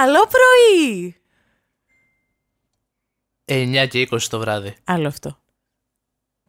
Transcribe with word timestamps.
Καλό 0.00 0.26
πρωί! 0.26 1.16
9 3.44 3.86
και 3.88 4.08
20 4.10 4.20
το 4.20 4.38
βράδυ. 4.38 4.76
Άλλο 4.84 5.08
αυτό. 5.08 5.38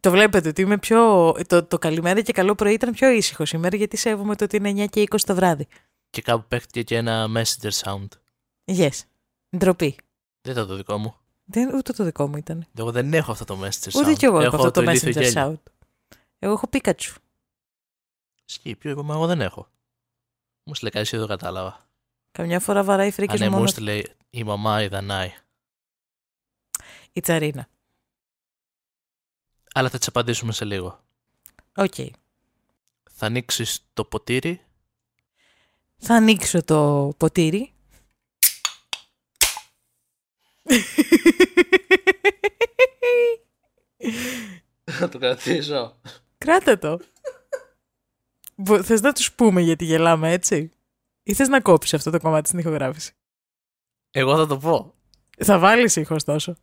Το 0.00 0.10
βλέπετε 0.10 0.48
ότι 0.48 0.62
είμαι 0.62 0.78
πιο. 0.78 1.32
Το, 1.46 1.64
το 1.64 1.78
καλημέρα 1.78 2.20
και 2.20 2.32
καλό 2.32 2.54
πρωί 2.54 2.72
ήταν 2.72 2.92
πιο 2.92 3.10
ήσυχο 3.10 3.44
σήμερα 3.44 3.76
γιατί 3.76 3.96
σέβομαι 3.96 4.36
το 4.36 4.44
ότι 4.44 4.56
είναι 4.56 4.84
9 4.84 4.88
και 4.90 5.06
20 5.10 5.16
το 5.20 5.34
βράδυ. 5.34 5.66
Και 6.10 6.22
κάπου 6.22 6.44
παίχτηκε 6.48 6.82
και 6.82 6.96
ένα 6.96 7.28
messenger 7.36 7.70
sound. 7.70 8.08
Yes. 8.64 9.00
Ντροπή. 9.56 9.96
Δεν 10.40 10.52
ήταν 10.52 10.66
το 10.66 10.76
δικό 10.76 10.98
μου. 10.98 11.16
Δεν, 11.44 11.74
ούτε 11.74 11.92
το 11.92 12.04
δικό 12.04 12.28
μου 12.28 12.36
ήταν. 12.36 12.66
Εγώ 12.78 12.90
δεν 12.90 13.14
έχω 13.14 13.32
αυτό 13.32 13.44
το 13.44 13.58
messenger 13.62 13.90
sound. 13.90 14.00
Ούτε 14.00 14.12
κι 14.12 14.24
εγώ 14.24 14.40
έχω 14.40 14.56
αυτό 14.56 14.70
το, 14.70 14.82
ηλίθιο 14.82 15.10
messenger 15.10 15.22
γέλιο. 15.22 15.52
sound. 15.52 15.72
Εγώ 16.38 16.52
έχω 16.52 16.68
Pikachu. 16.72 17.14
Ισχύει, 18.48 18.76
ποιο 18.76 18.90
είπαμε, 18.90 19.12
εγώ 19.12 19.26
δεν 19.26 19.40
έχω. 19.40 19.68
Μου 20.64 20.74
στείλε 20.74 20.90
κάτι, 20.90 21.02
εσύ 21.02 21.16
δεν 21.16 21.26
το 21.26 21.30
κατάλαβα. 21.30 21.90
Καμιά 22.32 22.60
φορά 22.60 22.84
βαράει 22.84 23.10
φρίκες 23.10 23.34
Αν 23.34 23.40
ναι, 23.40 23.48
μου 23.48 23.56
μόνο 23.56 23.66
στείλε 23.68 24.02
η 24.30 24.44
μαμά 24.44 24.82
η 24.82 24.88
Δανάη. 24.88 25.32
η 27.12 27.20
τσαρίνα. 27.20 27.68
Αλλά 29.74 29.88
θα 29.88 29.98
τι 29.98 30.06
απαντήσουμε 30.08 30.52
σε 30.52 30.64
λίγο. 30.64 31.04
Οκ. 31.76 31.94
Θα 33.10 33.26
ανοίξεις 33.26 33.86
το 33.92 34.04
ποτήρι. 34.04 34.60
Θα 35.96 36.14
ανοίξω 36.14 36.62
το 36.64 37.12
ποτήρι. 37.16 37.72
Θα 44.84 45.08
το 45.08 45.18
κρατήσω. 45.18 46.00
Κράτα 46.38 46.78
το. 46.78 47.00
Μπο- 48.56 48.82
Θες 48.82 49.00
να 49.00 49.12
τους 49.12 49.32
πούμε 49.32 49.60
γιατί 49.60 49.84
γελάμε 49.84 50.32
έτσι; 50.32 50.70
Ή 51.22 51.34
θες 51.34 51.48
να 51.48 51.60
κόψεις 51.60 51.94
αυτό 51.94 52.10
το 52.10 52.18
κομμάτι 52.18 52.48
στην 52.48 52.58
ηχογράφηση; 52.58 53.12
Εγώ 54.10 54.36
θα 54.36 54.46
το 54.46 54.58
πω. 54.58 54.94
Θα 55.38 55.58
βάλεις 55.58 55.96
ήχος 55.96 56.16
ωστόσο. 56.16 56.56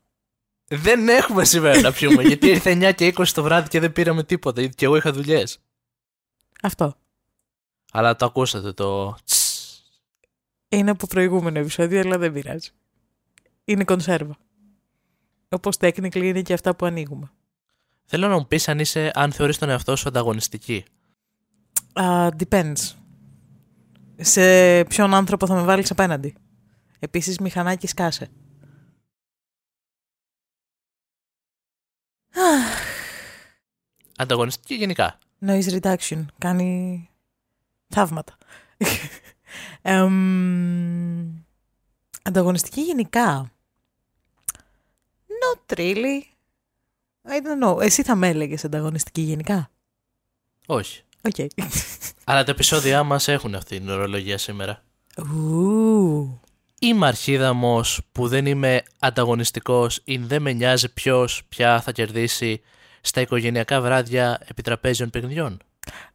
Δεν 0.67 1.09
έχουμε 1.09 1.45
σήμερα 1.45 1.79
να 1.79 1.91
πιούμε, 1.91 2.23
γιατί 2.23 2.47
ήρθε 2.47 2.71
9 2.71 2.93
και 2.95 3.13
20 3.17 3.27
το 3.27 3.43
βράδυ 3.43 3.67
και 3.67 3.79
δεν 3.79 3.91
πήραμε 3.91 4.23
τίποτα. 4.23 4.67
Και 4.67 4.85
εγώ 4.85 4.95
είχα 4.95 5.11
δουλειές. 5.11 5.59
Αυτό. 6.61 6.95
Αλλά 7.91 8.15
το 8.15 8.25
ακούσατε 8.25 8.73
το. 8.73 9.15
τς. 9.25 9.83
Είναι 10.69 10.91
από 10.91 11.07
προηγούμενο 11.07 11.59
επεισόδιο, 11.59 11.99
αλλά 11.99 12.17
δεν 12.17 12.33
πειράζει. 12.33 12.69
Είναι 13.65 13.83
κονσέρβα. 13.83 14.37
Όπως 15.49 15.75
technically 15.79 16.23
είναι 16.23 16.41
και 16.41 16.53
αυτά 16.53 16.75
που 16.75 16.85
ανοίγουμε. 16.85 17.31
Θέλω 18.05 18.27
να 18.27 18.37
μου 18.37 18.47
πεις 18.47 18.67
αν, 18.67 18.79
είσαι, 18.79 19.11
αν 19.13 19.31
θεωρείς 19.31 19.57
τον 19.57 19.69
εαυτό 19.69 19.95
σου 19.95 20.07
ανταγωνιστική. 20.07 20.85
Uh, 21.93 22.29
depends. 22.37 22.75
Σε 24.21 24.83
ποιον 24.83 25.13
άνθρωπο 25.13 25.47
θα 25.47 25.53
με 25.55 25.63
βάλεις 25.63 25.91
απέναντι. 25.91 26.35
Επίσης, 26.99 27.39
μηχανάκι 27.39 27.87
σκάσε. 27.87 28.29
Ανταγωνιστική 34.15 34.75
γενικά. 34.75 35.17
Noise 35.45 35.79
reduction. 35.81 36.25
Κάνει 36.37 37.09
θαύματα. 37.87 38.37
Εμ, 39.81 41.43
ανταγωνιστική 42.23 42.81
γενικά. 42.81 43.51
Not 45.27 45.77
really. 45.77 46.21
I 47.23 47.41
don't 47.41 47.63
know. 47.63 47.81
Εσύ 47.81 48.03
θα 48.03 48.15
με 48.15 48.27
έλεγες 48.27 48.65
ανταγωνιστική 48.65 49.21
γενικά; 49.21 49.71
Όχι. 50.65 51.03
ΟΚ. 51.21 51.35
Αλλά 52.23 52.43
τα 52.43 52.51
επεισόδια 52.51 53.03
μας 53.03 53.27
έχουν 53.27 53.55
αυτή 53.55 53.77
την 53.77 53.89
ορολογία 53.89 54.37
σήμερα. 54.37 54.83
Ου. 55.17 56.39
Είμαι 56.79 57.07
αρχίδι 57.07 57.73
άμα 57.73 58.01
που 58.11 58.27
δεν 58.27 58.45
είμαι 58.45 58.83
ανταγωνιστικός 58.99 60.01
ή 60.03 60.17
δεν 60.17 60.41
με 60.41 60.53
νοιάζει 60.53 60.93
ποιος 60.93 61.81
θα 61.81 61.91
κερδίσει 61.91 62.61
στα 63.01 63.21
οικογενειακά 63.21 63.81
βράδια 63.81 64.39
επιτραπέζιων 64.47 65.09
παιχνιδιών. 65.09 65.59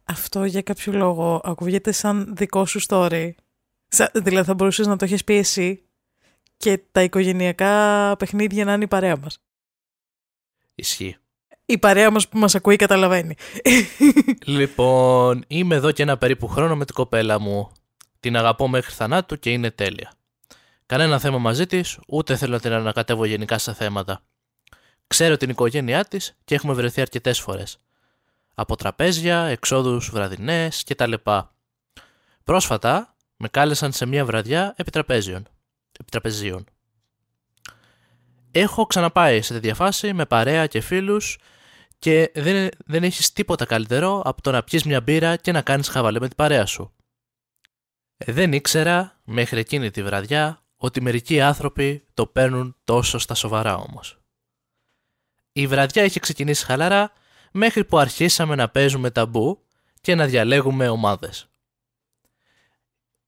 Αυτό 0.03 0.43
για 0.43 0.61
κάποιο 0.61 0.93
λόγο 0.93 1.41
ακούγεται 1.43 1.91
σαν 1.91 2.33
δικό 2.35 2.65
σου 2.65 2.79
story. 2.87 3.31
Σα- 3.87 4.11
δηλαδή 4.13 4.47
θα 4.47 4.53
μπορούσες 4.53 4.87
να 4.87 4.95
το 4.97 5.05
έχεις 5.05 5.23
πει 5.23 5.33
εσύ 5.33 5.83
και 6.57 6.81
τα 6.91 7.03
οικογενειακά 7.03 8.15
παιχνίδια 8.19 8.65
να 8.65 8.73
είναι 8.73 8.83
η 8.83 8.87
παρέα 8.87 9.17
μας. 9.17 9.37
Ισχύει. 10.75 11.17
Η 11.65 11.77
παρέα 11.77 12.11
μας 12.11 12.27
που 12.27 12.37
μας 12.37 12.55
ακούει 12.55 12.75
καταλαβαίνει. 12.75 13.35
λοιπόν, 14.45 15.43
είμαι 15.47 15.75
εδώ 15.75 15.91
και 15.91 16.03
ένα 16.03 16.17
περίπου 16.17 16.47
χρόνο 16.47 16.75
με 16.75 16.85
την 16.85 16.95
κοπέλα 16.95 17.39
μου. 17.39 17.71
Την 18.19 18.37
αγαπώ 18.37 18.67
μέχρι 18.67 18.93
θανάτου 18.93 19.39
και 19.39 19.51
είναι 19.51 19.71
τέλεια. 19.71 20.11
Κανένα 20.85 21.19
θέμα 21.19 21.37
μαζί 21.37 21.65
της, 21.65 21.99
ούτε 22.07 22.35
θέλω 22.35 22.53
να 22.53 22.59
την 22.59 22.71
ανακατεύω 22.71 23.25
γενικά 23.25 23.57
σε 23.57 23.73
θέματα. 23.73 24.21
Ξέρω 25.07 25.37
την 25.37 25.49
οικογένειά 25.49 26.05
της 26.05 26.37
και 26.45 26.55
έχουμε 26.55 26.73
βρεθεί 26.73 27.01
αρκετές 27.01 27.39
φορές. 27.39 27.77
Από 28.55 28.75
τραπέζια, 28.75 29.39
εξόδους 29.43 30.09
βραδινές 30.09 30.83
κτλ. 30.83 31.13
Πρόσφατα 32.43 33.15
με 33.37 33.47
κάλεσαν 33.47 33.91
σε 33.91 34.05
μια 34.05 34.25
βραδιά 34.25 34.73
επιτραπέζιων. 34.77 35.47
επιτραπεζίων. 35.99 36.65
Έχω 38.51 38.85
ξαναπάει 38.85 39.41
σε 39.41 39.53
τέτοια 39.53 39.75
φάση 39.75 40.13
με 40.13 40.25
παρέα 40.25 40.67
και 40.67 40.81
φίλους 40.81 41.37
και 42.05 42.31
δεν, 42.35 42.69
δεν 42.85 43.03
έχεις 43.03 43.33
τίποτα 43.33 43.65
καλύτερο 43.65 44.21
από 44.25 44.41
το 44.41 44.51
να 44.51 44.63
πιεις 44.63 44.83
μια 44.83 45.01
μπύρα 45.01 45.35
και 45.35 45.51
να 45.51 45.61
κάνεις 45.61 45.87
χαβαλέ 45.87 46.19
με 46.19 46.27
την 46.27 46.35
παρέα 46.35 46.65
σου. 46.65 46.93
Ε, 48.17 48.31
δεν 48.31 48.53
ήξερα 48.53 49.19
μέχρι 49.23 49.59
εκείνη 49.59 49.91
τη 49.91 50.03
βραδιά 50.03 50.63
ότι 50.75 51.01
μερικοί 51.01 51.41
άνθρωποι 51.41 52.05
το 52.13 52.27
παίρνουν 52.27 52.75
τόσο 52.83 53.17
στα 53.17 53.35
σοβαρά 53.35 53.75
όμως. 53.75 54.17
Η 55.51 55.67
βραδιά 55.67 56.03
είχε 56.03 56.19
ξεκινήσει 56.19 56.65
χαλαρά 56.65 57.11
μέχρι 57.51 57.85
που 57.85 57.97
αρχίσαμε 57.97 58.55
να 58.55 58.69
παίζουμε 58.69 59.11
ταμπού 59.11 59.65
και 60.01 60.15
να 60.15 60.25
διαλέγουμε 60.25 60.89
ομάδες. 60.89 61.47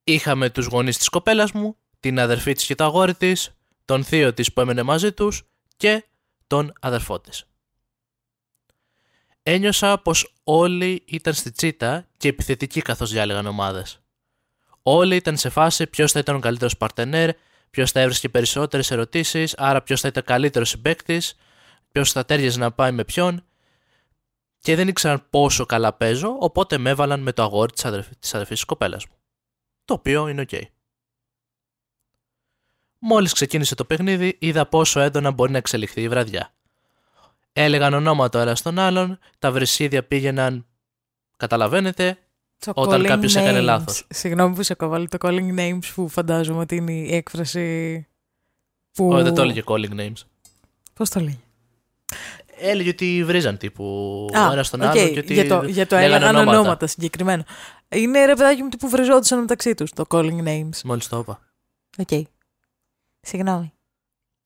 Είχαμε 0.04 0.50
τους 0.50 0.66
γονείς 0.66 0.98
της 0.98 1.10
κοπέλας 1.10 1.52
μου, 1.52 1.78
την 2.00 2.20
αδερφή 2.20 2.54
της 2.54 2.66
και 2.66 2.76
το 2.76 2.84
αγόρι 2.84 3.16
της, 3.16 3.52
τον 3.86 4.04
θείο 4.04 4.34
της 4.34 4.54
που 4.54 4.62
έμενε 4.62 4.84
μαζί 4.84 5.12
τους 5.12 5.44
και 5.78 6.06
τον 6.48 6.74
αδερφό 6.80 7.20
της. 7.20 7.47
Ένιωσα 9.50 9.98
πως 9.98 10.34
όλοι 10.44 11.04
ήταν 11.06 11.34
στη 11.34 11.52
τσίτα 11.52 12.08
και 12.18 12.28
επιθετικοί 12.28 12.82
καθώς 12.82 13.12
διάλεγαν 13.12 13.46
ομάδες. 13.46 14.00
Όλοι 14.82 15.16
ήταν 15.16 15.38
σε 15.38 15.50
φάση 15.50 15.88
ποιος 15.88 16.12
θα 16.12 16.20
ήταν 16.20 16.36
ο 16.36 16.40
καλύτερος 16.40 16.78
παρτενέρ, 16.78 17.36
ποιος 17.70 17.92
θα 17.92 18.00
έβρισκε 18.00 18.30
περισσότερες 18.30 18.92
ερωτήσεις, 18.92 19.56
άρα 19.58 19.82
ποιος 19.82 20.02
θα 20.02 20.08
ήταν 20.08 20.24
καλύτερος 20.24 20.70
συμπαίκτης, 20.70 21.36
ποιος 21.92 22.12
θα 22.12 22.26
ταίριαζε 22.26 22.60
να 22.60 22.72
πάει 22.72 22.92
με 22.92 23.04
ποιον 23.04 23.46
και 24.60 24.76
δεν 24.76 24.88
ήξεραν 24.88 25.30
πόσο 25.30 25.66
καλά 25.66 25.94
παίζω, 25.94 26.38
οπότε 26.40 26.78
με 26.78 26.90
έβαλαν 26.90 27.20
με 27.20 27.34
το 27.34 27.44
αγόρι 27.44 27.72
της, 27.72 27.86
αδερφ... 27.86 28.08
της 28.20 28.34
αδερφής 28.34 28.56
της 28.56 28.66
κοπέλας 28.66 29.06
μου. 29.06 29.16
Το 29.86 29.94
οποίο 29.94 30.28
είναι 30.28 30.42
οκ. 30.42 30.50
Μόλις 33.00 33.34
ξεκίνησε 33.34 33.76
το 33.76 33.86
παιχνίδι, 33.86 34.38
είδα 34.40 34.66
πόσο 34.66 35.00
έντονα 35.00 35.32
μπορεί 35.32 35.52
να 35.52 35.58
εξελιχθεί 35.58 36.02
η 36.02 36.10
βραδιά. 36.10 36.57
Έλεγαν 37.60 37.94
ονόματα 37.94 38.40
ο 38.40 38.42
ένας 38.42 38.62
τον 38.62 38.80
άλλον, 38.80 39.20
τα 39.40 39.52
βρισίδια 39.52 40.04
πήγαιναν, 40.04 40.66
καταλαβαίνετε, 41.38 42.18
Το 42.60 42.72
Όταν 42.76 43.02
calling 43.02 43.06
κάποιος 43.08 43.36
έκανε 43.36 43.60
names. 43.60 43.64
λάθος. 43.64 44.06
Συγγνώμη 44.10 44.56
που 44.56 44.64
σε 44.64 44.74
κόβω, 44.74 44.93
αλλά 44.93 45.08
το 45.08 45.18
calling 45.22 45.60
names 45.60 45.80
που 45.96 46.08
φαντάζομαι 46.08 46.60
ότι 46.60 46.76
είναι 46.76 46.92
η 46.92 47.16
έκφραση 47.16 48.08
που... 48.94 49.08
Ω, 49.14 49.22
δεν 49.24 49.34
το 49.34 49.42
έλεγε 49.42 49.62
calling 49.66 50.00
names. 50.00 50.22
Πώς 50.94 51.10
το 51.10 51.20
λέει. 51.20 51.40
Έλεγε 52.60 52.90
ότι 52.90 53.24
βρίζαν 53.26 53.58
τύπου 53.58 53.84
Α, 54.34 54.48
ο 54.48 54.52
ένας 54.52 54.70
τον 54.70 54.82
οκ, 54.82 54.88
άλλο 54.88 55.10
και 55.10 55.20
ότι 55.20 55.34
για 55.34 55.48
το, 55.48 55.64
για 55.66 55.88
το 55.88 55.96
λέγανε 55.96 56.16
έλεγαν 56.16 56.36
ονόματα. 56.36 56.60
ονόματα. 56.60 56.88
συγκεκριμένα. 56.88 57.46
Είναι 57.90 58.26
ρε 58.26 58.36
παιδάκι 58.36 58.62
μου 58.64 58.70
που 58.80 58.90
βριζόντουσαν 58.90 59.40
μεταξύ 59.40 59.74
τους, 59.74 59.92
το 59.92 60.06
calling 60.10 60.44
names. 60.44 60.82
Μόλις 60.84 61.08
το 61.08 61.18
είπα. 61.18 61.40
ΟΚ. 61.98 62.28
Συγγνώμη. 63.22 63.74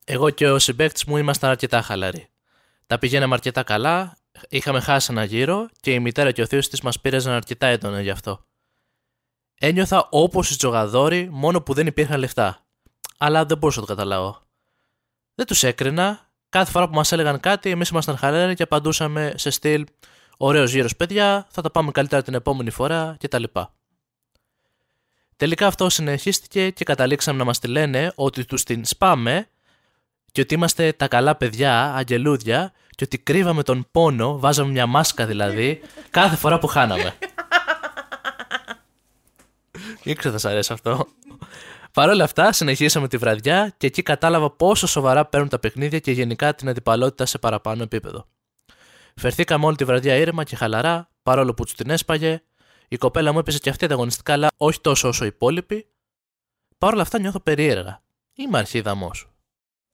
Εγώ 0.06 0.30
και 0.30 0.50
ο 0.50 0.60
συμπαίκτης 0.60 1.06
μου 1.06 1.18
ήμασταν 1.18 1.50
αρκετά 1.50 1.82
χαλαροί. 1.82 2.28
Τα 2.92 3.00
πηγαίναμε 3.00 3.34
αρκετά 3.34 3.64
καλά, 3.64 4.18
είχαμε 4.50 4.80
χάσει 4.80 5.08
ένα 5.12 5.24
γύρο 5.24 5.70
και 5.80 5.94
η 5.94 6.00
μητέρα 6.00 6.32
και 6.32 6.42
ο 6.42 6.46
θείος 6.46 6.70
της 6.70 6.82
μας 6.82 7.00
πήραζαν 7.00 7.34
αρκετά 7.34 7.68
έντονα 7.68 8.02
γι' 8.02 8.10
αυτό. 8.10 8.46
Ένιωθα 9.56 10.08
όπως 10.10 10.50
οι 10.50 10.58
τζογαδόροι 10.58 11.30
μόνο 11.32 11.62
που 11.62 11.74
δεν 11.74 11.88
υπήρχαν 11.88 12.20
λεφτά. 12.20 12.66
Αλλά 13.18 13.46
δεν 13.46 13.58
μπορούσα 13.58 13.80
να 13.80 13.86
το 13.86 13.94
καταλάβω. 13.94 14.42
Δεν 15.36 15.46
τους 15.46 15.64
έκρινα, 15.64 16.30
κάθε 16.50 16.72
φορά 16.72 16.88
που 16.88 16.94
μας 16.94 17.12
έλεγαν 17.12 17.40
κάτι 17.40 17.70
εμείς 17.70 17.90
ήμασταν 17.90 18.18
χαλαροί 18.18 18.56
και 18.56 18.64
απαντούσαμε 18.64 19.34
σε 19.36 19.50
στυλ 19.50 19.86
«Ωραίος 20.38 20.72
γύρος 20.72 20.96
παιδιά, 20.96 21.48
θα 21.50 21.62
τα 21.62 21.72
πάμε 21.72 21.92
καλύτερα 21.92 22.22
την 22.22 22.34
επόμενη 22.34 22.70
φορά» 22.70 23.18
κτλ. 23.20 23.44
Τελικά 25.36 25.68
αυτό 25.68 25.90
συνεχίστηκε 25.90 26.70
και 26.70 26.84
καταλήξαμε 26.84 27.38
να 27.38 27.44
μας 27.44 27.60
τη 27.60 27.68
λένε 27.68 28.12
ότι 28.16 28.46
τους 28.46 28.64
την 28.64 28.86
σπάμε 28.86 29.48
και 30.32 30.42
ότι 30.42 30.54
είμαστε 30.54 30.94
τα 30.94 31.08
καλά 31.08 31.36
παιδιά, 31.36 31.94
αγγελούδια 31.94 32.74
και 33.02 33.08
ότι 33.14 33.24
κρύβαμε 33.24 33.64
τον 33.64 33.88
πόνο, 33.92 34.40
βάζαμε 34.40 34.72
μια 34.72 34.86
μάσκα 34.86 35.26
δηλαδή, 35.26 35.82
κάθε 36.10 36.36
φορά 36.36 36.60
που 36.60 36.68
χάναμε. 36.68 37.14
Ήξερα 40.04 40.34
θα 40.34 40.40
σ' 40.40 40.46
αρέσει 40.46 40.74
αυτό. 40.74 41.08
Παρ' 41.94 42.10
όλα 42.10 42.24
αυτά, 42.24 42.52
συνεχίσαμε 42.52 43.08
τη 43.08 43.18
βραδιά 43.18 43.74
και 43.78 43.88
εκεί 43.88 44.02
κατάλαβα 44.02 44.52
πόσο 44.52 44.88
σοβαρά 44.88 45.26
παίρνουν 45.26 45.50
τα 45.50 45.60
παιχνίδια 45.60 46.00
και 46.00 46.12
γενικά 46.12 46.56
την 46.56 46.70
αντιπαλότητα 46.70 47.26
σε 47.26 47.38
παραπάνω 47.38 47.84
επίπεδο. 47.84 48.28
Φερθήκαμε 49.16 49.66
όλη 49.66 49.76
τη 49.76 49.84
βραδιά 49.86 50.16
ήρεμα 50.16 50.44
και 50.44 50.56
χαλαρά, 50.56 51.10
παρόλο 51.24 51.54
που 51.54 51.64
τους 51.64 51.74
την 51.74 51.90
έσπαγε. 51.90 52.42
Η 52.88 52.98
κοπέλα 52.98 53.32
μου 53.32 53.40
έπαιζε 53.40 53.58
και 53.58 53.70
αυτή 53.70 53.86
ανταγωνιστικά, 53.86 54.34
αλλά 54.34 54.48
όχι 54.58 54.82
τόσο 54.82 55.08
όσο 55.08 55.24
οι 55.24 55.28
υπόλοιποι. 55.28 55.88
Παρ' 56.78 56.94
όλα 56.94 57.02
αυτά 57.02 57.20
νιώθω 57.20 57.40
περίεργα. 57.40 58.02
Είμαι 58.34 58.58
αρχίδαμό. 58.58 59.12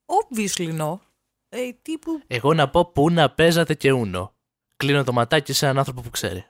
Obviously 0.06 0.80
no. 0.80 1.07
Ε, 1.50 1.70
τύπου... 1.82 2.22
Εγώ 2.28 2.54
να 2.54 2.70
πω 2.70 2.86
που 2.86 3.10
να 3.10 3.30
παίζατε 3.30 3.74
και 3.74 3.92
ούνο. 3.92 4.34
Κλείνω 4.78 5.04
το 5.04 5.14
ματάκι 5.14 5.54
σε 5.54 5.66
έναν 5.66 5.78
άνθρωπο 5.78 6.02
που 6.02 6.10
ξέρει. 6.10 6.46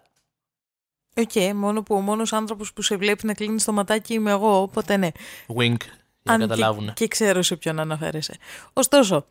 ΟΚ, 1.15 1.29
okay, 1.33 1.51
μόνο 1.53 1.83
που 1.83 1.95
ο 1.95 2.01
μόνος 2.01 2.33
άνθρωπος 2.33 2.73
που 2.73 2.81
σε 2.81 2.97
βλέπει 2.97 3.25
να 3.25 3.33
κλείνεις 3.33 3.63
το 3.63 3.71
ματάκι 3.71 4.13
είμαι 4.13 4.31
εγώ, 4.31 4.61
οπότε 4.61 4.97
ναι. 4.97 5.09
Wink, 5.47 5.77
για 6.21 6.33
Αν 6.33 6.39
να 6.39 6.47
καταλάβουν. 6.47 6.85
Και, 6.85 6.94
και 6.94 7.07
ξέρω 7.07 7.41
σε 7.41 7.55
ποιον 7.55 7.79
αναφέρεσαι. 7.79 8.38
Ωστόσο, 8.73 9.25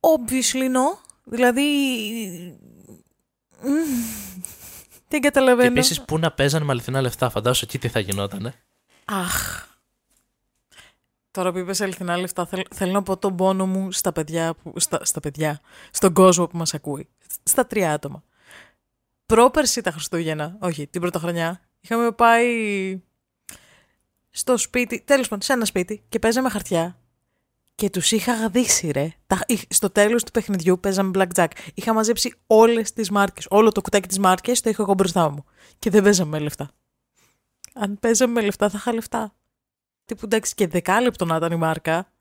obviously 0.00 0.64
no. 0.64 0.98
Δηλαδή, 1.24 1.62
δεν 3.60 3.86
Και 5.08 5.18
καταλαβαίνω. 5.18 5.70
επίσης, 5.70 6.02
πού 6.04 6.18
να 6.18 6.30
παίζανε 6.32 6.64
με 6.64 6.72
αληθινά 6.72 7.00
λεφτά, 7.00 7.30
φαντάζομαι 7.30 7.66
εκεί 7.68 7.78
τι 7.78 7.88
θα 7.88 8.00
γινότανε. 8.00 8.54
Αχ. 9.04 9.66
Τώρα 11.32 11.52
που 11.52 11.58
είπες 11.58 11.80
αληθινά 11.80 12.16
λεφτά, 12.16 12.46
θέλ- 12.46 12.74
θέλω 12.74 12.92
να 12.92 13.02
πω 13.02 13.16
τον 13.16 13.36
πόνο 13.36 13.66
μου 13.66 13.92
στα 13.92 14.12
παιδιά, 14.12 14.54
που, 14.54 14.72
στα, 14.76 15.04
στα 15.04 15.20
παιδιά, 15.20 15.60
στον 15.90 16.12
κόσμο 16.12 16.46
που 16.46 16.56
μας 16.56 16.74
ακούει. 16.74 17.08
Στα 17.42 17.66
τρία 17.66 17.92
άτομα. 17.92 18.22
Πρόπερση 19.26 19.80
τα 19.80 19.90
Χριστούγεννα, 19.90 20.56
όχι, 20.60 20.86
την 20.86 21.00
πρωτοχρονιά, 21.00 21.60
είχαμε 21.80 22.12
πάει 22.12 22.46
στο 24.30 24.56
σπίτι, 24.56 25.00
τέλος 25.00 25.28
πάντων, 25.28 25.42
σε 25.44 25.52
ένα 25.52 25.64
σπίτι 25.64 26.04
και 26.08 26.18
παίζαμε 26.18 26.48
χαρτιά. 26.48 26.96
Και 27.74 27.90
τους 27.90 28.10
είχα 28.10 28.34
γαδίσει 28.34 28.90
ρε. 28.90 29.12
Τα, 29.26 29.40
είχ- 29.46 29.72
στο 29.72 29.90
τέλος 29.90 30.24
του 30.24 30.30
παιχνιδιού 30.30 30.80
παίζαμε 30.80 31.10
blackjack. 31.14 31.46
Είχα 31.74 31.92
μαζέψει 31.92 32.34
όλες 32.46 32.92
τις 32.92 33.10
μάρκες. 33.10 33.46
Όλο 33.50 33.72
το 33.72 33.80
κουτάκι 33.80 34.08
της 34.08 34.18
μάρκες 34.18 34.60
το 34.60 34.70
είχα 34.70 34.82
εγώ 34.82 34.94
μπροστά 34.94 35.30
μου. 35.30 35.44
Και 35.78 35.90
δεν 35.90 36.02
παίζαμε 36.02 36.30
με 36.30 36.38
λεφτά. 36.38 36.70
Αν 37.74 37.98
παίζαμε 38.00 38.32
με 38.32 38.40
λεφτά 38.40 38.68
θα 38.70 38.76
είχα 38.78 38.92
λεφτά. 38.92 39.34
Τύπου 40.12 40.24
εντάξει 40.24 40.54
και 40.54 40.66
δεκάλεπτο 40.66 41.24
να 41.24 41.36
ήταν 41.36 41.52
η 41.52 41.56
μάρκα. 41.56 42.12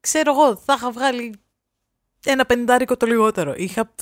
Ξέρω 0.00 0.32
εγώ, 0.32 0.56
θα 0.56 0.74
είχα 0.76 0.90
βγάλει 0.90 1.34
ένα 2.24 2.46
πεντάρικο 2.46 2.96
το 2.96 3.06
λιγότερο. 3.06 3.54
Είχα... 3.56 3.94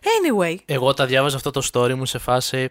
Anyway, 0.00 0.56
Εγώ 0.64 0.94
τα 0.94 1.06
διάβαζα 1.06 1.36
αυτό 1.36 1.50
το 1.50 1.68
story 1.72 1.94
μου 1.94 2.06
σε 2.06 2.18
φάση. 2.18 2.70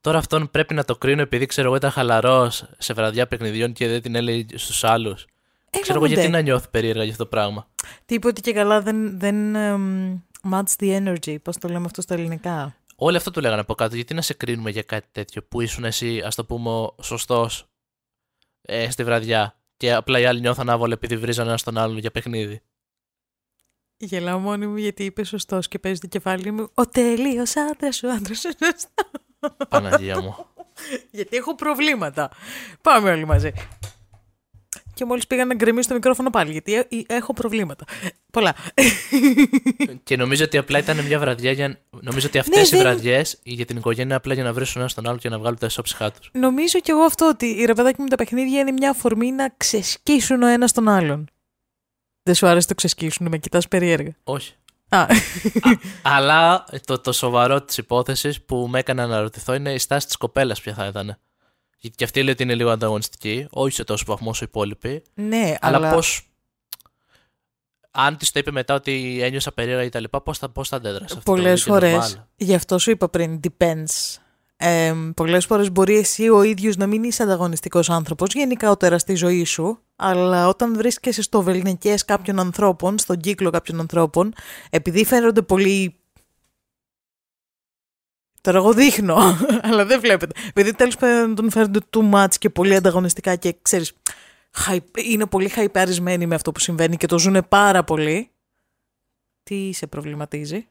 Τώρα 0.00 0.18
αυτόν 0.18 0.50
πρέπει 0.50 0.74
να 0.74 0.84
το 0.84 0.96
κρίνω 0.96 1.22
επειδή 1.22 1.46
ξέρω 1.46 1.66
εγώ 1.66 1.76
ήταν 1.76 1.90
χαλαρός 1.90 2.68
σε 2.78 2.92
βραδιά 2.92 3.26
παιχνιδιών 3.26 3.72
και 3.72 3.88
δεν 3.88 4.02
την 4.02 4.14
έλεγε 4.14 4.58
στους 4.58 4.84
άλλους. 4.84 5.26
Ξέρω 5.70 5.98
εγώ 5.98 6.04
έλαβε. 6.04 6.20
γιατί 6.20 6.36
να 6.36 6.40
νιώθει 6.40 6.68
περίεργα 6.70 7.02
για 7.02 7.12
αυτό 7.12 7.24
το 7.24 7.30
πράγμα. 7.30 7.68
Τύπου 8.06 8.28
ότι 8.28 8.40
και 8.40 8.52
καλά 8.52 8.80
δεν, 8.80 9.18
δεν 9.18 9.54
εμ, 9.54 10.20
match 10.50 10.76
the 10.78 11.02
energy. 11.02 11.42
Πώς 11.42 11.58
το 11.58 11.68
λέμε 11.68 11.84
αυτό 11.84 12.02
στα 12.02 12.14
ελληνικά. 12.14 12.76
Όλοι 13.04 13.16
αυτό 13.16 13.30
του 13.30 13.40
λέγανε 13.40 13.60
από 13.60 13.74
κάτω. 13.74 13.94
Γιατί 13.94 14.14
να 14.14 14.22
σε 14.22 14.34
κρίνουμε 14.34 14.70
για 14.70 14.82
κάτι 14.82 15.08
τέτοιο 15.12 15.42
που 15.42 15.60
ήσουν 15.60 15.84
εσύ, 15.84 16.20
ας 16.20 16.34
το 16.34 16.44
πούμε, 16.44 16.88
σωστός 17.02 17.66
ε, 18.62 18.90
στη 18.90 19.04
βραδιά. 19.04 19.56
Και 19.76 19.92
απλά 19.92 20.18
οι 20.18 20.24
άλλοι 20.24 20.40
νιώθαν 20.40 20.70
άβολα 20.70 20.92
επειδή 20.92 21.16
βρίζανε 21.16 21.48
ένα 21.48 21.58
τον 21.64 21.78
άλλον 21.78 21.98
για 21.98 22.10
παιχνίδι. 22.10 22.62
Γελάω 23.96 24.38
μόνη 24.38 24.66
μου 24.66 24.76
γιατί 24.76 25.04
είπες 25.04 25.28
σωστός 25.28 25.68
και 25.68 25.78
παίζει 25.78 26.00
το 26.00 26.06
κεφάλι 26.06 26.50
μου. 26.50 26.70
Ο 26.74 26.86
τέλειος 26.86 27.56
άντρας, 27.56 28.02
ο 28.02 28.10
άντρας 28.10 28.40
σωστός. 28.40 28.84
Παναγία 29.68 30.20
μου. 30.20 30.46
Γιατί 31.10 31.36
έχω 31.36 31.54
προβλήματα. 31.54 32.30
Πάμε 32.82 33.10
όλοι 33.10 33.24
μαζί. 33.24 33.52
Και 34.94 35.04
μόλις 35.04 35.26
πήγα 35.26 35.44
να 35.44 35.54
γκρεμίσω 35.54 35.88
το 35.88 35.94
μικρόφωνο 35.94 36.30
πάλι, 36.30 36.52
γιατί 36.52 36.74
ε- 36.74 36.78
ε- 36.90 37.02
έχω 37.06 37.32
προβλήματα. 37.32 37.84
Πολλά. 38.32 38.54
και 40.04 40.16
νομίζω 40.16 40.44
ότι 40.44 40.58
απλά 40.58 40.78
ήταν 40.78 41.00
μια 41.06 41.18
βραδιά 41.18 41.52
για. 41.52 41.78
Νομίζω 42.00 42.26
ότι 42.26 42.38
αυτές 42.38 42.56
Ναι, 42.70 42.78
οι 42.78 42.80
δεν- 42.82 42.92
βραδιές 42.92 43.38
για 43.42 43.64
την 43.64 43.76
οικογένεια 43.76 44.04
είναι 44.04 44.14
απλά 44.14 44.34
για 44.34 44.42
να 44.42 44.52
βρίσουν 44.52 44.80
ένα 44.80 44.90
τον 44.94 45.08
άλλο 45.08 45.18
και 45.18 45.28
να 45.28 45.38
βγάλουν 45.38 45.58
τα 45.58 45.66
ισόψυχά 45.66 46.10
τους. 46.12 46.30
Νομίζω 46.32 46.80
κι 46.80 46.90
εγώ 46.90 47.00
αυτό 47.02 47.28
ότι 47.28 47.64
ρε 47.66 47.72
παιδάκι 47.74 48.00
μου 48.00 48.06
τα 48.08 48.16
παιχνίδια 48.16 48.60
είναι 48.60 48.72
μια 48.72 48.90
αφορμή 48.90 49.30
να 49.32 49.48
ξεσκίσουν 49.56 50.42
ο 50.42 50.46
ένας 50.46 50.72
τον 50.72 50.88
άλλον. 50.88 51.26
Δεν 52.22 52.34
σου 52.34 52.46
άρεσε 52.46 52.66
το 52.68 52.74
ξεσκίσουν, 52.74 53.28
με 53.30 53.38
κοιτάς 53.38 53.68
περίεργα. 53.68 54.16
Όχι. 54.24 54.52
Α, 54.88 55.06
Αλλά 56.02 56.64
το, 56.86 56.98
το 57.00 57.12
σοβαρό 57.12 57.62
της 57.62 57.76
υπόθεσης 57.78 58.42
που 58.42 58.66
με 58.70 58.78
έκανε 58.78 59.06
να 59.06 59.12
αναρωτηθώ 59.14 59.54
είναι 59.54 59.72
η 59.72 59.78
στάση 59.78 60.06
της 60.06 60.16
κοπέλας 60.16 60.60
ποια 60.60 60.74
θα 60.74 60.86
ήταν. 60.86 61.18
Γιατί 61.82 61.96
και 61.96 62.04
αυτή 62.04 62.22
λέει 62.22 62.32
ότι 62.32 62.42
είναι 62.42 62.54
λίγο 62.54 62.70
ανταγωνιστική, 62.70 63.46
όχι 63.50 63.74
σε 63.74 63.84
τόσο 63.84 64.04
βαθμό 64.06 64.30
όσο 64.30 64.44
οι 64.44 64.46
υπόλοιποι. 64.50 65.02
ναι, 65.14 65.54
Αλλά, 65.60 65.76
αλλά, 65.76 65.90
πώ. 65.94 65.98
Αν 67.90 68.16
της 68.16 68.30
το 68.30 68.38
είπε 68.38 68.50
μετά 68.50 68.74
ότι 68.74 69.18
ένιωσα 69.22 69.52
περίεργα 69.52 69.84
ή 69.84 69.88
τα 69.88 70.00
λοιπά, 70.00 70.22
πώς 70.22 70.38
θα, 70.38 70.48
πώς 70.48 70.68
θα 70.68 70.76
αντέδρασε 70.76 71.14
αυτό. 71.18 71.32
πολλές 71.32 71.66
είναι 71.66 71.74
φορές, 71.74 72.16
normal. 72.16 72.24
γι' 72.36 72.54
αυτό 72.54 72.78
σου 72.78 72.90
είπα 72.90 73.08
πριν, 73.08 73.40
depends. 73.42 74.16
Ε, 74.56 74.94
πολλές 75.14 75.46
φορές 75.46 75.72
μπορεί 75.72 75.96
εσύ 75.96 76.28
ο 76.28 76.42
ίδιος 76.42 76.76
να 76.76 76.86
μην 76.86 77.02
είσαι 77.02 77.22
ανταγωνιστικός 77.22 77.90
άνθρωπος 77.90 78.32
γενικότερα 78.32 78.98
στη 78.98 79.14
ζωή 79.14 79.44
σου, 79.44 79.78
αλλά 79.96 80.48
όταν 80.48 80.76
βρίσκεσαι 80.76 81.22
στο 81.22 81.42
βελνικές 81.42 82.04
κάποιων 82.04 82.38
ανθρώπων, 82.38 82.98
στον 82.98 83.16
κύκλο 83.16 83.50
κάποιων 83.50 83.80
ανθρώπων, 83.80 84.32
επειδή 84.70 85.04
φαίνονται 85.04 85.42
πολύ 85.42 86.01
Τώρα 88.42 88.58
εγώ 88.58 88.72
δείχνω, 88.72 89.16
αλλά 89.68 89.84
δεν 89.84 90.00
βλέπετε. 90.00 90.40
Επειδή 90.48 90.74
τέλος 90.74 90.96
πάντων 90.96 91.50
φαίνονται 91.50 91.78
too 91.90 92.12
much 92.12 92.34
και 92.38 92.50
πολύ 92.50 92.74
ανταγωνιστικά 92.74 93.36
και 93.36 93.56
ξέρεις, 93.62 93.92
hype- 94.66 95.04
είναι 95.04 95.26
πολύ 95.26 95.48
hypeαρισμένοι 95.48 96.26
με 96.26 96.34
αυτό 96.34 96.52
που 96.52 96.60
συμβαίνει 96.60 96.96
και 96.96 97.06
το 97.06 97.18
ζουν 97.18 97.44
πάρα 97.48 97.84
πολύ. 97.84 98.30
Τι 99.42 99.72
σε 99.72 99.86
προβληματίζει; 99.86 100.66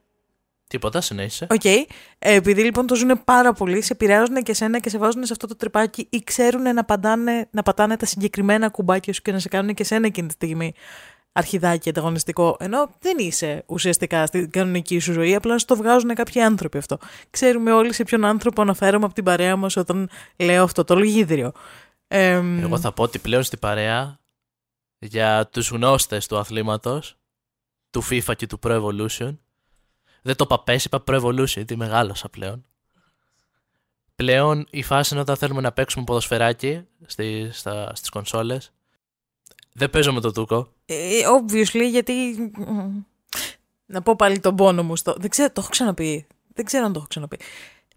Τίποτα, 0.71 1.01
συνέχισε. 1.01 1.47
ΟΚ. 1.49 1.65
Ε, 1.65 1.85
επειδή 2.19 2.63
λοιπόν 2.63 2.87
το 2.87 2.95
ζουν 2.95 3.23
πάρα 3.23 3.53
πολύ, 3.53 3.81
σε 3.81 3.93
επηρεάζουν 3.93 4.43
και 4.43 4.53
σένα 4.53 4.79
και 4.79 4.89
σε 4.89 4.97
βάζουν 4.97 5.25
σε 5.25 5.33
αυτό 5.33 5.47
το 5.47 5.55
τρυπάκι 5.55 6.07
ή 6.09 6.23
ξέρουν 6.23 6.73
να, 6.73 6.83
πατάνε, 6.83 7.47
να 7.51 7.63
πατάνε 7.63 7.97
τα 7.97 8.05
συγκεκριμένα 8.05 8.69
κουμπάκια 8.69 9.13
σου 9.13 9.21
και 9.21 9.31
να 9.31 9.39
σε 9.39 9.47
κάνουν 9.47 9.73
και 9.73 9.83
σένα 9.83 10.07
εκείνη 10.07 10.27
τη 10.27 10.33
στιγμή 10.33 10.73
αρχιδάκι 11.31 11.89
ανταγωνιστικό. 11.89 12.57
Ενώ 12.59 12.89
δεν 12.99 13.17
είσαι 13.17 13.63
ουσιαστικά 13.65 14.25
στην 14.25 14.49
κανονική 14.49 14.99
σου 14.99 15.11
ζωή, 15.11 15.35
απλά 15.35 15.59
σου 15.59 15.65
το 15.65 15.75
βγάζουν 15.75 16.13
κάποιοι 16.13 16.41
άνθρωποι 16.41 16.77
αυτό. 16.77 16.97
Ξέρουμε 17.29 17.71
όλοι 17.71 17.93
σε 17.93 18.03
ποιον 18.03 18.25
άνθρωπο 18.25 18.61
αναφέρομαι 18.61 19.05
από 19.05 19.13
την 19.13 19.23
παρέα 19.23 19.55
μας 19.55 19.75
όταν 19.75 20.09
λέω 20.35 20.63
αυτό 20.63 20.83
το 20.83 20.95
λογίδριο. 20.95 21.51
Ε, 22.07 22.41
Εγώ 22.59 22.79
θα 22.79 22.91
πω 22.91 23.03
ότι 23.03 23.19
πλέον 23.19 23.43
στην 23.43 23.59
παρέα 23.59 24.19
για 24.99 25.47
τους 25.47 25.69
γνώστες 25.69 26.27
του 26.27 26.37
αθλήματος, 26.37 27.15
του 27.89 28.03
FIFA 28.03 28.35
και 28.35 28.47
του 28.47 28.59
Pro 28.63 28.81
Evolution, 28.81 29.37
δεν 30.21 30.35
το 30.35 30.45
είπα 30.49 30.63
PES, 30.67 30.83
είπα 30.85 31.03
Pro 31.07 31.21
Evolution, 31.21 31.45
γιατί 31.45 31.75
μεγάλωσα 31.75 32.29
πλέον. 32.29 32.65
Πλέον 34.15 34.67
η 34.69 34.83
φάση 34.83 35.13
είναι 35.13 35.21
όταν 35.21 35.35
θέλουμε 35.35 35.61
να 35.61 35.71
παίξουμε 35.71 36.03
ποδοσφαιράκι 36.03 36.83
στη, 37.05 37.49
στα, 37.51 37.91
στις 37.95 38.09
κονσόλες. 38.09 38.71
Δεν 39.73 39.89
παίζω 39.89 40.13
με 40.13 40.21
το 40.21 40.31
τούκο. 40.31 40.67
Ε, 40.85 40.95
obviously, 41.39 41.87
γιατί. 41.89 42.13
μ, 42.57 42.99
Να 43.85 44.01
πω 44.01 44.15
πάλι 44.15 44.39
τον 44.39 44.55
πόνο 44.55 44.83
μου 44.83 44.95
στο. 44.95 45.15
Δεν 45.17 45.29
ξέρω, 45.29 45.47
το 45.47 45.53
έχω 45.57 45.69
ξαναπεί. 45.69 46.27
Δεν 46.53 46.65
ξέρω 46.65 46.85
αν 46.85 46.91
το 46.93 46.97
έχω 46.99 47.07
ξαναπεί. 47.09 47.39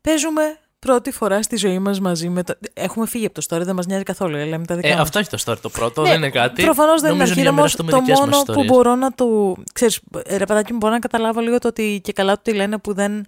Παίζουμε 0.01 0.59
πρώτη 0.79 1.11
φορά 1.11 1.43
στη 1.43 1.57
ζωή 1.57 1.79
μας 1.79 2.01
μαζί 2.01 2.29
με 2.29 2.43
το. 2.43 2.55
Έχουμε 2.75 3.07
φύγει 3.07 3.27
από 3.27 3.41
το 3.41 3.47
story, 3.57 3.61
δεν 3.65 3.75
μας 3.75 3.87
νοιάζει 3.87 4.03
καθόλου. 4.03 4.37
ε, 4.37 4.45
Λέμε 4.45 4.65
τα 4.65 4.75
δικά 4.77 4.89
Ε, 4.89 4.93
μας. 4.93 5.01
αυτό 5.01 5.19
έχει 5.19 5.29
το 5.29 5.39
story 5.45 5.57
το 5.63 5.69
πρώτο, 5.69 6.03
Ναι, 6.03 6.09
δεν 6.09 6.17
είναι 6.17 6.31
κάτι. 6.31 6.63
Προφανώς 6.63 7.01
δεν 7.01 7.11
είναι 7.11 7.19
Νομίζω 7.19 7.33
αρχή, 7.33 7.43
να 7.45 7.49
όμως 7.51 7.61
μοιραστούμε 7.63 7.91
το 7.91 7.99
δικές 7.99 8.11
μας 8.19 8.21
μόνο 8.29 8.37
που 8.43 8.51
ιστορίες. 8.51 8.71
μπορώ 8.71 8.95
να 8.95 9.11
του. 9.13 9.57
Ξέρεις, 9.73 10.01
ρε 10.29 10.45
παιδάκι 10.47 10.73
μου, 10.73 10.79
μπορώ 10.79 10.93
να 10.93 10.99
καταλάβω 10.99 11.41
λίγο 11.41 11.59
το 11.59 11.69
ότι 11.69 12.01
και 12.05 12.13
καλά 12.13 12.35
του 12.35 12.41
τη 12.45 12.53
λένε 12.55 12.79
που 12.79 12.95
δεν. 12.95 13.25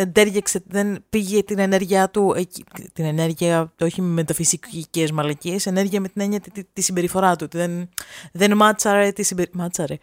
Δεν 0.00 0.12
ταίριαξε, 0.12 0.62
δεν 0.66 1.04
πήγε 1.10 1.42
την 1.42 1.58
ενέργειά 1.58 2.10
του, 2.10 2.34
εκεί- 2.36 2.64
την 2.92 3.04
ενέργεια, 3.04 3.72
όχι 3.80 4.02
με 4.02 4.08
μεταφυσικές 4.08 5.10
μαλακίες, 5.12 5.66
ενέργεια 5.66 6.00
με 6.00 6.08
την 6.08 6.22
έννοια 6.22 6.40
τη, 6.40 6.50
τη, 6.50 6.64
τη 6.72 6.80
συμπεριφορά 6.82 7.36
του. 7.36 7.42
ότι 7.44 7.58
Δεν, 7.58 7.88
δεν 8.32 8.56
μάτσαρε 8.56 9.12
τη 9.12 9.22
συμπεριφορά. 9.22 9.62
Μάτσαρε. 9.62 9.96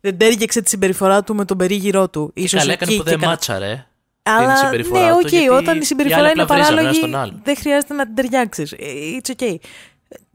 Δεν 0.00 0.18
τέριαξε 0.18 0.60
τη 0.62 0.68
συμπεριφορά 0.68 1.22
του 1.22 1.34
με 1.34 1.44
τον 1.44 1.56
περίγυρό 1.56 2.08
του. 2.08 2.30
Και 2.34 2.40
Ίσως 2.42 2.60
καλά 2.60 2.72
έκανε 2.72 2.90
εκεί 2.90 3.00
που 3.00 3.04
και 3.04 3.10
δεν 3.10 3.20
καλά. 3.20 3.30
μάτσαρε. 3.32 3.86
Αλλά 4.22 4.56
συμπεριφορά 4.56 5.04
ναι, 5.04 5.10
του, 5.10 5.20
οκ, 5.24 5.28
γιατί 5.28 5.48
όταν 5.48 5.76
οι 5.76 5.80
η 5.82 5.84
συμπεριφορά 5.84 6.22
άλλοι 6.22 6.30
είναι 6.32 6.42
απλά 6.42 6.54
βρίζανε 6.56 6.80
ένας 6.80 6.98
παράλογη, 6.98 7.12
τον 7.12 7.20
άλλον. 7.20 7.40
δεν 7.44 7.56
χρειάζεται 7.56 7.94
να 7.94 8.04
την 8.06 8.14
ταιριάξεις. 8.14 8.74
It's 9.22 9.30
okay. 9.36 9.56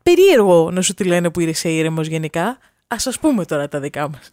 Περίεργο 0.03 0.71
να 0.71 0.81
σου 0.81 0.93
τη 0.93 1.03
λένε 1.03 1.29
που 1.29 1.39
είσαι 1.39 1.69
ήρεμος 1.69 2.07
γενικά. 2.07 2.43
Α 2.88 2.95
α 3.15 3.19
πούμε 3.19 3.45
τώρα 3.45 3.67
τα 3.67 3.79
δικά 3.79 4.09
μας. 4.09 4.29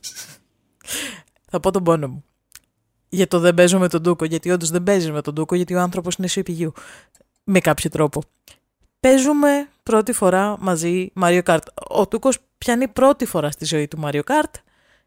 Θα 1.50 1.60
πω 1.60 1.70
τον 1.70 1.82
πόνο 1.84 2.08
μου. 2.08 2.24
Για 3.16 3.28
το 3.28 3.38
δεν 3.38 3.54
παίζω 3.54 3.78
με 3.78 3.88
τον 3.88 4.02
Τούκο, 4.02 4.24
γιατί 4.24 4.50
όντως 4.50 4.70
δεν 4.70 4.82
παίζεις 4.82 5.10
με 5.10 5.22
τον 5.22 5.34
Τούκο, 5.34 5.54
γιατί 5.54 5.74
ο 5.74 5.80
άνθρωπος 5.80 6.14
είναι 6.14 6.26
σούπερ 6.26 6.40
γείου. 6.40 6.72
Με 7.44 7.60
κάποιο 7.60 7.90
τρόπο. 7.90 8.22
Παίζουμε 9.00 9.68
πρώτη 9.82 10.12
φορά 10.12 10.56
μαζί 10.58 11.12
Mario 11.20 11.42
Kart. 11.42 11.58
Ο 11.88 12.08
Τούκος 12.08 12.38
πιάνει 12.58 12.88
πρώτη 12.88 13.24
φορά 13.24 13.50
στη 13.50 13.64
ζωή 13.64 13.88
του 13.88 14.00
Mario 14.04 14.20
Kart. 14.24 14.60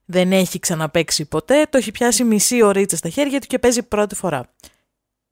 Δεν 0.06 0.32
έχει 0.32 0.60
ξαναπέξει 0.60 1.26
ποτέ. 1.26 1.66
Το 1.70 1.78
έχει 1.78 1.92
πιάσει 1.92 2.24
μισή 2.24 2.62
ωρίτσα 2.62 2.98
στα 2.98 3.10
χέρια 3.10 3.40
του 3.40 3.48
και 3.48 3.60
παίζει 3.60 3.84
πρώτη 3.84 4.16
φορά. 4.16 4.44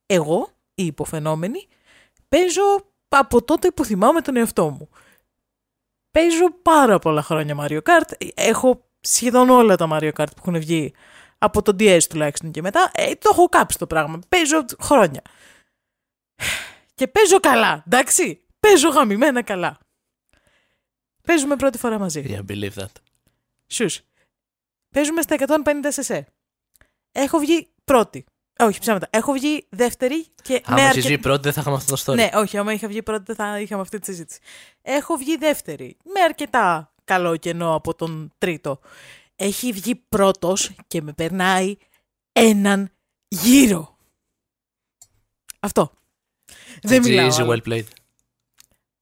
Εγώ, 0.05 0.49
η 0.75 0.85
υποφαινόμενη, 0.85 1.67
παίζω 2.29 2.85
από 3.09 3.43
τότε 3.43 3.71
που 3.71 3.85
θυμάμαι 3.85 4.21
τον 4.21 4.35
εαυτό 4.35 4.69
μου. 4.69 4.89
Παίζω 6.11 6.51
πάρα 6.61 6.99
πολλά 6.99 7.21
χρόνια 7.21 7.55
Mario 7.59 7.79
Kart. 7.83 8.27
Έχω 8.33 8.83
σχεδόν 9.01 9.49
όλα 9.49 9.75
τα 9.75 9.87
Mario 9.91 10.11
Kart 10.17 10.31
που 10.35 10.41
έχουν 10.45 10.59
βγει 10.59 10.93
από 11.37 11.61
το 11.61 11.75
DS 11.79 12.03
τουλάχιστον 12.09 12.51
και 12.51 12.61
μετά. 12.61 12.91
Ε, 12.93 13.15
το 13.15 13.29
έχω 13.31 13.45
κάψει 13.49 13.77
το 13.77 13.87
πράγμα. 13.87 14.19
Παίζω 14.29 14.65
χρόνια. 14.81 15.21
Και 16.95 17.07
παίζω 17.07 17.39
καλά, 17.39 17.83
εντάξει. 17.85 18.41
Παίζω 18.59 18.89
γαμημένα 18.89 19.41
καλά. 19.41 19.77
Παίζουμε 21.23 21.55
πρώτη 21.55 21.77
φορά 21.77 21.99
μαζί. 21.99 22.25
Yeah, 22.27 22.51
believe 22.51 22.73
that. 22.73 22.91
Σους. 23.67 24.01
Παίζουμε 24.89 25.21
στα 25.21 25.35
150 25.47 25.91
cc. 25.95 26.19
Έχω 27.11 27.37
βγει 27.37 27.67
πρώτη. 27.83 28.25
Όχι, 28.59 28.79
ψέματα. 28.79 29.07
Έχω 29.09 29.31
βγει 29.33 29.65
δεύτερη 29.69 30.27
και 30.41 30.61
Αν 30.65 30.73
με 30.73 30.79
είχε 30.79 30.89
αρκε- 30.89 31.03
βγει 31.05 31.17
πρώτη, 31.17 31.41
δεν 31.41 31.53
θα 31.53 31.61
είχαμε 31.61 31.75
αυτό 31.75 31.95
το 31.95 32.01
story. 32.05 32.15
Ναι, 32.15 32.29
όχι, 32.33 32.57
άμα 32.57 32.73
είχα 32.73 32.87
βγει 32.87 33.03
πρώτη 33.03 33.23
δεν 33.25 33.35
θα 33.35 33.59
είχαμε 33.59 33.81
αυτή 33.81 33.99
τη 33.99 34.05
συζήτηση. 34.05 34.39
Έχω 34.81 35.15
βγει 35.15 35.37
δεύτερη, 35.37 35.97
με 36.03 36.21
αρκετά 36.21 36.93
καλό 37.03 37.37
κενό 37.37 37.75
από 37.75 37.95
τον 37.95 38.33
τρίτο. 38.37 38.79
Έχει 39.39 39.71
βγει 39.71 39.95
πρώτος 39.95 40.71
και 40.87 41.01
με 41.01 41.13
περνάει 41.13 41.75
έναν 42.31 42.89
γύρο. 43.27 43.97
Αυτό. 45.59 45.91
Δεν 46.81 47.01
GG, 47.01 47.05
μιλάω. 47.05 47.29
easy, 47.29 47.41
άλλο. 47.41 47.53
well 47.53 47.67
played. 47.69 47.85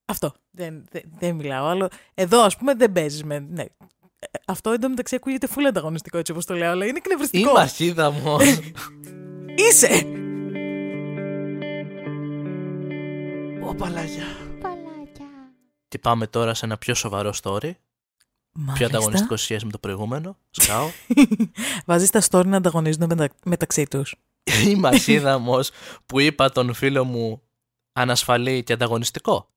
Αυτό. 0.05 0.33
Δεν, 0.51 0.85
δεν, 0.91 1.03
δεν 1.19 1.35
μιλάω 1.35 1.65
άλλο. 1.65 1.87
Εδώ, 2.13 2.41
ας 2.41 2.57
πούμε, 2.57 2.73
δεν 2.73 2.91
παίζεις 2.91 3.23
με. 3.23 3.39
Ναι. 3.39 3.61
Ε, 3.61 4.27
Αυτό 4.45 4.71
εντωμεταξύ 4.71 5.15
ακούγεται 5.15 5.47
φούλα 5.47 5.69
ανταγωνιστικό 5.69 6.17
έτσι 6.17 6.31
όπως 6.31 6.45
το 6.45 6.53
λέω, 6.55 6.71
αλλά 6.71 6.85
είναι 6.85 6.97
εκνευριστικό. 6.97 7.49
Είμαι 7.49 7.59
αρχίδα 7.59 8.11
μου. 8.11 8.37
Είσαι! 9.69 10.05
Ω, 13.63 13.75
παλάγια. 13.75 14.25
Και 15.87 15.99
πάμε 15.99 16.27
τώρα 16.27 16.53
σε 16.53 16.65
ένα 16.65 16.77
πιο 16.77 16.93
σοβαρό 16.93 17.33
story. 17.43 17.71
Πιο 18.73 18.85
ανταγωνιστικός 18.85 19.39
σε 19.39 19.45
σχέση 19.45 19.65
με 19.65 19.71
το 19.71 19.79
προηγούμενο. 19.79 20.37
Σκάω. 20.49 20.89
Βάζεις 21.85 22.09
τα 22.09 22.21
story 22.29 22.45
να 22.45 22.57
ανταγωνίζονται 22.57 23.05
μετα... 23.15 23.35
μεταξύ 23.45 23.87
τους. 23.87 24.15
Είμαι 24.65 24.87
αρχίδαμο 24.93 25.59
που 26.05 26.19
είπα 26.19 26.49
τον 26.49 26.73
φίλο 26.73 27.03
μου 27.03 27.41
ανασφαλή 27.93 28.63
και 28.63 28.73
ανταγωνιστικό. 28.73 29.49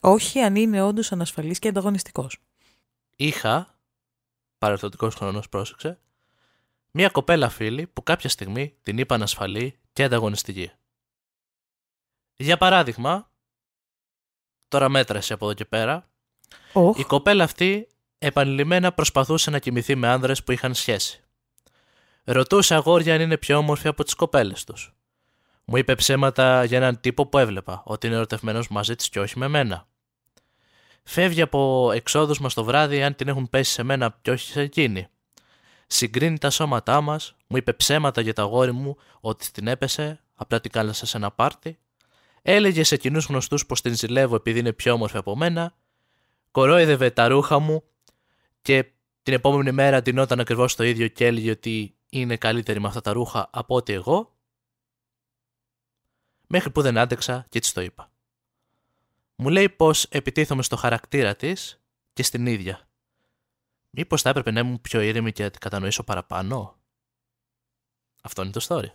Όχι 0.00 0.40
αν 0.40 0.56
είναι 0.56 0.82
όντως 0.82 1.12
ανασφαλής 1.12 1.58
και 1.58 1.68
ανταγωνιστικός. 1.68 2.38
Είχα, 3.16 3.78
παρελθοντικός 4.58 5.14
χρόνος 5.14 5.48
πρόσεξε, 5.48 5.98
μία 6.90 7.08
κοπέλα 7.08 7.48
φίλη 7.48 7.86
που 7.86 8.02
κάποια 8.02 8.28
στιγμή 8.28 8.74
την 8.82 8.98
είπα 8.98 9.14
ανασφαλή 9.14 9.78
και 9.92 10.04
ανταγωνιστική. 10.04 10.70
Για 12.36 12.56
παράδειγμα, 12.56 13.30
τώρα 14.68 14.88
μέτρασε 14.88 15.32
από 15.32 15.44
εδώ 15.44 15.54
και 15.54 15.64
πέρα, 15.64 16.08
Όχι. 16.72 17.00
η 17.00 17.04
κοπέλα 17.04 17.44
αυτή 17.44 17.88
επανειλημμένα 18.18 18.92
προσπαθούσε 18.92 19.50
να 19.50 19.58
κοιμηθεί 19.58 19.94
με 19.94 20.08
άνδρες 20.08 20.44
που 20.44 20.52
είχαν 20.52 20.74
σχέση. 20.74 21.22
Ρωτούσε 22.24 22.74
αγόρια 22.74 23.14
αν 23.14 23.20
είναι 23.20 23.36
πιο 23.36 23.56
όμορφη 23.56 23.88
από 23.88 24.04
τις 24.04 24.14
κοπέλες 24.14 24.64
τους. 24.64 24.92
Μου 25.64 25.76
είπε 25.76 25.94
ψέματα 25.94 26.64
για 26.64 26.76
έναν 26.76 27.00
τύπο 27.00 27.26
που 27.26 27.38
έβλεπα, 27.38 27.82
ότι 27.84 28.06
είναι 28.06 28.16
ερωτευμένος 28.16 28.68
μαζί 28.68 28.94
της 28.94 29.08
και 29.08 29.20
όχι 29.20 29.38
με 29.38 29.48
μένα. 29.48 29.86
Φεύγει 31.02 31.40
από 31.40 31.90
εξόδους 31.94 32.40
μας 32.40 32.54
το 32.54 32.64
βράδυ 32.64 33.02
αν 33.02 33.14
την 33.14 33.28
έχουν 33.28 33.48
πέσει 33.48 33.72
σε 33.72 33.82
μένα 33.82 34.18
και 34.22 34.30
όχι 34.30 34.50
σε 34.50 34.60
εκείνη. 34.60 35.08
Συγκρίνει 35.86 36.38
τα 36.38 36.50
σώματά 36.50 37.00
μας, 37.00 37.36
μου 37.46 37.56
είπε 37.56 37.72
ψέματα 37.72 38.20
για 38.20 38.32
το 38.32 38.42
αγόρι 38.42 38.72
μου 38.72 38.96
ότι 39.20 39.50
την 39.50 39.66
έπεσε, 39.66 40.20
απλά 40.34 40.60
την 40.60 40.70
κάλεσα 40.70 41.06
σε 41.06 41.16
ένα 41.16 41.30
πάρτι. 41.30 41.78
Έλεγε 42.42 42.84
σε 42.84 42.96
κοινού 42.96 43.20
γνωστούς 43.28 43.66
πως 43.66 43.80
την 43.80 43.94
ζηλεύω 43.94 44.34
επειδή 44.34 44.58
είναι 44.58 44.72
πιο 44.72 44.92
όμορφη 44.92 45.16
από 45.16 45.36
μένα. 45.36 45.74
Κορόιδευε 46.50 47.10
τα 47.10 47.28
ρούχα 47.28 47.58
μου 47.58 47.84
και 48.62 48.92
την 49.22 49.34
επόμενη 49.34 49.72
μέρα 49.72 50.02
ντυνόταν 50.02 50.40
ακριβώς 50.40 50.74
το 50.74 50.84
ίδιο 50.84 51.08
και 51.08 51.26
έλεγε 51.26 51.50
ότι 51.50 51.96
είναι 52.08 52.36
καλύτερη 52.36 52.80
με 52.80 52.88
αυτά 52.88 53.00
τα 53.00 53.12
ρούχα 53.12 53.48
από 53.52 53.74
ότι 53.74 53.92
εγώ. 53.92 54.36
Μέχρι 56.46 56.70
που 56.70 56.82
δεν 56.82 56.98
άντεξα 56.98 57.46
και 57.48 57.58
έτσι 57.58 57.74
το 57.74 57.80
είπα. 57.80 58.12
Μου 59.36 59.48
λέει 59.48 59.68
πως 59.68 60.04
επιτίθομαι 60.04 60.62
στο 60.62 60.76
χαρακτήρα 60.76 61.36
της 61.36 61.80
και 62.12 62.22
στην 62.22 62.46
ίδια. 62.46 62.88
Μήπως 63.90 64.22
θα 64.22 64.30
έπρεπε 64.30 64.50
να 64.50 64.60
ήμουν 64.60 64.80
πιο 64.80 65.00
ήρεμη 65.00 65.32
και 65.32 65.42
να 65.42 65.50
την 65.50 65.60
κατανοήσω 65.60 66.02
παραπάνω; 66.02 66.78
Αυτό 68.22 68.42
είναι 68.42 68.50
το 68.50 68.66
story. 68.68 68.90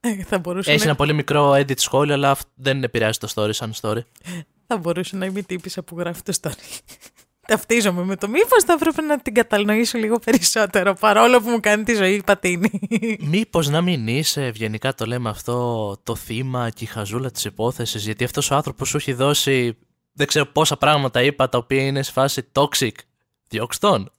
Ε, 0.00 0.24
θα, 0.24 0.38
μπορούσε 0.38 0.70
Έχει 0.70 0.78
να... 0.78 0.84
ένα 0.84 0.94
πολύ 0.94 1.12
μικρό 1.12 1.52
edit 1.52 1.78
σχόλιο, 1.78 2.14
αλλά 2.14 2.30
αυ- 2.30 2.48
δεν 2.54 2.82
επηρεάζει 2.82 3.18
το 3.18 3.32
story 3.34 3.54
σαν 3.54 3.72
story. 3.80 4.00
θα 4.72 4.80
μπορούσε 4.80 5.16
να 5.16 5.26
είμαι 5.26 5.38
η 5.38 5.44
τύπησα 5.44 5.82
που 5.82 5.98
γράφει 5.98 6.22
το 6.22 6.32
story. 6.40 6.78
Ταυτίζομαι 7.46 8.04
με 8.04 8.16
το 8.16 8.28
μήπως 8.28 8.64
θα 8.64 8.72
έπρεπε 8.72 9.02
να 9.02 9.18
την 9.18 9.34
κατανοήσω 9.34 9.98
λίγο 9.98 10.18
περισσότερο 10.18 10.94
παρόλο 10.94 11.40
που 11.40 11.50
μου 11.50 11.60
κάνει 11.60 11.82
τη 11.82 11.94
ζωή 11.94 12.22
πατίνη. 12.26 12.80
Μήπως 13.32 13.68
να 13.68 13.80
μην 13.80 14.06
είσαι, 14.06 14.44
ευγενικά 14.46 14.94
το 14.94 15.06
λέμε 15.06 15.28
αυτό, 15.28 15.96
το 16.02 16.14
θύμα 16.16 16.70
και 16.70 16.84
η 16.84 16.86
χαζούλα 16.86 17.30
της 17.30 17.44
υπόθεσης, 17.44 18.04
γιατί 18.04 18.24
αυτός 18.24 18.50
ο 18.50 18.54
άνθρωπος 18.54 18.88
σου 18.88 18.96
έχει 18.96 19.12
δώσει 19.12 19.76
δεν 20.12 20.26
ξέρω 20.26 20.46
πόσα 20.46 20.76
πράγματα 20.76 21.22
είπα 21.22 21.48
τα 21.48 21.58
οποία 21.58 21.82
είναι 21.82 22.02
σε 22.02 22.12
φάση 22.12 22.48
toxic. 22.52 22.94
Διώξ' 23.48 23.78
τον. 23.78 24.12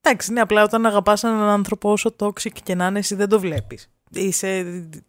Εντάξει, 0.00 0.32
ναι, 0.32 0.40
απλά 0.40 0.62
όταν 0.62 0.86
αγαπάς 0.86 1.24
έναν 1.24 1.48
άνθρωπο 1.48 1.92
όσο 1.92 2.16
toxic 2.18 2.52
και 2.62 2.74
να 2.74 2.86
είναι, 2.86 2.98
εσύ 2.98 3.14
δεν 3.14 3.28
το 3.28 3.40
βλέπεις. 3.40 3.88
Είσαι 4.10 4.62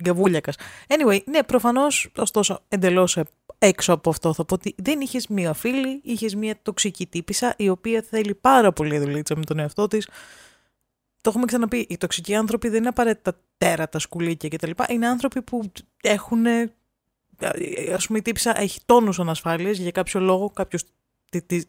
γκαβούλιακα. 0.03 0.53
Anyway, 0.87 1.19
ναι, 1.25 1.43
προφανώς, 1.43 2.11
ωστόσο, 2.17 2.61
εντελώς 2.67 3.17
έξω 3.57 3.93
από 3.93 4.09
αυτό 4.09 4.33
θα 4.33 4.45
πω 4.45 4.53
ότι 4.53 4.75
δεν 4.77 5.01
είχες 5.01 5.27
μία 5.27 5.53
φίλη, 5.53 6.01
είχες 6.03 6.35
μία 6.35 6.59
τοξική 6.61 7.05
τύπησα 7.05 7.53
η 7.57 7.69
οποία 7.69 8.01
θέλει 8.09 8.35
πάρα 8.35 8.71
πολύ 8.73 8.97
δουλίτσα 8.97 9.37
με 9.37 9.43
τον 9.43 9.59
εαυτό 9.59 9.87
της. 9.87 10.07
Το 11.21 11.29
έχουμε 11.29 11.45
ξαναπεί. 11.45 11.85
Οι 11.89 11.97
τοξικοί 11.97 12.35
άνθρωποι 12.35 12.69
δεν 12.69 12.77
είναι 12.79 12.87
απαραίτητα 12.87 13.39
τέρατα, 13.57 13.99
σκουλίκια 13.99 14.49
κτλ. 14.49 14.71
Είναι 14.89 15.07
άνθρωποι 15.07 15.41
που 15.41 15.71
έχουν. 16.01 16.45
Α 16.47 17.97
πούμε, 18.05 18.17
η 18.17 18.21
τύπησα 18.21 18.59
έχει 18.59 18.79
τόνους 18.85 19.19
ανασφάλειας 19.19 19.77
για 19.77 19.91
κάποιο 19.91 20.19
λόγο. 20.19 20.49
Κάποιος 20.49 20.83
τη 21.39 21.61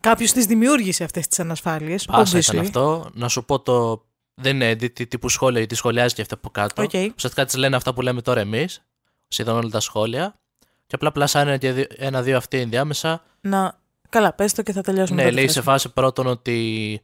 Κάποιος 0.00 0.32
τι 0.32 0.46
δημιούργησε 0.46 1.04
αυτές 1.04 1.28
τις 1.28 1.38
ανασφάλειες. 1.40 2.04
Πάσα 2.04 2.38
ήταν 2.38 2.58
αυτό. 2.58 3.10
Να 3.14 3.28
σου 3.28 3.44
πω 3.44 3.60
το. 3.60 4.04
Δεν 4.40 4.54
είναι 4.56 4.72
edit 4.72 5.08
τύπου 5.08 5.28
σχόλια, 5.28 5.58
γιατί 5.58 5.74
σχολιάζει 5.74 6.14
και 6.14 6.22
αυτά 6.22 6.34
από 6.34 6.50
κάτω. 6.50 6.82
Okay. 6.82 7.10
Ουσιαστικά 7.16 7.44
τη 7.44 7.58
λένε 7.58 7.76
αυτά 7.76 7.94
που 7.94 8.02
λέμε 8.02 8.22
τώρα 8.22 8.40
εμείς. 8.40 8.82
Σχεδόν 9.28 9.56
όλα 9.56 9.68
τα 9.68 9.80
σχόλια. 9.80 10.40
Και 10.86 10.94
απλά 10.94 11.12
πλασάνε 11.12 11.58
και 11.58 11.86
ένα-δύο 11.96 12.36
αυτοί 12.36 12.58
ενδιάμεσα. 12.58 13.22
Να. 13.40 13.78
Καλά, 14.08 14.32
πες 14.32 14.52
το 14.52 14.62
και 14.62 14.72
θα 14.72 14.80
τελειώσουμε. 14.80 15.22
Ναι, 15.22 15.30
λέει 15.30 15.48
σε 15.48 15.62
φάση 15.62 15.92
πρώτον 15.92 16.26
ότι 16.26 17.00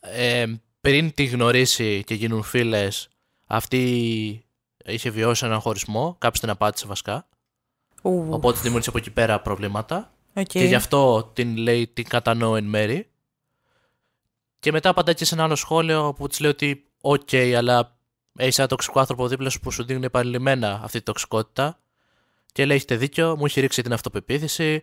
ε, 0.00 0.44
πριν 0.80 1.14
τη 1.14 1.24
γνωρίσει 1.24 2.04
και 2.04 2.14
γίνουν 2.14 2.42
φίλες, 2.42 3.08
αυτή 3.46 4.44
είχε 4.84 5.10
βιώσει 5.10 5.46
έναν 5.46 5.60
χωρισμό. 5.60 6.16
Κάποιος 6.18 6.40
την 6.40 6.50
απάτησε 6.50 6.86
βασικά. 6.86 7.28
Ου. 8.02 8.26
Οπότε 8.30 8.58
δημιούργησε 8.58 8.88
από 8.88 8.98
εκεί 8.98 9.10
πέρα 9.10 9.40
προβλήματα. 9.40 10.10
Okay. 10.34 10.44
Και 10.46 10.64
γι' 10.64 10.74
αυτό 10.74 11.30
την 11.32 11.56
λέει 11.56 11.86
την 11.86 12.08
κατανοώ 12.08 12.56
εν 12.56 12.64
μέρει. 12.64 13.10
Και 14.66 14.72
μετά 14.72 14.88
απαντάει 14.88 15.14
και 15.14 15.24
σε 15.24 15.34
ένα 15.34 15.44
άλλο 15.44 15.54
σχόλιο 15.54 16.14
που 16.16 16.28
της 16.28 16.40
λέει 16.40 16.50
ότι 16.50 16.84
OK, 17.00 17.28
okay, 17.30 17.52
αλλά 17.52 17.98
έχει 18.38 18.60
ένα 18.60 18.68
τοξικό 18.68 19.00
άνθρωπο 19.00 19.28
δίπλα 19.28 19.50
σου 19.50 19.60
που 19.60 19.70
σου 19.70 19.84
δίνει 19.84 20.04
επανειλημμένα 20.04 20.80
αυτή 20.82 20.98
τη 20.98 21.04
τοξικότητα. 21.04 21.78
Και 22.52 22.64
λέει: 22.64 22.76
Έχετε 22.76 22.96
δίκιο, 22.96 23.36
μου 23.36 23.44
έχει 23.44 23.60
ρίξει 23.60 23.82
την 23.82 23.92
αυτοπεποίθηση 23.92 24.82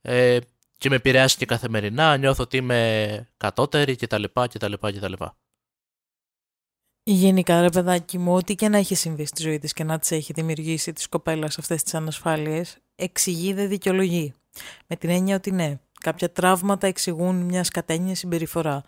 ε, 0.00 0.38
και 0.78 0.88
με 0.88 0.96
επηρεάζει 0.96 1.36
και 1.36 1.46
καθημερινά. 1.46 2.16
Νιώθω 2.16 2.42
ότι 2.42 2.56
είμαι 2.56 3.28
κατώτερη 3.36 3.96
κτλ. 3.96 4.24
κτλ, 4.32 4.72
κτλ. 4.72 5.12
Γενικά, 7.02 7.60
ρε 7.60 7.68
παιδάκι 7.68 8.18
μου, 8.18 8.34
ό,τι 8.34 8.54
και 8.54 8.68
να 8.68 8.78
έχει 8.78 8.94
συμβεί 8.94 9.24
στη 9.24 9.42
ζωή 9.42 9.58
της 9.58 9.72
και 9.72 9.84
να 9.84 9.98
της 9.98 10.10
έχει 10.10 10.32
δημιουργήσει 10.32 10.92
της 10.92 11.08
κοπέλας 11.08 11.58
αυτές 11.58 11.82
τις 11.82 11.94
ανασφάλειες, 11.94 12.76
εξηγεί 12.96 13.52
δεν 13.52 13.68
δικαιολογεί. 13.68 14.34
Με 14.86 14.96
την 14.96 15.10
έννοια 15.10 15.36
ότι 15.36 15.50
ναι, 15.50 15.78
κάποια 16.00 16.32
τραύματα 16.32 16.86
εξηγούν 16.86 17.36
μιας 17.36 17.66
σκατένια 17.66 18.14
συμπεριφορά. 18.14 18.84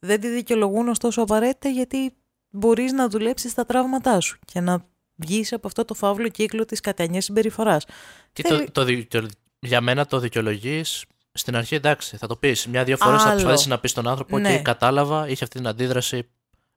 Δεν 0.00 0.20
τη 0.20 0.28
δικαιολογούν 0.28 0.88
ωστόσο 0.88 1.22
απαραίτητα 1.22 1.68
γιατί 1.68 2.14
μπορείς 2.50 2.92
να 2.92 3.08
δουλέψεις 3.08 3.54
τα 3.54 3.64
τραύματά 3.64 4.20
σου 4.20 4.38
και 4.44 4.60
να 4.60 4.84
βγεις 5.14 5.52
από 5.52 5.66
αυτό 5.66 5.84
το 5.84 5.94
φαύλο 5.94 6.28
κύκλο 6.28 6.64
της 6.64 6.80
κατένια 6.80 7.20
συμπεριφοράς. 7.20 7.84
Και 8.32 8.42
Θέλει... 8.42 8.70
το, 8.70 8.84
το, 9.08 9.26
για 9.58 9.80
μένα 9.80 10.06
το 10.06 10.18
δικαιολογείς 10.18 11.04
στην 11.32 11.56
αρχή 11.56 11.74
εντάξει, 11.74 12.16
θα 12.16 12.26
το 12.26 12.36
πεις. 12.36 12.66
Μια-δύο 12.66 12.96
φορές 12.96 13.22
θα 13.22 13.30
προσπαθήσεις 13.30 13.66
να 13.66 13.78
πεις 13.78 13.90
στον 13.90 14.08
άνθρωπο 14.08 14.38
ναι. 14.38 14.56
και 14.56 14.62
κατάλαβα, 14.62 15.28
είχε 15.28 15.44
αυτή 15.44 15.58
την 15.58 15.66
αντίδραση. 15.66 16.28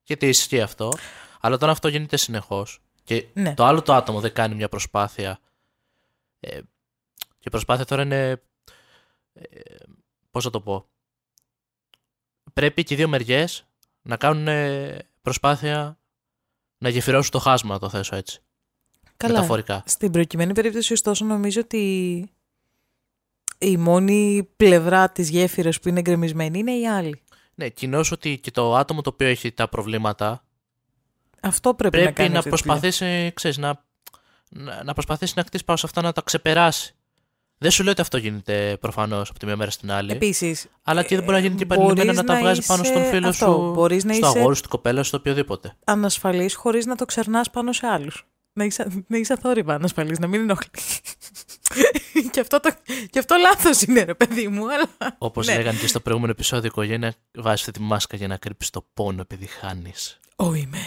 Γιατί 0.04 0.28
ισχύει 0.28 0.62
αυτό. 0.62 0.92
Αλλά 1.40 1.56
όταν 1.56 1.70
αυτό 1.70 1.88
γίνεται 1.88 2.18
συνεχώς 2.18 2.82
και 3.04 3.26
ναι. 3.34 3.54
το 3.54 3.66
άλλο 3.66 3.82
το 3.82 3.94
άτομο 3.94 4.20
δεν 4.20 4.34
κάνει 4.34 4.56
μια 4.56 4.70
προσπάθεια. 4.70 5.40
Ε, 6.40 6.60
και 7.38 7.48
η 7.48 7.50
προσπάθεια 7.50 7.86
τώρα 7.86 8.02
είναι. 8.02 8.42
Ε, 9.34 9.50
Πώς 10.32 10.44
θα 10.44 10.50
το 10.50 10.62
πω. 10.62 10.86
Πρέπει 12.54 12.84
και 12.84 12.94
οι 12.94 12.98
δύο 12.98 13.08
μεριές 13.08 13.66
να 14.02 14.18
κάνουν 14.18 14.48
προσπάθεια 15.22 15.98
να 16.78 16.90
γεφυρώσουν 16.90 17.32
το 17.32 17.40
χάσμα, 17.40 17.74
να 17.74 17.80
το 17.80 17.90
θέσω 17.90 18.16
έτσι. 18.16 18.42
Καλά. 19.18 19.34
Μεταφορικά. 19.34 19.84
Στην 19.86 20.12
προκειμένη 20.12 20.54
περίπτωση, 20.54 20.94
ωστόσο, 20.94 21.26
νομίζω 21.26 21.62
ότι 21.62 22.30
η 23.58 23.78
μόνη 23.78 24.50
πλευρά 24.56 25.10
της 25.12 25.30
γέφυρας 25.30 25.80
που 25.80 25.88
είναι 25.90 26.02
γκρεμισμένη 26.02 26.60
είναι 26.60 26.72
η 26.72 26.88
άλλη. 26.88 27.22
Ναι, 27.56 27.70
κοινώς 27.70 28.12
ότι 28.12 28.40
και 28.40 28.52
το 28.52 28.76
άτομο 28.76 29.02
το 29.02 29.10
οποίο 29.10 29.28
έχει 29.28 29.52
τα 29.52 29.70
προβλήματα 29.70 30.46
Αυτό 31.42 31.74
πρέπει, 31.74 31.98
να 31.98 32.02
πρέπει 32.04 32.16
κάνει 32.16 32.30
να, 32.30 32.40
αυτή 32.40 32.50
τη 32.50 32.58
δουλειά. 32.58 32.80
προσπαθήσει, 32.80 33.32
ξέρεις, 33.34 33.58
να, 33.58 33.86
να, 34.50 34.84
να 34.84 34.94
προσπαθήσει 34.94 35.34
να 35.36 35.44
κτίσει 35.44 35.64
πάνω 35.64 35.78
σε 35.78 35.86
αυτά 35.86 36.02
να 36.02 36.12
τα 36.12 36.22
ξεπεράσει. 36.22 36.96
Δεν 37.64 37.72
σου 37.72 37.84
λέω 37.84 37.92
ότι 37.92 38.02
αυτό 38.02 38.18
γίνεται 38.18 38.78
προφανώς 38.82 39.30
από 39.30 39.40
τη 39.40 39.46
μία 39.46 39.56
μέρα 39.56 39.72
στην 39.72 39.92
άλλη. 39.92 40.12
Επίσης, 40.12 40.68
αλλά 40.84 41.04
και 41.04 41.16
δεν 41.16 41.24
μπορεί 41.24 41.38
να 41.38 41.44
γίνει 41.44 41.56
και 41.56 41.66
μπορείς 41.66 41.84
επανειλημμένα 41.84 42.22
να 42.22 42.24
τα 42.28 42.34
να 42.34 42.40
βγάζεις 42.40 42.66
πάνω 42.66 42.84
στον 42.84 43.02
είσαι- 43.02 43.10
φίλο 43.10 43.28
αυτό, 43.28 43.46
σου, 43.46 43.72
μπορείς 43.74 44.04
να 44.04 44.14
στο 44.14 44.28
είσαι- 44.28 44.38
αγόρι, 44.40 44.56
στην 44.56 44.70
κοπέλα 44.70 45.02
σου, 45.02 45.08
στο 45.08 45.18
οποιοδήποτε. 45.18 45.76
ανασφαλής 45.86 46.56
χωρίς 46.56 46.86
να 46.86 46.96
το 46.96 47.06
ξερνάς 47.06 47.50
πάνω 47.50 47.74
σε 47.74 47.88
άλλους. 47.88 48.26
Να 48.54 48.64
είσαι, 48.64 49.04
να 49.08 49.18
είσαι 49.18 49.34
αθόρυβα 49.34 49.74
ανασφαλής, 49.74 50.20
να 50.20 50.28
μην 50.28 50.42
ενοχλείς. 50.42 51.00
και, 52.32 52.40
αυτό 52.40 52.60
το, 52.60 52.70
και 53.10 53.20
αυτό 53.20 53.36
λάθος 53.36 53.82
είναι 53.82 54.04
ρε 54.04 54.14
παιδί 54.14 54.48
μου, 54.48 54.72
αλλά... 54.72 55.16
Όπως 55.18 55.48
Ναι. 55.48 55.56
λέγανε 55.56 55.78
και 55.80 55.88
στο 55.88 56.00
προηγούμενο 56.00 56.32
επεισόδιο, 56.36 56.64
η 56.66 56.68
οικογένεια 56.72 57.14
βάζει 57.38 57.54
αυτή 57.54 57.72
τη 57.72 57.80
μάσκα 57.82 58.18
για 58.18 58.28
να 58.28 58.38
κρύψει 58.38 58.72
το 58.72 58.86
πόνο 58.94 59.22
επειδή 59.22 59.46
χάνεις. 59.46 60.20
Ω 60.36 60.54
είμαι, 60.54 60.78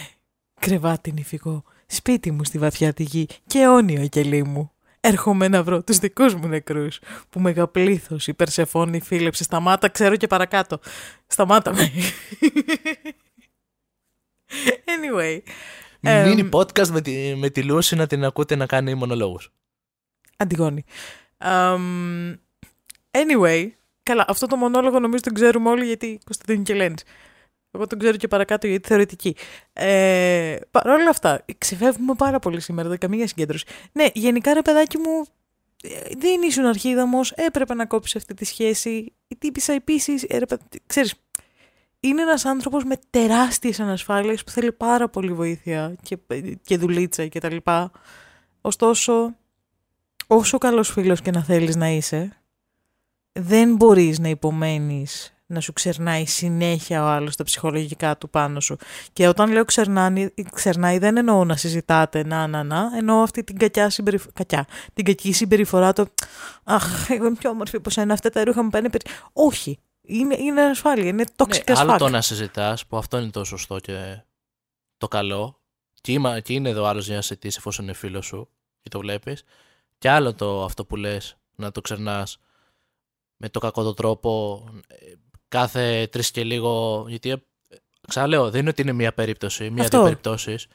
κρεβάτι 0.59 1.11
νηφικό, 1.11 1.63
σπίτι 1.87 2.31
μου 2.31 2.43
στη 2.43 2.57
βαθιά 2.57 2.93
τη 2.93 3.03
γη 3.03 3.27
και 3.47 3.59
αιώνιο 3.59 4.07
κελί 4.07 4.43
μου. 4.43 4.71
Έρχομαι 5.07 5.47
να 5.47 5.63
βρω 5.63 5.83
τους 5.83 5.97
δικούς 5.97 6.35
μου 6.35 6.47
νεκρούς, 6.47 6.99
που 7.29 7.39
μεγαπλήθος 7.39 8.27
η 8.27 8.33
Περσεφόνη 8.33 8.99
φίλεψε. 8.99 9.43
Σταμάτα, 9.43 9.89
ξέρω 9.89 10.15
και 10.15 10.27
παρακάτω. 10.27 10.79
Σταμάτα 11.27 11.73
με. 11.73 11.91
anyway, 14.85 15.39
Εμ. 16.01 16.27
Μίνι 16.27 16.49
podcast 16.53 16.87
με 16.87 17.01
τη, 17.01 17.35
με 17.35 17.49
τη 17.49 17.63
Λούση 17.63 17.95
να 17.95 18.07
την 18.07 18.25
ακούτε 18.25 18.55
να 18.55 18.65
κάνει 18.65 18.93
μονολόγους. 18.93 19.51
Αντιγόνη. 20.37 20.83
Αμ, 21.37 22.33
anyway, 23.11 23.67
καλά, 24.03 24.25
αυτό 24.27 24.47
το 24.47 24.55
μονόλογο 24.55 24.99
νομίζω 24.99 25.23
τον 25.23 25.33
ξέρουμε 25.33 25.69
όλοι 25.69 25.85
γιατί 25.85 26.19
Κωνσταντίνου 26.25 26.63
και 26.63 26.73
Λένης. 26.73 27.03
Εγώ 27.71 27.87
τον 27.87 27.99
ξέρω 27.99 28.17
και 28.17 28.27
παρακάτω 28.27 28.67
γιατί 28.67 28.87
θεωρητική. 28.87 29.35
Ε, 29.73 30.55
Παρ' 30.71 30.87
όλα 30.87 31.09
αυτά, 31.09 31.45
ξεφεύγουμε 31.57 32.13
πάρα 32.17 32.39
πολύ 32.39 32.59
σήμερα, 32.59 32.89
δεν 32.89 32.97
καμία 32.97 33.27
συγκέντρωση. 33.27 33.65
Ναι, 33.91 34.05
γενικά 34.13 34.53
ρε 34.53 34.61
παιδάκι 34.61 34.97
μου, 34.97 35.25
ε, 35.83 36.15
δεν 36.17 36.41
ήσουν 36.41 36.65
αρχίδαμος, 36.65 37.31
έπρεπε 37.31 37.73
να 37.73 37.85
κόψεις 37.85 38.15
αυτή 38.15 38.33
τη 38.33 38.45
σχέση. 38.45 39.13
Η 39.27 39.35
τύπησα 39.35 39.73
επίσης, 39.73 40.23
ε, 40.23 40.37
ρε, 40.37 40.45
παι- 40.45 40.61
ξέρεις, 40.85 41.13
είναι 41.99 42.21
ένας 42.21 42.45
άνθρωπος 42.45 42.83
με 42.83 42.95
τεράστιες 43.09 43.79
ανασφάλειες 43.79 44.43
που 44.43 44.51
θέλει 44.51 44.71
πάρα 44.71 45.09
πολύ 45.09 45.33
βοήθεια 45.33 45.95
και, 46.01 46.17
και 46.63 46.77
δουλίτσα 46.77 47.27
και 47.27 47.39
τα 47.39 47.49
λοιπά. 47.51 47.91
Ωστόσο, 48.61 49.35
όσο 50.27 50.57
καλός 50.57 50.91
φίλος 50.91 51.21
και 51.21 51.31
να 51.31 51.43
θέλεις 51.43 51.75
να 51.75 51.87
είσαι, 51.89 52.37
δεν 53.31 53.75
μπορείς 53.75 54.19
να 54.19 54.29
υπομένεις 54.29 55.36
να 55.47 55.59
σου 55.59 55.73
ξερνάει 55.73 56.25
συνέχεια 56.25 57.03
ο 57.03 57.07
άλλος 57.07 57.35
τα 57.35 57.43
ψυχολογικά 57.43 58.17
του 58.17 58.29
πάνω 58.29 58.59
σου. 58.59 58.77
Και 59.13 59.27
όταν 59.27 59.51
λέω 59.51 59.65
ξερνάει, 59.65 60.33
ξερνάει 60.53 60.97
δεν 60.97 61.17
εννοώ 61.17 61.43
να 61.45 61.55
συζητάτε 61.55 62.23
να 62.25 62.47
να 62.47 62.63
να, 62.63 62.89
εννοώ 62.97 63.21
αυτή 63.21 63.43
την 63.43 63.57
κακιά 63.57 63.89
συμπεριφορά, 63.89 64.31
κακιά, 64.33 64.67
την 64.93 65.05
κακή 65.05 65.31
συμπεριφορά 65.31 65.93
το 65.93 66.05
«Αχ, 66.63 67.09
εγώ 67.09 67.25
είμαι 67.25 67.35
πιο 67.35 67.49
όμορφη 67.49 67.75
από 67.75 67.89
σένα, 67.89 68.13
αυτά 68.13 68.29
τα 68.29 68.43
ρούχα 68.43 68.63
μου 68.63 68.69
πάνε 68.69 68.89
περί...» 68.89 69.05
Όχι, 69.33 69.79
είναι, 70.01 70.35
είναι 70.37 70.61
ασφάλεια, 70.63 71.07
είναι 71.07 71.23
toxic 71.35 71.47
Ναι, 71.67 71.73
as 71.75 71.77
άλλο 71.77 71.93
fuck. 71.93 71.97
το 71.97 72.09
να 72.09 72.21
συζητάς, 72.21 72.85
που 72.85 72.97
αυτό 72.97 73.17
είναι 73.17 73.29
το 73.29 73.43
σωστό 73.43 73.79
και 73.79 74.23
το 74.97 75.07
καλό. 75.07 75.61
Και, 76.01 76.11
είμα- 76.11 76.39
και 76.39 76.53
είναι 76.53 76.69
εδώ 76.69 76.85
άλλος 76.85 77.05
για 77.05 77.15
να 77.15 77.21
συζητήσει 77.21 77.55
εφόσον 77.59 77.85
είναι 77.85 77.93
φίλος 77.93 78.25
σου 78.25 78.49
και 78.81 78.89
το 78.89 78.99
βλέπεις. 78.99 79.43
Και 79.97 80.09
άλλο 80.09 80.33
το 80.33 80.63
αυτό 80.63 80.85
που 80.85 80.95
λες, 80.95 81.37
να 81.55 81.71
το 81.71 81.81
ξερνάς 81.81 82.37
με 83.37 83.49
το 83.49 83.59
κακό 83.59 83.83
το 83.83 83.93
τρόπο 83.93 84.63
ε, 84.87 84.95
κάθε 85.47 86.07
τρεις 86.11 86.31
και 86.31 86.43
λίγο. 86.43 87.05
Γιατί 87.07 87.29
ε, 87.29 87.35
ξαναλέω, 88.07 88.49
δεν 88.49 88.59
είναι 88.59 88.69
ότι 88.69 88.81
είναι 88.81 88.91
μία 88.93 89.13
περίπτωση, 89.13 89.63
μία-δύο 89.63 89.83
Αυτό. 89.83 90.01
περιπτώσεις. 90.03 90.67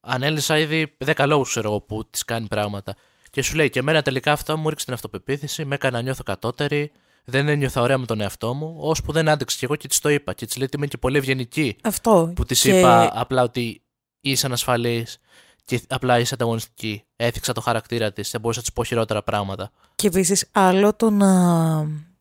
Ανέλησα 0.00 0.58
ήδη 0.58 0.96
10 1.04 1.24
λόγους, 1.26 1.48
ξέρω 1.48 1.68
εγώ, 1.68 1.80
που 1.80 2.04
τη 2.10 2.24
κάνει 2.24 2.46
πράγματα. 2.46 2.96
Και 3.30 3.42
σου 3.42 3.54
λέει, 3.56 3.70
και 3.70 3.78
εμένα 3.78 4.02
τελικά 4.02 4.32
αυτό 4.32 4.56
μου 4.56 4.68
ρίξε 4.68 4.84
την 4.84 4.94
αυτοπεποίθηση, 4.94 5.64
με 5.64 5.74
έκανε 5.74 5.96
να 5.96 6.02
νιώθω 6.02 6.22
κατώτερη, 6.22 6.92
δεν 7.24 7.48
ένιωθα 7.48 7.80
ωραία 7.80 7.98
με 7.98 8.06
τον 8.06 8.20
εαυτό 8.20 8.54
μου, 8.54 8.76
ώσπου 8.78 9.12
δεν 9.12 9.28
άντεξε 9.28 9.58
και 9.58 9.64
εγώ 9.64 9.76
και 9.76 9.88
της 9.88 9.98
το 10.00 10.08
είπα. 10.08 10.32
Και 10.32 10.46
της 10.46 10.56
λέει 10.56 10.64
ότι 10.66 10.76
είμαι 10.76 10.86
και 10.86 10.98
πολύ 10.98 11.16
ευγενική 11.18 11.76
Αυτό. 11.82 12.32
που 12.36 12.44
της 12.44 12.60
Και- 12.60 12.78
είπα 12.78 13.10
απλά 13.14 13.42
ότι 13.42 13.82
είσαι 14.20 14.46
ανασφαλής 14.46 15.18
και 15.64 15.80
απλά 15.88 16.18
είσαι 16.18 16.34
ανταγωνιστική. 16.34 17.04
Έθιξα 17.16 17.52
το 17.52 17.60
χαρακτήρα 17.60 18.12
της, 18.12 18.30
δεν 18.30 18.40
μπορούσα 18.40 18.58
να 18.58 18.64
της 18.64 18.74
πω 18.74 18.84
χειρότερα 18.84 19.22
πράγματα. 19.22 19.70
Και 19.94 20.06
επίσης 20.06 20.48
άλλο 20.52 20.94
το 20.94 21.10
να, 21.10 21.28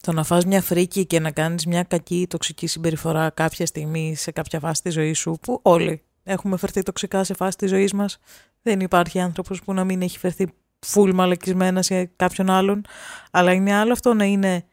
το 0.02 0.12
να 0.12 0.24
φας 0.24 0.46
μια 0.46 0.62
φρίκη 0.62 1.06
και 1.06 1.20
να 1.20 1.32
κάνεις 1.32 1.66
μια 1.66 1.84
κακή 1.84 2.28
τοξική 2.30 2.68
συμπεριφορά 2.68 3.30
κάποια 3.30 3.66
στιγμή 3.66 4.16
σε 4.16 4.32
κάποια 4.32 4.60
φάση 4.60 4.82
της 4.82 4.94
ζωής 4.94 5.20
σου, 5.20 5.38
που 5.42 5.60
όλοι 5.62 6.04
έχουμε 6.24 6.58
φερθεί 6.58 6.82
τοξικά 6.82 7.24
σε 7.24 7.34
φάση 7.34 7.58
της 7.58 7.70
ζωής 7.70 7.94
μας. 7.94 8.18
Δεν 8.62 8.80
υπάρχει 8.80 9.20
άνθρωπος 9.20 9.62
που 9.62 9.74
να 9.74 9.84
μην 9.84 10.02
έχει 10.02 10.20
φερθεί 10.20 10.48
φουλ 10.80 11.12
μαλακισμένα 11.12 11.82
σε 11.82 12.06
κάποιον 12.06 12.50
άλλον. 12.50 12.86
Αλλά 13.32 13.54
είναι 13.54 13.74
άλλο 13.74 13.92
αυτό 13.92 14.14
να 14.14 14.24
είναι 14.26 14.66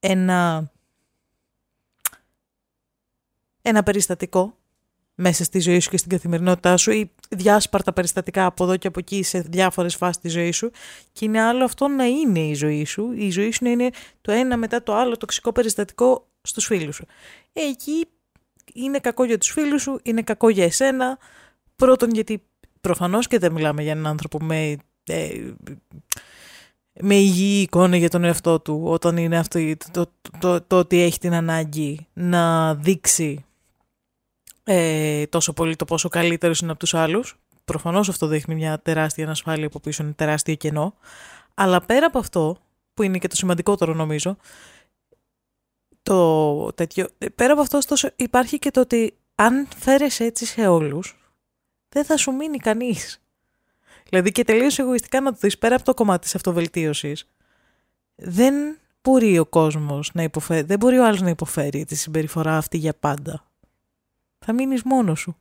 ένα, 0.00 0.70
ένα 3.62 3.82
περιστατικό 3.82 4.59
μέσα 5.20 5.44
στη 5.44 5.60
ζωή 5.60 5.80
σου 5.80 5.90
και 5.90 5.96
στην 5.96 6.10
καθημερινότητά 6.10 6.76
σου 6.76 6.90
ή 6.90 7.10
διάσπαρτα 7.30 7.92
περιστατικά 7.92 8.46
από 8.46 8.64
εδώ 8.64 8.76
και 8.76 8.86
από 8.86 8.98
εκεί 8.98 9.22
σε 9.22 9.40
διάφορες 9.40 9.96
φάσεις 9.96 10.18
της 10.18 10.32
ζωής 10.32 10.56
σου 10.56 10.70
και 11.12 11.24
είναι 11.24 11.40
άλλο 11.40 11.64
αυτό 11.64 11.88
να 11.88 12.04
είναι 12.04 12.40
η 12.40 12.54
ζωή 12.54 12.84
σου. 12.84 13.12
Η 13.12 13.30
ζωή 13.30 13.50
σου 13.50 13.64
να 13.64 13.70
είναι 13.70 13.90
το 14.20 14.32
ένα 14.32 14.56
μετά 14.56 14.82
το 14.82 14.94
άλλο 14.94 15.16
τοξικό 15.16 15.52
περιστατικό 15.52 16.26
στους 16.42 16.66
φίλους 16.66 16.96
σου. 16.96 17.06
Ε, 17.52 17.60
Εκεί 17.60 18.06
είναι 18.74 18.98
κακό 18.98 19.24
για 19.24 19.38
τους 19.38 19.50
φίλους 19.50 19.82
σου, 19.82 20.00
είναι 20.02 20.22
κακό 20.22 20.48
για 20.48 20.64
εσένα. 20.64 21.18
Πρώτον 21.76 22.10
γιατί 22.10 22.42
προφανώς 22.80 23.26
και 23.26 23.38
δεν 23.38 23.52
μιλάμε 23.52 23.82
για 23.82 23.92
έναν 23.92 24.06
άνθρωπο 24.06 24.38
με, 24.40 24.76
ε, 25.04 25.50
με 27.00 27.14
υγιή 27.14 27.62
εικόνα 27.62 27.96
για 27.96 28.08
τον 28.08 28.24
εαυτό 28.24 28.60
του 28.60 28.82
όταν 28.84 29.16
είναι 29.16 29.38
αυτό 29.38 29.58
το, 29.76 29.90
το, 29.90 30.10
το, 30.38 30.62
το 30.62 30.78
ότι 30.78 31.00
έχει 31.00 31.18
την 31.18 31.34
ανάγκη 31.34 32.06
να 32.12 32.74
δείξει 32.74 33.44
ε, 34.64 35.26
τόσο 35.26 35.52
πολύ 35.52 35.76
το 35.76 35.84
πόσο 35.84 36.08
καλύτερος 36.08 36.60
είναι 36.60 36.70
από 36.70 36.80
τους 36.80 36.94
άλλους. 36.94 37.38
Προφανώς 37.64 38.08
αυτό 38.08 38.26
δείχνει 38.26 38.54
μια 38.54 38.78
τεράστια 38.78 39.24
ανασφάλεια 39.24 39.66
από 39.66 39.80
πίσω, 39.80 40.02
είναι 40.02 40.12
τεράστιο 40.12 40.54
κενό. 40.54 40.94
Αλλά 41.54 41.80
πέρα 41.80 42.06
από 42.06 42.18
αυτό, 42.18 42.58
που 42.94 43.02
είναι 43.02 43.18
και 43.18 43.28
το 43.28 43.36
σημαντικότερο 43.36 43.94
νομίζω, 43.94 44.36
το 46.02 46.72
τέτοιο, 46.72 47.08
ε, 47.18 47.28
πέρα 47.28 47.52
από 47.52 47.62
αυτό 47.62 47.76
ωστόσο 47.76 48.10
υπάρχει 48.16 48.58
και 48.58 48.70
το 48.70 48.80
ότι 48.80 49.14
αν 49.34 49.68
φέρεσαι 49.76 50.24
έτσι 50.24 50.46
σε 50.46 50.66
όλους, 50.66 51.18
δεν 51.88 52.04
θα 52.04 52.16
σου 52.16 52.32
μείνει 52.32 52.58
κανείς. 52.58 53.20
Δηλαδή 54.08 54.32
και 54.32 54.44
τελείως 54.44 54.78
εγωιστικά 54.78 55.20
να 55.20 55.30
το 55.30 55.38
δεις 55.40 55.58
πέρα 55.58 55.74
από 55.74 55.84
το 55.84 55.94
κομμάτι 55.94 56.20
της 56.20 56.34
αυτοβελτίωσης, 56.34 57.28
δεν 58.14 58.54
μπορεί 59.02 59.38
ο 59.38 59.46
κόσμος 59.46 60.10
να 60.14 60.22
υποφέρει, 60.22 60.62
δεν 60.62 60.78
μπορεί 60.78 60.98
ο 60.98 61.06
άλλος 61.06 61.20
να 61.20 61.30
υποφέρει 61.30 61.84
τη 61.84 61.94
συμπεριφορά 61.94 62.56
αυτή 62.56 62.78
για 62.78 62.94
πάντα. 62.94 63.49
Θα 64.44 64.52
μείνεις 64.52 64.82
μόνος 64.82 65.20
σου. 65.20 65.36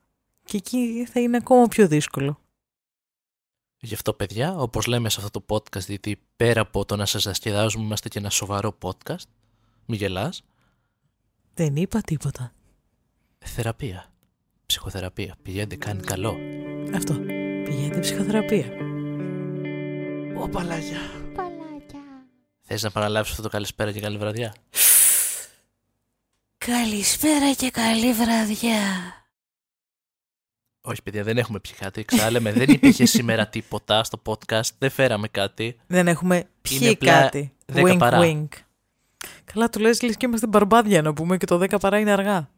Και 0.46 0.58
εκεί 0.58 1.08
θα 1.12 1.20
είναι 1.20 1.38
ακόμα 1.38 1.68
πιο 1.68 1.88
δύσκολο. 1.88 2.40
Γι' 3.82 3.94
αυτό, 3.94 4.14
παιδιά, 4.14 4.56
όπως 4.56 4.86
λέμε 4.86 5.10
σε 5.10 5.22
αυτό 5.24 5.42
το 5.42 5.56
podcast, 5.56 5.86
γιατί 5.86 6.22
πέρα 6.36 6.62
από 6.62 6.86
το 6.86 6.96
να 6.96 7.06
σας 7.06 7.24
διασκεδάζουμε, 7.24 7.84
είμαστε 7.84 8.10
και 8.10 8.20
ένα 8.20 8.30
σοβαρό 8.30 8.78
podcast. 8.82 9.28
Μη 9.86 9.96
γελάς. 9.96 10.44
Δεν 11.54 11.76
είπα 11.76 12.02
τίποτα. 12.02 12.54
Θεραπεία. 13.40 14.12
Ψυχοθεραπεία. 14.66 15.36
Πηγαίνετε, 15.42 15.76
κάνει 15.76 16.02
καλό. 16.02 16.38
Αυτό. 16.96 17.14
Πηγαίνετε 17.64 18.00
ψυχοθεραπεία. 18.00 18.68
Ω, 20.38 20.50
παλάκια. 20.50 21.00
Παλάκια. 21.36 22.00
Θες 22.62 22.82
να 22.82 22.88
επαναλάβεις 22.88 23.30
αυτό 23.30 23.42
το 23.42 23.50
καλησπέρα 23.50 23.92
και 23.92 24.00
καλή 24.00 24.18
βραδιά; 24.18 24.56
Καλησπέρα 26.70 27.54
και 27.54 27.70
καλή 27.70 28.14
βραδιά. 28.14 28.82
Όχι, 30.82 31.04
παιδιά, 31.04 31.24
δεν 31.24 31.38
έχουμε 31.38 31.60
πιει 31.60 31.74
κάτι. 31.74 32.04
Ξαναλέμε, 32.04 32.52
δεν 32.52 32.70
υπήρχε 32.70 33.06
σήμερα 33.16 33.48
τίποτα 33.48 34.04
στο 34.04 34.22
podcast. 34.26 34.70
Δεν 34.78 34.90
φέραμε 34.90 35.28
κάτι. 35.28 35.80
Δεν 35.88 36.08
έχουμε 36.08 36.50
πιει 36.62 36.78
Είναι 36.82 36.90
απλά 36.90 37.22
κάτι. 37.22 37.54
δέκα 37.66 37.94
Wink 37.94 37.98
παρά. 37.98 38.20
wink. 38.22 38.48
Καλά 39.44 39.70
του 39.70 39.80
λες 39.80 40.02
λες 40.02 40.18
και 40.18 40.26
είμαστε 40.26 40.48
μπαρμπάδια 40.48 41.02
να 41.02 41.14
πούμε 41.14 41.38
και 41.38 41.46
το 41.46 41.56
10 41.56 41.80
παρά 41.80 42.00
είναι 42.00 42.12
αργά. 42.12 42.50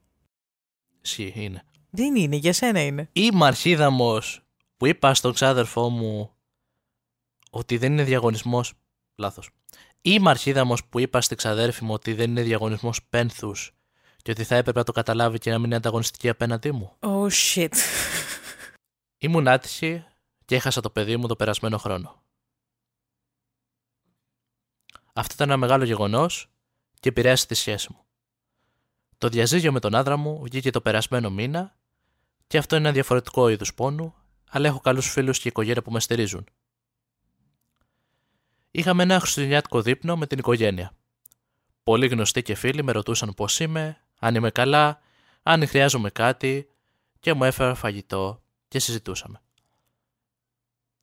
Εσύ 1.01 1.33
είναι. 1.35 1.63
Δεν 1.89 2.15
είναι, 2.15 2.35
για 2.35 2.53
σένα 2.53 2.81
είναι. 2.81 3.09
Είμαι 3.13 3.45
αρχίδαμος 3.45 4.41
που 4.77 4.85
είπα 4.85 5.13
στον 5.13 5.33
ξάδερφό 5.33 5.89
μου 5.89 6.31
ότι 7.49 7.77
δεν 7.77 7.91
είναι 7.91 8.03
διαγωνισμός... 8.03 8.73
Λάθος. 9.15 9.49
Είμαι 10.01 10.29
αρχίδαμος 10.29 10.85
που 10.85 10.99
είπα 10.99 11.21
στην 11.21 11.37
ξαδέρφη 11.37 11.83
μου 11.83 11.93
ότι 11.93 12.13
δεν 12.13 12.29
είναι 12.29 12.41
διαγωνισμός 12.41 13.03
πένθους 13.09 13.73
και 14.21 14.31
ότι 14.31 14.43
θα 14.43 14.55
έπρεπε 14.55 14.79
να 14.79 14.85
το 14.85 14.91
καταλάβει 14.91 15.37
και 15.37 15.49
να 15.49 15.57
μην 15.57 15.65
είναι 15.65 15.75
ανταγωνιστική 15.75 16.29
απέναντί 16.29 16.71
μου. 16.71 16.95
Oh 16.99 17.29
shit. 17.29 17.73
Ήμουν 19.17 19.47
άτυχη 19.47 20.05
και 20.45 20.55
έχασα 20.55 20.81
το 20.81 20.89
παιδί 20.89 21.17
μου 21.17 21.27
το 21.27 21.35
περασμένο 21.35 21.77
χρόνο. 21.77 22.23
Αυτό 25.13 25.33
ήταν 25.33 25.47
ένα 25.49 25.57
μεγάλο 25.57 25.83
γεγονός 25.83 26.49
και 26.99 27.09
επηρέασε 27.09 27.47
τη 27.47 27.55
σχέση 27.55 27.87
μου. 27.91 28.05
Το 29.17 29.29
διαζύγιο 29.29 29.71
με 29.71 29.79
τον 29.79 29.95
άντρα 29.95 30.17
μου 30.17 30.41
βγήκε 30.43 30.69
το 30.71 30.81
περασμένο 30.81 31.29
μήνα 31.29 31.75
και 32.47 32.57
αυτό 32.57 32.75
είναι 32.75 32.85
ένα 32.85 32.93
διαφορετικό 32.93 33.49
είδους 33.49 33.73
πόνου, 33.73 34.15
αλλά 34.49 34.67
έχω 34.67 34.79
καλούς 34.79 35.09
φίλους 35.09 35.39
και 35.39 35.47
οικογένεια 35.47 35.81
που 35.81 35.91
με 35.91 35.99
στηρίζουν. 35.99 36.45
Είχαμε 38.71 39.03
ένα 39.03 39.19
χριστουγεννιάτικο 39.19 39.81
δείπνο 39.81 40.17
με 40.17 40.27
την 40.27 40.39
οικογένεια. 40.39 40.95
Πολλοί 41.83 42.07
γνωστοί 42.07 42.41
και 42.41 42.55
φίλοι 42.55 42.83
με 42.83 42.91
ρωτούσαν 42.91 43.33
πώς 43.33 43.59
είμαι, 43.59 44.00
αν 44.23 44.35
είμαι 44.35 44.51
καλά, 44.51 45.01
αν 45.43 45.67
χρειάζομαι 45.67 46.09
κάτι 46.09 46.69
και 47.19 47.33
μου 47.33 47.43
έφερα 47.43 47.75
φαγητό 47.75 48.41
και 48.67 48.79
συζητούσαμε. 48.79 49.41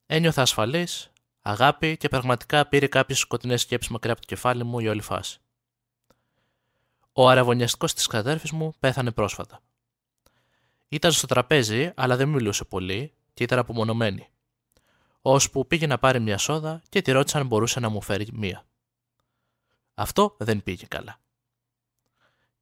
Ένιωθα 0.07 0.43
ασφαλής, 0.43 1.11
αγάπη 1.41 1.97
και 1.97 2.09
πραγματικά 2.09 2.67
πήρε 2.67 2.87
κάποιες 2.87 3.19
σκοτεινές 3.19 3.61
σκέψεις 3.61 3.91
μακριά 3.91 4.13
από 4.13 4.21
το 4.21 4.27
κεφάλι 4.27 4.65
μου 4.65 4.79
η 4.79 4.89
όλη 4.89 5.01
φάση. 5.01 5.41
Ο 7.13 7.29
αραβωνιαστικός 7.29 7.95
της 7.95 8.07
κατέρφη 8.07 8.55
μου 8.55 8.73
πέθανε 8.81 9.11
πρόσφατα. 9.11 9.61
Ήταν 10.89 11.13
στο 11.13 11.27
τραπέζι, 11.27 11.93
αλλά 11.97 12.17
δεν 12.17 12.29
μιλούσε 12.29 12.65
πολύ 12.65 13.13
και 13.35 13.43
ήταν 13.43 13.59
απομονωμένη. 13.59 14.29
Ώσπου 15.23 15.67
πήγε 15.67 15.87
να 15.87 15.99
πάρει 15.99 16.21
μια 16.21 16.39
σόδα 16.39 16.83
και 16.89 17.03
τη 17.03 17.13
ρώτησε 17.13 17.39
αν 17.39 17.47
μπορούσε 17.47 17.81
να 17.81 17.89
μου 17.89 18.03
φέρει 18.03 18.29
μία. 18.33 18.65
Αυτό 19.95 20.37
δεν 20.39 20.63
πήγε 20.63 20.87
καλά. 20.87 21.21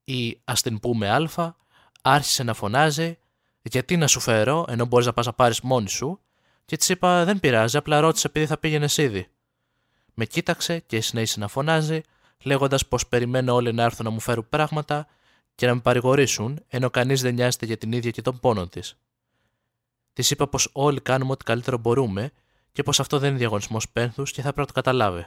Η 0.09 0.41
ας 0.45 0.63
την 0.63 0.81
πούμε 0.81 1.11
Α 1.11 1.55
άρχισε 2.03 2.43
να 2.43 2.55
φωνάζει 2.55 3.19
γιατί 3.63 3.97
να 3.97 4.07
σου 4.07 4.21
φέρω 4.21 4.65
ενώ 4.69 4.87
μπορείς 4.87 5.07
να 5.07 5.13
πας 5.13 5.27
να 5.27 5.33
πάρεις 5.33 5.61
μόνη 5.61 5.89
σου 5.89 6.21
και 6.65 6.77
της 6.77 6.89
είπα 6.89 7.25
δεν 7.25 7.41
πειράζει, 7.41 7.77
απλά 7.77 8.01
ρώτησε 8.01 8.27
επειδή 8.27 8.47
θα 8.47 8.59
πήγαινες 8.59 8.97
ήδη. 8.97 9.29
Με 10.15 10.25
κοίταξε 10.25 10.79
και 10.79 11.01
συνέχισε 11.01 11.41
να 11.41 11.49
φωνάζει 11.49 12.01
λέγοντας 12.43 12.87
πως 12.87 13.07
περιμένω 13.07 13.55
όλοι 13.55 13.73
να 13.73 13.83
έρθουν 13.83 14.05
να 14.05 14.11
μου 14.11 14.21
φέρουν 14.21 14.49
πράγματα 14.49 15.07
και 15.55 15.67
να 15.67 15.75
με 15.75 15.81
παρηγορήσουν, 15.81 16.65
ενώ 16.69 16.91
κανείς 16.91 17.21
δεν 17.21 17.35
νοιάζεται 17.35 17.67
για 17.67 17.77
την 17.77 17.93
ίδια 17.93 18.11
και 18.11 18.23
τον 18.23 18.41
πόνο 18.41 18.67
της. 18.67 18.97
Της 20.13 20.31
είπα 20.31 20.49
πως 20.49 20.71
όλοι 20.73 21.01
κάνουμε 21.01 21.33
ό,τι 21.33 21.45
καλύτερο 21.45 21.79
μπορούμε 21.79 22.31
και 22.73 22.83
πως 22.83 23.01
αυτό 23.01 23.19
δεν 23.19 23.29
είναι 23.29 23.39
διαγωνισμός 23.39 23.89
πένθους 23.89 24.33
και 24.33 24.43
θα 24.43 24.53
πρέπει 24.53 24.61
να 24.61 24.67
το 24.67 24.73
καταλάβει. 24.73 25.27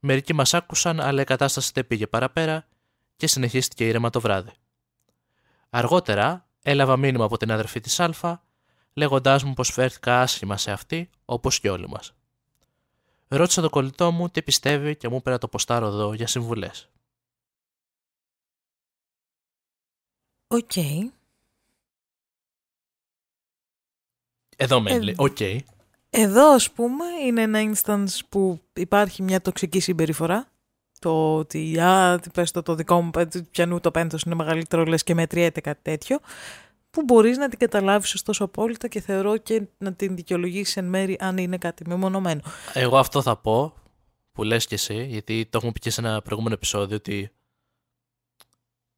Μερικοί 0.00 0.32
μας 0.32 0.54
άκουσαν, 0.54 1.00
αλλά 1.00 1.20
η 1.20 1.24
κατάσταση 1.24 1.70
δεν 1.74 1.86
πήγε 1.86 2.06
παραπέρα 2.06 2.66
και 3.20 3.26
συνεχίστηκε 3.26 3.86
ήρεμα 3.86 4.10
το 4.10 4.20
βράδυ. 4.20 4.52
Αργότερα 5.70 6.48
έλαβα 6.62 6.96
μήνυμα 6.96 7.24
από 7.24 7.36
την 7.36 7.52
αδερφή 7.52 7.80
της 7.80 8.00
Α, 8.00 8.42
λέγοντάς 8.92 9.44
μου 9.44 9.54
πως 9.54 9.72
φέρθηκα 9.72 10.20
άσχημα 10.20 10.56
σε 10.56 10.70
αυτή, 10.70 11.10
όπως 11.24 11.60
και 11.60 11.70
όλοι 11.70 11.88
μας. 11.88 12.14
Ρώτησα 13.28 13.62
το 13.62 13.70
κολλητό 13.70 14.10
μου 14.12 14.28
τι 14.28 14.42
πιστεύει 14.42 14.96
και 14.96 15.08
μου 15.08 15.16
είπε 15.16 15.31
να 15.31 15.38
το 15.38 15.48
ποστάρω 15.48 15.86
εδώ 15.86 16.14
για 16.14 16.26
συμβουλές. 16.26 16.88
Οκ. 20.46 20.76
Εδώ 24.56 24.80
με 24.80 24.90
Ε, 24.90 25.00
λέει. 25.00 25.14
Οκ. 25.18 25.38
Εδώ, 26.10 26.54
ας 26.54 26.70
πούμε, 26.70 27.04
είναι 27.26 27.42
ένα 27.42 27.72
instance 27.74 28.18
που 28.28 28.60
υπάρχει 28.72 29.22
μια 29.22 29.40
τοξική 29.40 29.80
συμπεριφορά. 29.80 30.48
Το 31.00 31.36
ότι, 31.36 31.80
α, 31.80 32.18
τι 32.18 32.30
πες 32.30 32.50
το, 32.50 32.62
το 32.62 32.74
δικό 32.74 33.00
μου 33.00 33.10
πέ- 33.10 33.42
πιανού 33.50 33.80
το 33.80 33.90
πένθος 33.90 34.22
είναι 34.22 34.34
μεγαλύτερο, 34.34 34.84
λες 34.84 35.02
και 35.02 35.14
μετριέται 35.14 35.60
κάτι 35.60 35.80
τέτοιο, 35.82 36.18
που 36.90 37.02
μπορείς 37.02 37.36
να 37.36 37.48
την 37.48 37.58
καταλάβεις 37.58 38.14
ωστόσο 38.14 38.44
απόλυτα 38.44 38.88
και 38.88 39.00
θεωρώ 39.00 39.36
και 39.36 39.62
να 39.78 39.92
την 39.92 40.16
δικαιολογήσεις 40.16 40.76
εν 40.76 40.84
μέρη 40.84 41.16
αν 41.20 41.38
είναι 41.38 41.58
κάτι 41.58 41.84
μεμονωμένο. 41.88 42.40
Εγώ 42.72 42.98
αυτό 42.98 43.22
θα 43.22 43.36
πω 43.36 43.74
που 44.32 44.42
λες 44.42 44.66
και 44.66 44.74
εσύ, 44.74 45.04
γιατί 45.04 45.46
το 45.50 45.56
έχουμε 45.56 45.72
πει 45.72 45.78
και 45.78 45.90
σε 45.90 46.00
ένα 46.00 46.22
προηγούμενο 46.22 46.54
επεισόδιο 46.54 46.96
ότι 46.96 47.30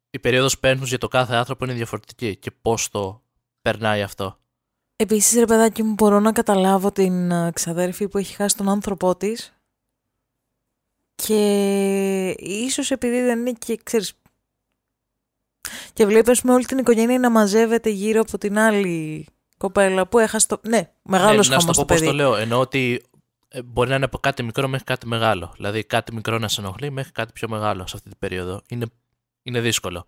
η 0.09 0.19
περίοδος 0.19 0.59
πένθους 0.59 0.89
για 0.89 0.97
το 0.97 1.07
κάθε 1.07 1.35
άνθρωπο 1.35 1.65
είναι 1.65 1.73
διαφορετική 1.73 2.35
και 2.35 2.51
πώς 2.61 2.89
το 2.89 3.21
περνάει 3.61 4.01
αυτό. 4.01 4.37
Επίσης, 4.95 5.39
ρε 5.39 5.45
παιδάκι 5.45 5.83
μου, 5.83 5.93
μπορώ 5.93 6.19
να 6.19 6.31
καταλάβω 6.31 6.91
την 6.91 7.31
ε, 7.31 7.51
ξαδέρφη 7.53 8.07
που 8.07 8.17
έχει 8.17 8.35
χάσει 8.35 8.57
τον 8.57 8.69
άνθρωπό 8.69 9.15
της 9.15 9.53
και 11.15 12.29
ίσως 12.39 12.91
επειδή 12.91 13.21
δεν 13.21 13.39
είναι 13.39 13.51
και, 13.51 13.79
ξέρεις, 13.83 14.13
και 15.93 16.05
βλέπεις, 16.05 16.29
ας 16.29 16.41
πούμε, 16.41 16.53
όλη 16.53 16.65
την 16.65 16.77
οικογένεια 16.77 17.19
να 17.19 17.29
μαζεύεται 17.29 17.89
γύρω 17.89 18.21
από 18.21 18.37
την 18.37 18.57
άλλη 18.57 19.27
κοπέλα 19.57 20.07
που 20.07 20.19
έχασε 20.19 20.47
το... 20.47 20.59
Ναι, 20.67 20.89
μεγάλος 21.03 21.49
ναι, 21.49 21.55
να 21.55 21.59
σου 21.61 21.65
χαμός 21.67 21.75
το 21.77 21.81
το 21.81 21.85
πω 21.85 21.85
πώς 21.85 21.95
παιδί. 21.95 22.05
το 22.05 22.13
λέω. 22.13 22.35
Εννοώ 22.35 22.59
ότι 22.59 23.03
ε, 23.47 23.61
μπορεί 23.61 23.89
να 23.89 23.95
είναι 23.95 24.05
από 24.05 24.17
κάτι 24.17 24.43
μικρό 24.43 24.67
μέχρι 24.67 24.85
κάτι 24.85 25.07
μεγάλο. 25.07 25.51
Δηλαδή 25.55 25.83
κάτι 25.83 26.13
μικρό 26.13 26.37
να 26.37 26.47
σε 26.47 26.61
ενοχλεί 26.61 26.91
μέχρι 26.91 27.11
κάτι 27.11 27.31
πιο 27.33 27.49
μεγάλο 27.49 27.87
σε 27.87 27.95
αυτή 27.95 28.09
την 28.09 28.17
περίοδο. 28.19 28.61
Είναι, 28.69 28.85
είναι 29.43 29.59
δύσκολο. 29.59 30.05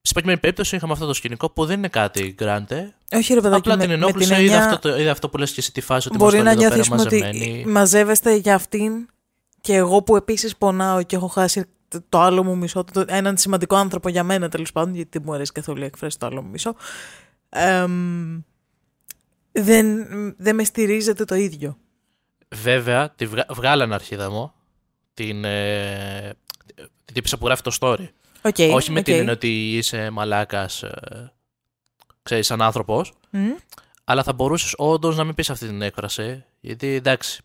Στην 0.00 0.12
προκειμένη 0.12 0.38
περίπτωση 0.40 0.76
είχαμε 0.76 0.92
αυτό 0.92 1.06
το 1.06 1.12
σκηνικό 1.12 1.50
που 1.50 1.64
δεν 1.64 1.78
είναι 1.78 1.88
κάτι 1.88 2.34
γκράντε. 2.36 2.94
Όχι 3.12 3.34
ρε 3.34 3.40
παιδάκι, 3.40 3.60
Απλά 3.60 3.76
με, 3.76 3.80
την 3.80 3.88
με 3.88 3.94
ενόχλησε, 3.94 4.34
την 4.34 4.44
είδε, 4.44 4.54
έννοια 4.54 4.68
αυτό, 4.68 4.88
το, 4.88 4.98
είδε 4.98 5.10
αυτό 5.10 5.28
που 5.28 5.36
λες 5.36 5.50
και 5.50 5.60
εσύ 5.60 5.72
τη 5.72 5.80
φάση 5.80 6.08
ότι 6.08 6.16
μπορεί 6.16 6.42
να 6.42 6.50
είμαστε 6.50 6.66
όλοι 6.66 6.74
εδώ 6.74 6.74
νιώθεις 6.74 6.88
πέρα 6.88 7.08
πούμε, 7.08 7.24
ότι 7.24 7.36
μαζεμένοι. 7.38 7.64
μαζεύεστε 7.66 8.34
για 8.34 8.54
αυτήν 8.54 9.08
και 9.64 9.74
εγώ 9.74 10.02
που 10.02 10.16
επίσης 10.16 10.56
πονάω 10.56 11.02
και 11.02 11.16
έχω 11.16 11.26
χάσει 11.26 11.64
το- 11.88 12.02
το 12.08 12.20
άλλο 12.20 12.44
μου 12.44 12.56
μισό, 12.56 12.84
το, 12.84 13.04
έναν 13.08 13.36
σημαντικό 13.36 13.76
άνθρωπο 13.76 14.08
για 14.08 14.22
μένα 14.24 14.48
τέλος 14.48 14.72
πάντων, 14.72 14.94
γιατί 14.94 15.18
δεν 15.18 15.22
μου 15.26 15.34
αρέσει 15.34 15.52
καθόλου 15.52 15.80
η 15.80 15.84
έκφραση 15.84 16.18
το 16.18 16.26
άλλο 16.26 16.42
μου 16.42 16.48
μισό, 16.48 16.74
εμ, 17.48 18.40
δεν, 19.52 20.06
δεν 20.36 20.54
με 20.54 20.64
στηρίζετε 20.64 21.24
το 21.24 21.34
ίδιο. 21.34 21.78
Βέβαια, 22.48 23.10
τη 23.10 23.26
βγα... 23.26 23.46
βγάλανε 23.48 23.94
αρχίδα 23.94 24.30
μου 24.30 24.52
την, 25.14 25.44
ε... 25.44 26.34
την 27.04 27.14
τύπησα 27.14 27.38
που 27.38 27.46
γράφει 27.46 27.62
το 27.62 27.76
story. 27.80 28.08
Okay, 28.42 28.70
Όχι 28.74 28.90
με 28.90 29.02
την 29.02 29.14
έννοια 29.14 29.32
ότι 29.32 29.76
είσαι 29.76 30.10
μαλάκας, 30.10 30.82
ε... 30.82 31.32
ξέρεις, 32.22 32.46
σαν 32.46 32.62
άνθρωπος, 32.62 33.12
αλλά 34.04 34.22
θα 34.22 34.32
μπορούσες 34.32 34.74
όντως 34.76 35.16
να 35.16 35.24
μην 35.24 35.34
πεις 35.34 35.50
αυτή 35.50 35.66
την 35.66 35.82
έκφραση. 35.82 36.44
Γιατί 36.60 36.86
εντάξει, 36.86 37.42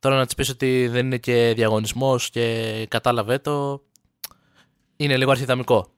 τώρα 0.00 0.16
να 0.16 0.24
της 0.24 0.34
πεις 0.34 0.48
ότι 0.48 0.88
δεν 0.88 1.06
είναι 1.06 1.18
και 1.18 1.52
διαγωνισμός 1.56 2.30
και 2.30 2.86
κατάλαβε 2.90 3.38
το. 3.38 3.82
Είναι 4.96 5.16
λίγο 5.16 5.30
αρχιδαμικό. 5.30 5.92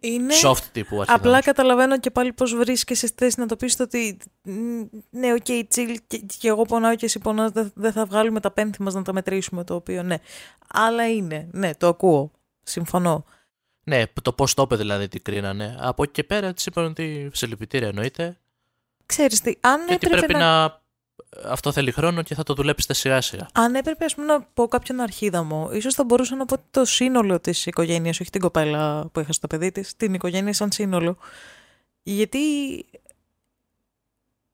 Είναι... 0.00 0.34
Soft 0.42 0.58
τύπου 0.72 1.00
αρχιδαμικό. 1.00 1.14
Απλά 1.14 1.40
καταλαβαίνω 1.40 1.98
και 1.98 2.10
πάλι 2.10 2.32
πώς 2.32 2.54
βρίσκεσαι 2.54 3.06
στη 3.06 3.16
θέση 3.24 3.40
να 3.40 3.46
το 3.46 3.56
πεις 3.56 3.76
το 3.76 3.82
ότι 3.82 4.16
μ, 4.42 4.82
ναι, 5.10 5.32
OK, 5.32 5.44
okay, 5.46 5.62
chill 5.74 5.96
και, 6.06 6.18
και 6.38 6.48
εγώ 6.48 6.62
πονάω 6.62 6.94
και 6.94 7.04
εσύ 7.04 7.18
πονάς, 7.18 7.50
δεν 7.50 7.72
δεν 7.74 7.92
θα 7.92 8.04
βγάλουμε 8.04 8.40
τα 8.40 8.50
πένθη 8.50 8.82
μας 8.82 8.94
να 8.94 9.02
τα 9.02 9.12
μετρήσουμε 9.12 9.64
το 9.64 9.74
οποίο 9.74 10.02
ναι. 10.02 10.16
Αλλά 10.68 11.10
είναι, 11.10 11.48
ναι, 11.52 11.74
το 11.74 11.86
ακούω, 11.86 12.30
συμφωνώ. 12.62 13.24
Ναι, 13.84 14.02
το 14.22 14.32
πώς 14.32 14.54
το 14.54 14.62
είπε 14.62 14.76
δηλαδή 14.76 15.08
τι 15.08 15.20
κρίνανε. 15.20 15.76
Από 15.78 16.02
εκεί 16.02 16.12
και 16.12 16.24
πέρα 16.24 16.52
της 16.52 16.66
είπαν 16.66 16.84
ότι 16.84 17.30
σε 17.32 17.46
συλλυπητήρια 17.46 17.88
εννοείται. 17.88 18.38
Ξέρεις 19.06 19.40
τι, 19.40 19.52
αν 19.60 19.86
Και 19.86 19.94
ότι 19.94 20.06
έπρεπε 20.06 20.16
πρέπει 20.16 20.32
να... 20.32 20.62
να... 20.62 20.84
Αυτό 21.44 21.72
θέλει 21.72 21.92
χρόνο 21.92 22.22
και 22.22 22.34
θα 22.34 22.42
το 22.42 22.54
δουλέψετε 22.54 22.94
σιγά 22.94 23.20
σιγά. 23.20 23.48
Αν 23.52 23.74
έπρεπε 23.74 24.04
ας 24.04 24.14
πούμε, 24.14 24.26
να 24.26 24.40
πω 24.40 24.68
κάποιον 24.68 25.00
αρχίδα 25.00 25.42
μου, 25.42 25.70
ίσως 25.72 25.94
θα 25.94 26.04
μπορούσα 26.04 26.36
να 26.36 26.44
πω 26.44 26.56
το 26.70 26.84
σύνολο 26.84 27.40
της 27.40 27.66
οικογένειας, 27.66 28.20
όχι 28.20 28.30
την 28.30 28.40
κοπέλα 28.40 29.06
που 29.12 29.20
είχα 29.20 29.32
στο 29.32 29.46
παιδί 29.46 29.72
της, 29.72 29.96
την 29.96 30.14
οικογένεια 30.14 30.52
σαν 30.52 30.72
σύνολο. 30.72 31.16
Γιατί 32.02 32.38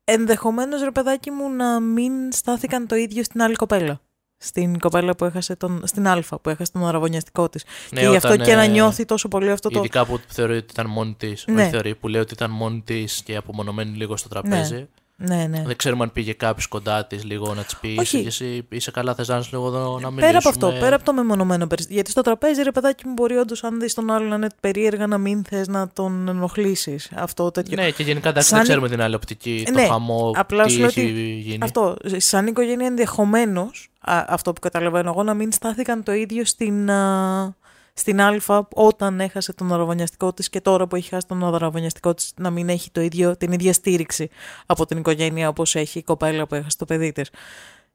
ενδεχομένως 0.05 0.83
ρε 0.83 0.91
παιδάκι 0.91 1.31
μου 1.31 1.51
να 1.51 1.81
μην 1.81 2.33
στάθηκαν 2.33 2.87
το 2.87 2.95
ίδιο 2.95 3.25
στην 3.25 3.43
άλλη 3.43 3.55
κοπέλα. 3.55 4.01
Στην 4.37 4.79
κοπέλα 4.79 5.15
που 5.15 5.25
έχασε 5.25 5.57
τον, 5.57 5.83
στην 5.87 6.07
Αλφα 6.07 6.39
που 6.39 6.49
έχασε 6.49 6.73
τον 6.73 6.87
αραβωνιαστικό 6.87 7.49
της. 7.49 7.65
Ναι, 7.91 8.01
και 8.01 8.07
γι' 8.07 8.17
αυτό 8.17 8.33
όταν, 8.33 8.47
και 8.47 8.55
να 8.55 8.63
ε, 8.63 8.67
νιώθει 8.67 9.05
τόσο 9.05 9.29
πολύ 9.29 9.51
αυτό 9.51 9.69
το... 9.69 9.79
Ειδικά 9.79 10.07
που 10.07 10.21
θεωρεί 10.27 10.57
ότι 10.57 10.67
ήταν 10.71 10.87
μόνη 10.87 11.15
της. 11.15 11.45
Ναι. 11.47 11.63
Όχι 11.63 11.71
θεωρεί, 11.71 11.95
που 11.95 12.09
λέει 12.09 12.21
ότι 12.21 12.33
ήταν 12.33 12.51
μόνη 12.51 12.81
της 12.81 13.23
και 13.23 13.37
απομονωμένη 13.37 13.97
λίγο 13.97 14.17
στο 14.17 14.29
τραπέζι. 14.29 14.75
Ναι, 14.75 14.87
ναι. 15.27 15.63
Δεν 15.67 15.77
ξέρουμε 15.77 16.03
αν 16.03 16.13
πήγε 16.13 16.33
κάποιος 16.33 16.67
κοντά 16.67 17.07
της 17.07 17.25
λίγο 17.25 17.55
να 17.55 17.63
της 17.63 17.77
πει: 17.77 17.97
Όχι. 17.99 18.19
Είσαι, 18.19 18.27
εσύ, 18.45 18.67
είσαι 18.69 18.91
καλά, 18.91 19.15
θες 19.15 19.29
να 19.29 19.37
είσαι 19.39 19.49
λίγο 19.53 19.67
εδώ 19.67 19.79
να 19.79 19.87
μιλήσουμε. 19.89 20.21
Πέρα 20.21 20.39
από 20.39 20.49
αυτό, 20.49 20.73
πέρα 20.81 20.95
από 20.97 21.05
το 21.05 21.13
μεμονωμένο 21.13 21.67
περιστατικό. 21.67 21.95
Γιατί 21.95 22.11
στο 22.11 22.21
τραπέζι, 22.21 22.63
ρε 22.63 22.71
παιδάκι 22.73 23.07
μου, 23.07 23.13
μπορεί 23.13 23.37
όντως, 23.37 23.65
αν 23.65 23.81
δεις 23.81 23.95
τον 23.95 24.11
άλλον 24.11 24.29
να 24.29 24.35
είναι 24.35 24.49
περίεργα, 24.61 25.07
να 25.07 25.19
μην 25.19 25.45
θες 25.45 25.69
να 25.69 25.89
τον 25.89 26.29
ενοχλήσεις. 26.29 27.11
Αυτό 27.15 27.51
τέτοιο. 27.51 27.83
Ναι, 27.83 27.91
και 27.91 28.03
γενικά 28.03 28.29
εντάξει, 28.29 28.49
Σαν- 28.49 28.59
δεν 28.59 28.67
ξέρουμε 28.67 28.89
την 28.89 29.03
άλλη 29.03 29.15
οπτική, 29.15 29.67
Ναι, 29.73 29.83
το 29.83 29.93
χαμό, 29.93 30.33
απλά 30.37 30.65
τι 30.65 30.71
σου 30.71 30.79
λέω 30.79 30.87
έχει 30.87 31.01
ότι 31.01 31.41
γίνει. 31.45 31.59
Αυτό. 31.63 31.97
Σαν 32.17 32.47
οικογένεια 32.47 32.87
ενδεχομένως, 32.87 33.91
αυτό 34.27 34.53
που 34.53 34.61
καταλαβαίνω 34.61 35.11
εγώ, 35.11 35.23
να 35.23 35.35
μην 35.35 35.53
στάθηκαν 35.53 36.03
το 36.03 36.13
ίδιο 36.13 36.45
στην, 36.45 36.91
α, 36.91 37.55
στην 37.93 38.21
Α 38.21 38.67
όταν 38.75 39.21
έχασε 39.21 39.53
τον 39.53 39.73
αραβωνιαστικό 39.73 40.33
της 40.33 40.49
και 40.49 40.61
τώρα 40.61 40.87
που 40.87 40.97
έχει 40.97 41.09
χάσει 41.09 41.27
τον 41.27 41.45
αραβωνιαστικό 41.45 42.15
της 42.15 42.33
να 42.37 42.51
μην 42.51 42.69
έχει 42.69 42.91
το 42.91 43.01
ίδιο, 43.01 43.37
την 43.37 43.53
ίδια 43.53 43.73
στήριξη 43.73 44.31
από 44.67 44.87
την 44.87 44.99
οικογένεια 44.99 45.49
όπως 45.49 45.75
έχει 45.75 45.99
η 45.99 46.03
κοπέλα 46.03 46.47
που 46.47 46.55
έχασε 46.55 46.77
το 46.77 46.85
παιδί 46.85 47.13
της. 47.13 47.31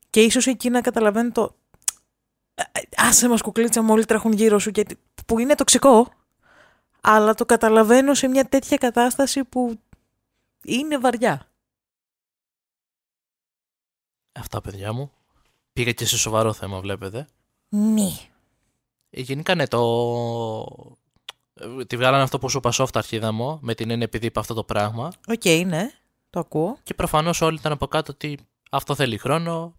Και 0.10 0.22
ίσως 0.22 0.48
εκεί 0.48 0.70
να 0.70 0.82
καταλαβαίνω 0.82 1.32
το. 1.32 1.56
«Ε, 2.56 2.80
Άσε 2.96 3.28
μας 3.28 3.42
κουκλίτσα 3.42 3.82
μου 3.82 3.94
όλοι 3.94 4.06
τρέχουν 4.06 4.32
γύρω 4.32 4.60
σου 4.60 4.72
και... 4.72 4.86
που 5.26 5.40
είναι 5.40 5.56
τοξικό 5.56 6.08
αλλά 7.02 7.34
το 7.34 7.46
καταλαβαίνω 7.46 8.14
σε 8.14 8.28
μια 8.28 8.46
τέτοια 8.46 8.78
κατάσταση 8.78 9.44
που 9.44 9.80
είναι 10.64 10.98
βαριά. 10.98 11.52
Αυτά, 14.32 14.62
παιδιά 14.62 14.94
μου. 14.94 15.12
Πήγα 15.74 15.92
και 15.92 16.06
σε 16.06 16.18
σοβαρό 16.18 16.54
θέμα, 16.54 16.80
βλέπετε. 16.80 17.28
Ναι. 17.70 18.10
Ε, 19.10 19.22
Γενικά, 19.22 19.56
ναι, 19.56 19.68
το. 19.68 19.80
ε, 21.54 21.86
Τη 21.86 21.98
βγάλανε 21.98 22.24
αυτό 22.24 22.40
που 22.40 22.50
σου 22.50 22.58
είπα 22.58 22.72
soft 22.74 22.90
αρχίδα 22.94 23.32
μου, 23.32 23.60
με 23.62 23.76
την 23.76 23.90
έννοια 23.90 24.06
επειδή 24.06 24.26
είπα 24.26 24.40
αυτό 24.40 24.54
το 24.54 24.64
πράγμα. 24.64 25.12
Οκ, 25.28 25.66
ναι. 25.66 25.90
Το 26.30 26.40
ακούω. 26.40 26.78
Και 26.84 26.94
προφανώς 26.94 27.42
όλοι 27.42 27.58
ήταν 27.58 27.72
από 27.72 27.88
κάτω 27.88 28.12
ότι 28.12 28.40
αυτό 28.72 28.96
θέλει 28.96 29.18
χρόνο. 29.18 29.74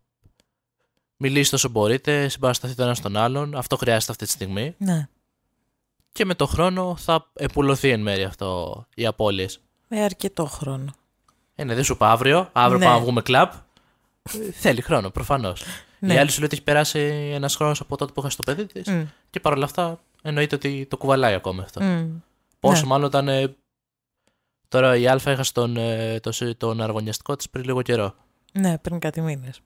Μιλήστε 1.16 1.54
όσο 1.56 1.68
μπορείτε, 1.68 2.28
συμπαρασταθείτε 2.28 2.82
ένας 2.82 2.96
στον 2.98 3.16
άλλον. 3.16 3.54
Αυτό 3.56 3.76
χρειάζεται 3.76 4.12
αυτή 4.12 4.24
τη 4.24 4.30
στιγμή. 4.30 4.74
Ναι. 4.78 5.08
Και 6.12 6.24
με 6.24 6.34
το 6.34 6.46
χρόνο 6.46 6.96
θα 6.98 7.30
επουλωθεί 7.34 7.88
εν 7.90 8.00
μέρει 8.00 8.24
αυτό 8.24 8.84
οι 8.94 9.06
απώλειες. 9.06 9.60
Με 9.88 10.00
αρκετό 10.02 10.44
χρόνο. 10.46 10.92
Ε, 11.54 11.64
ναι, 11.64 11.74
δεν 11.74 11.84
σου 11.84 11.92
είπα 11.92 12.10
αύριο. 12.10 12.48
Αύριο 12.52 12.78
Ναι. 12.78 12.84
πάμε 12.84 12.96
να 12.96 13.02
βγούμε 13.02 13.22
κλαμπ. 13.22 13.50
Ε, 14.32 14.50
Θέλει 14.52 14.80
χρόνο, 14.80 15.10
προφανώς. 15.10 15.62
Ναι. 15.98 16.14
Η 16.14 16.16
άλλη 16.18 16.30
σου 16.30 16.36
λέει 16.36 16.46
ότι 16.46 16.54
έχει 16.54 16.64
περάσει 16.64 16.98
ένας 17.34 17.56
χρόνος 17.56 17.80
από 17.80 17.96
τότε 17.96 18.12
που 18.12 18.20
είχα 18.20 18.30
στο 18.30 18.42
παιδί 18.42 18.66
της. 18.66 18.88
Μμ. 18.88 19.02
Και 19.30 19.40
παρόλα 19.40 19.64
αυτά 19.64 20.00
εννοείται 20.22 20.54
ότι 20.54 20.86
το 20.90 20.96
κουβαλάει 20.96 21.34
ακόμα 21.34 21.62
αυτό. 21.62 21.82
Μμ. 21.82 22.10
Πόσο 22.60 22.80
Ναι. 22.82 22.86
μάλλον 22.88 23.06
όταν. 23.06 23.28
ε, 23.28 23.56
τώρα 24.68 24.96
η 24.96 25.08
Α 25.08 25.20
έχασε 25.24 25.52
τον, 25.52 25.76
ε, 25.76 26.20
το, 26.20 26.32
συ- 26.32 26.56
τον 26.58 26.80
αργωνιαστικό 26.80 27.36
της 27.36 27.50
πριν 27.50 27.64
λίγο 27.64 27.82
καιρό. 27.82 28.14
Ναι, 28.52 28.78
πριν 28.78 28.98
κάτι 28.98 29.20
μήνες. 29.20 29.60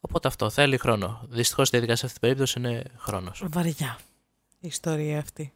Οπότε 0.00 0.28
αυτό 0.28 0.50
θέλει 0.50 0.76
χρόνο. 0.78 1.26
Δυστυχώς 1.28 1.68
η 1.68 1.70
διαδικασία 1.70 2.08
σε 2.08 2.14
αυτή 2.14 2.18
την 2.18 2.28
περίπτωση 2.28 2.58
είναι 2.58 2.82
χρόνος. 2.96 3.42
Βαριά 3.48 3.98
η 4.60 4.66
ιστορία 4.66 5.18
αυτή. 5.18 5.52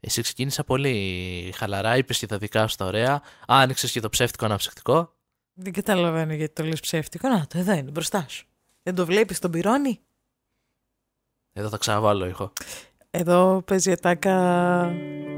Εσύ 0.00 0.22
ξεκίνησα 0.22 0.64
πολύ 0.64 1.52
χαλαρά, 1.56 1.96
είπες 1.96 2.18
και 2.18 2.26
τα 2.26 2.38
δικά 2.38 2.66
σου 2.66 2.76
τα 2.76 2.84
ωραία. 2.84 3.22
Άνοιξες 3.46 3.92
και 3.92 4.00
το 4.00 4.08
ψεύτικο 4.08 4.44
αναψυκτικό. 4.44 5.12
Δεν 5.52 5.72
καταλαβαίνω 5.72 6.32
γιατί 6.34 6.52
το 6.54 6.64
λες 6.64 6.80
ψεύτικο. 6.80 7.28
Να, 7.28 7.46
το 7.46 7.58
εδώ 7.58 7.72
είναι 7.72 7.90
μπροστά 7.90 8.24
σου. 8.28 8.46
Δεν 8.82 8.94
το 8.94 9.06
βλέπεις 9.06 9.38
τον 9.38 9.50
πυρώνει; 9.50 10.00
Εδώ 11.52 11.68
θα 11.68 11.76
ξαναβάλω 11.76 12.26
ήχο. 12.26 12.52
Εδώ 13.10 13.62
παίζει 13.66 13.92
ατάκα 13.92 14.84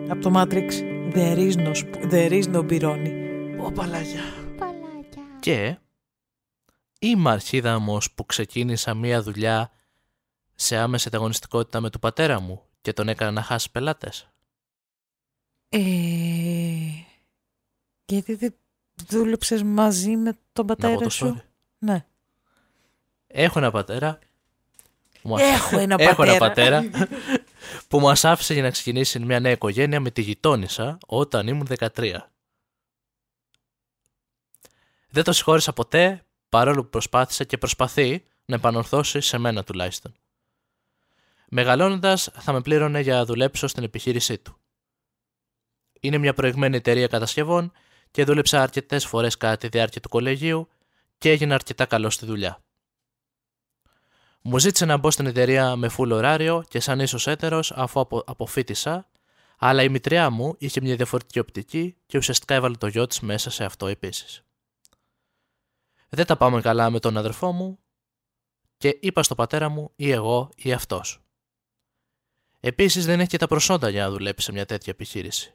από 0.09 0.21
το 0.21 0.33
Matrix. 0.35 0.71
There 1.15 1.51
is 1.51 1.55
no, 1.55 1.75
sp- 1.75 2.11
there 2.11 2.43
is 2.43 2.55
no 2.57 2.67
πυρώνει. 2.67 3.21
Ω 3.59 3.73
παλάγια. 3.73 4.23
Και 5.41 5.79
είμαι 6.99 7.31
αρχίδα 7.31 7.75
όμως 7.77 8.13
που 8.13 8.27
ξεκίνησα 8.27 8.95
μία 8.95 9.23
δουλειά 9.23 9.71
σε 10.55 10.77
άμεση 10.77 11.09
ανταγωνιστικότητα 11.09 11.81
με 11.81 11.91
του 11.91 11.99
πατέρα 11.99 12.41
μου 12.41 12.63
και 12.81 12.93
τον 12.93 13.09
έκανα 13.09 13.31
να 13.31 13.43
χάσει 13.43 13.71
πελάτες. 13.71 14.29
Ε, 15.69 15.79
γιατί 18.05 18.35
δεν 18.35 18.55
δούλεψες 19.09 19.63
μαζί 19.63 20.17
με 20.17 20.39
τον 20.53 20.67
Να 20.67 20.75
πω 20.75 20.81
πατέρα 20.81 20.97
το 20.97 21.11
σου; 21.11 21.37
story. 21.37 21.45
Ναι. 21.79 22.07
Έχω 23.33 23.59
ένα 23.59 23.71
πατέρα. 23.71 24.19
που 25.23 25.29
μας- 25.29 25.41
Έχω 25.43 25.79
ένα 25.79 25.97
Έχω 26.03 26.23
ένα 26.23 26.37
πατέρα. 26.39 26.81
πατέρα 26.83 27.09
που 27.89 28.01
μας 28.01 28.25
άφησε 28.25 28.53
για 28.53 28.63
να 28.63 28.71
ξεκινήσει 28.71 29.19
μια 29.19 29.41
νέα 29.41 29.53
οικογένεια 29.53 30.01
με 30.01 30.11
τη 30.11 30.21
γειτόνισσα 30.23 30.99
όταν 31.07 31.47
ήμουν 31.47 31.67
13. 31.79 32.31
Δεν 35.09 35.25
το 35.25 35.33
συγχώρησα 35.33 35.73
ποτέ 35.73 36.25
παρόλο 36.49 36.83
που 36.83 36.89
προσπάθησε 36.91 37.45
και 37.45 37.59
προσπαθεί 37.59 38.25
να 38.45 38.55
επανορθώσει 38.55 39.21
σε 39.21 39.39
μένα 39.39 39.65
τουλάχιστον. 39.65 40.15
Μεγαλώνοντας 41.49 42.31
θα 42.33 42.53
με 42.53 42.61
πλήρωνε 42.61 43.01
για 43.01 43.15
να 43.15 43.25
δουλέψω 43.25 43.67
στην 43.67 43.83
επιχείρησή 43.85 44.39
του. 44.39 44.57
Είναι 46.01 46.19
μια 46.19 46.35
προηγμένη 46.35 46.77
εταιρεία 46.77 47.07
κατασκευών 47.07 47.73
και 48.11 48.25
δούλεψα 48.25 48.63
αρκετές 48.63 49.07
φορές 49.07 49.37
κατά 49.37 49.57
τη 49.57 49.69
διάρκεια 49.69 50.01
του 50.01 50.09
κολεγίου 50.09 50.69
και 51.19 51.31
έγινα 51.31 51.55
αρκετά 51.55 51.87
καλός 51.87 52.15
στη 52.15 52.27
δουλειά. 52.27 52.63
Μου 54.43 54.59
ζήτησε 54.59 54.85
να 54.85 54.97
μπω 54.97 55.11
στην 55.11 55.27
εταιρεία 55.27 55.77
με 55.77 55.91
full 55.99 56.11
ωράριο 56.11 56.65
και 56.69 56.81
σαν 56.81 57.01
ίσως 57.01 57.27
έτερος 57.27 57.73
αφού 57.73 58.01
απο, 58.01 58.23
αποφύτησα, 58.27 59.11
αλλά 59.59 59.83
η 59.83 59.89
μητριά 59.89 60.31
μου 60.31 60.55
είχε 60.59 60.81
μια 60.81 60.97
διαφορετική 60.97 61.39
οπτική 61.39 61.97
και 62.07 62.19
ουσιαστικά 62.19 62.55
έβαλε 62.55 62.77
το 62.77 62.87
γιο 62.87 63.07
της 63.07 63.21
μέσα 63.21 63.51
σε 63.51 63.65
αυτό 63.65 63.87
επίσης. 63.87 64.43
Δεν 66.09 66.27
τα 66.27 66.37
πάμε 66.37 66.61
καλά 66.61 66.91
με 66.91 66.99
τον 66.99 67.17
αδερφό 67.17 67.53
μου 67.53 67.79
και 68.77 68.99
είπα 69.01 69.23
στο 69.23 69.35
πατέρα 69.35 69.69
μου 69.69 69.93
ή 69.97 70.11
εγώ 70.11 70.51
ή 70.57 70.73
αυτός. 70.73 71.23
Επίσης 72.61 73.07
δεν 73.07 73.21
έχει 73.21 73.29
και 73.29 73.37
τα 73.37 73.47
προσόντα 73.47 73.89
για 73.89 74.03
να 74.03 74.11
δουλέψει 74.11 74.45
σε 74.45 74.53
μια 74.53 74.67
τέτοια 74.67 74.93
επιχείρηση. 74.93 75.55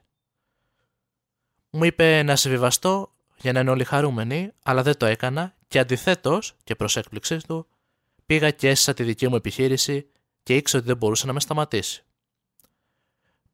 Μου 1.70 1.84
είπε 1.84 2.22
να 2.22 2.36
συμβιβαστώ 2.36 3.12
για 3.36 3.52
να 3.52 3.60
είναι 3.60 3.70
όλοι 3.70 3.84
χαρούμενοι, 3.84 4.52
αλλά 4.62 4.82
δεν 4.82 4.96
το 4.96 5.06
έκανα 5.06 5.54
και 5.68 5.78
αντιθέτως 5.78 6.54
και 6.64 6.74
προς 6.74 6.96
έκπληξής 6.96 7.44
του 7.44 7.66
πήγα 8.28 8.50
και 8.50 8.68
έσυσα 8.68 8.94
τη 8.94 9.02
δική 9.02 9.28
μου 9.28 9.36
επιχείρηση 9.36 10.10
και 10.42 10.56
ήξερα 10.56 10.78
ότι 10.78 10.88
δεν 10.88 10.96
μπορούσε 10.96 11.26
να 11.26 11.32
με 11.32 11.40
σταματήσει. 11.40 12.04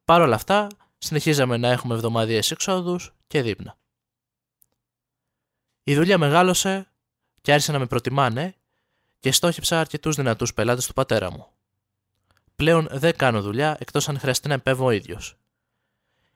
Παρ' 0.04 0.20
όλα 0.20 0.34
αυτά, 0.34 0.66
συνεχίζαμε 0.98 1.56
να 1.56 1.68
έχουμε 1.68 1.94
εβδομαδιαίες 1.94 2.50
εξόδους 2.50 3.14
και 3.26 3.42
δείπνα. 3.42 3.76
Η 5.82 5.94
δουλειά 5.94 6.18
μεγάλωσε 6.18 6.88
και 7.40 7.52
άρχισε 7.52 7.72
να 7.72 7.78
με 7.78 7.86
προτιμάνε 7.86 8.54
και 9.20 9.32
στόχεψα 9.32 9.80
αρκετούς 9.80 10.16
δυνατούς 10.16 10.54
πελάτες 10.54 10.86
του 10.86 10.92
πατέρα 10.92 11.30
μου. 11.30 11.46
Πλέον 12.56 12.88
δεν 12.90 13.16
κάνω 13.16 13.42
δουλειά 13.42 13.76
εκτός 13.80 14.08
αν 14.08 14.18
χρειαστεί 14.18 14.48
να 14.48 14.54
επέβω 14.54 14.84
ο 14.84 14.90
ίδιος. 14.90 15.36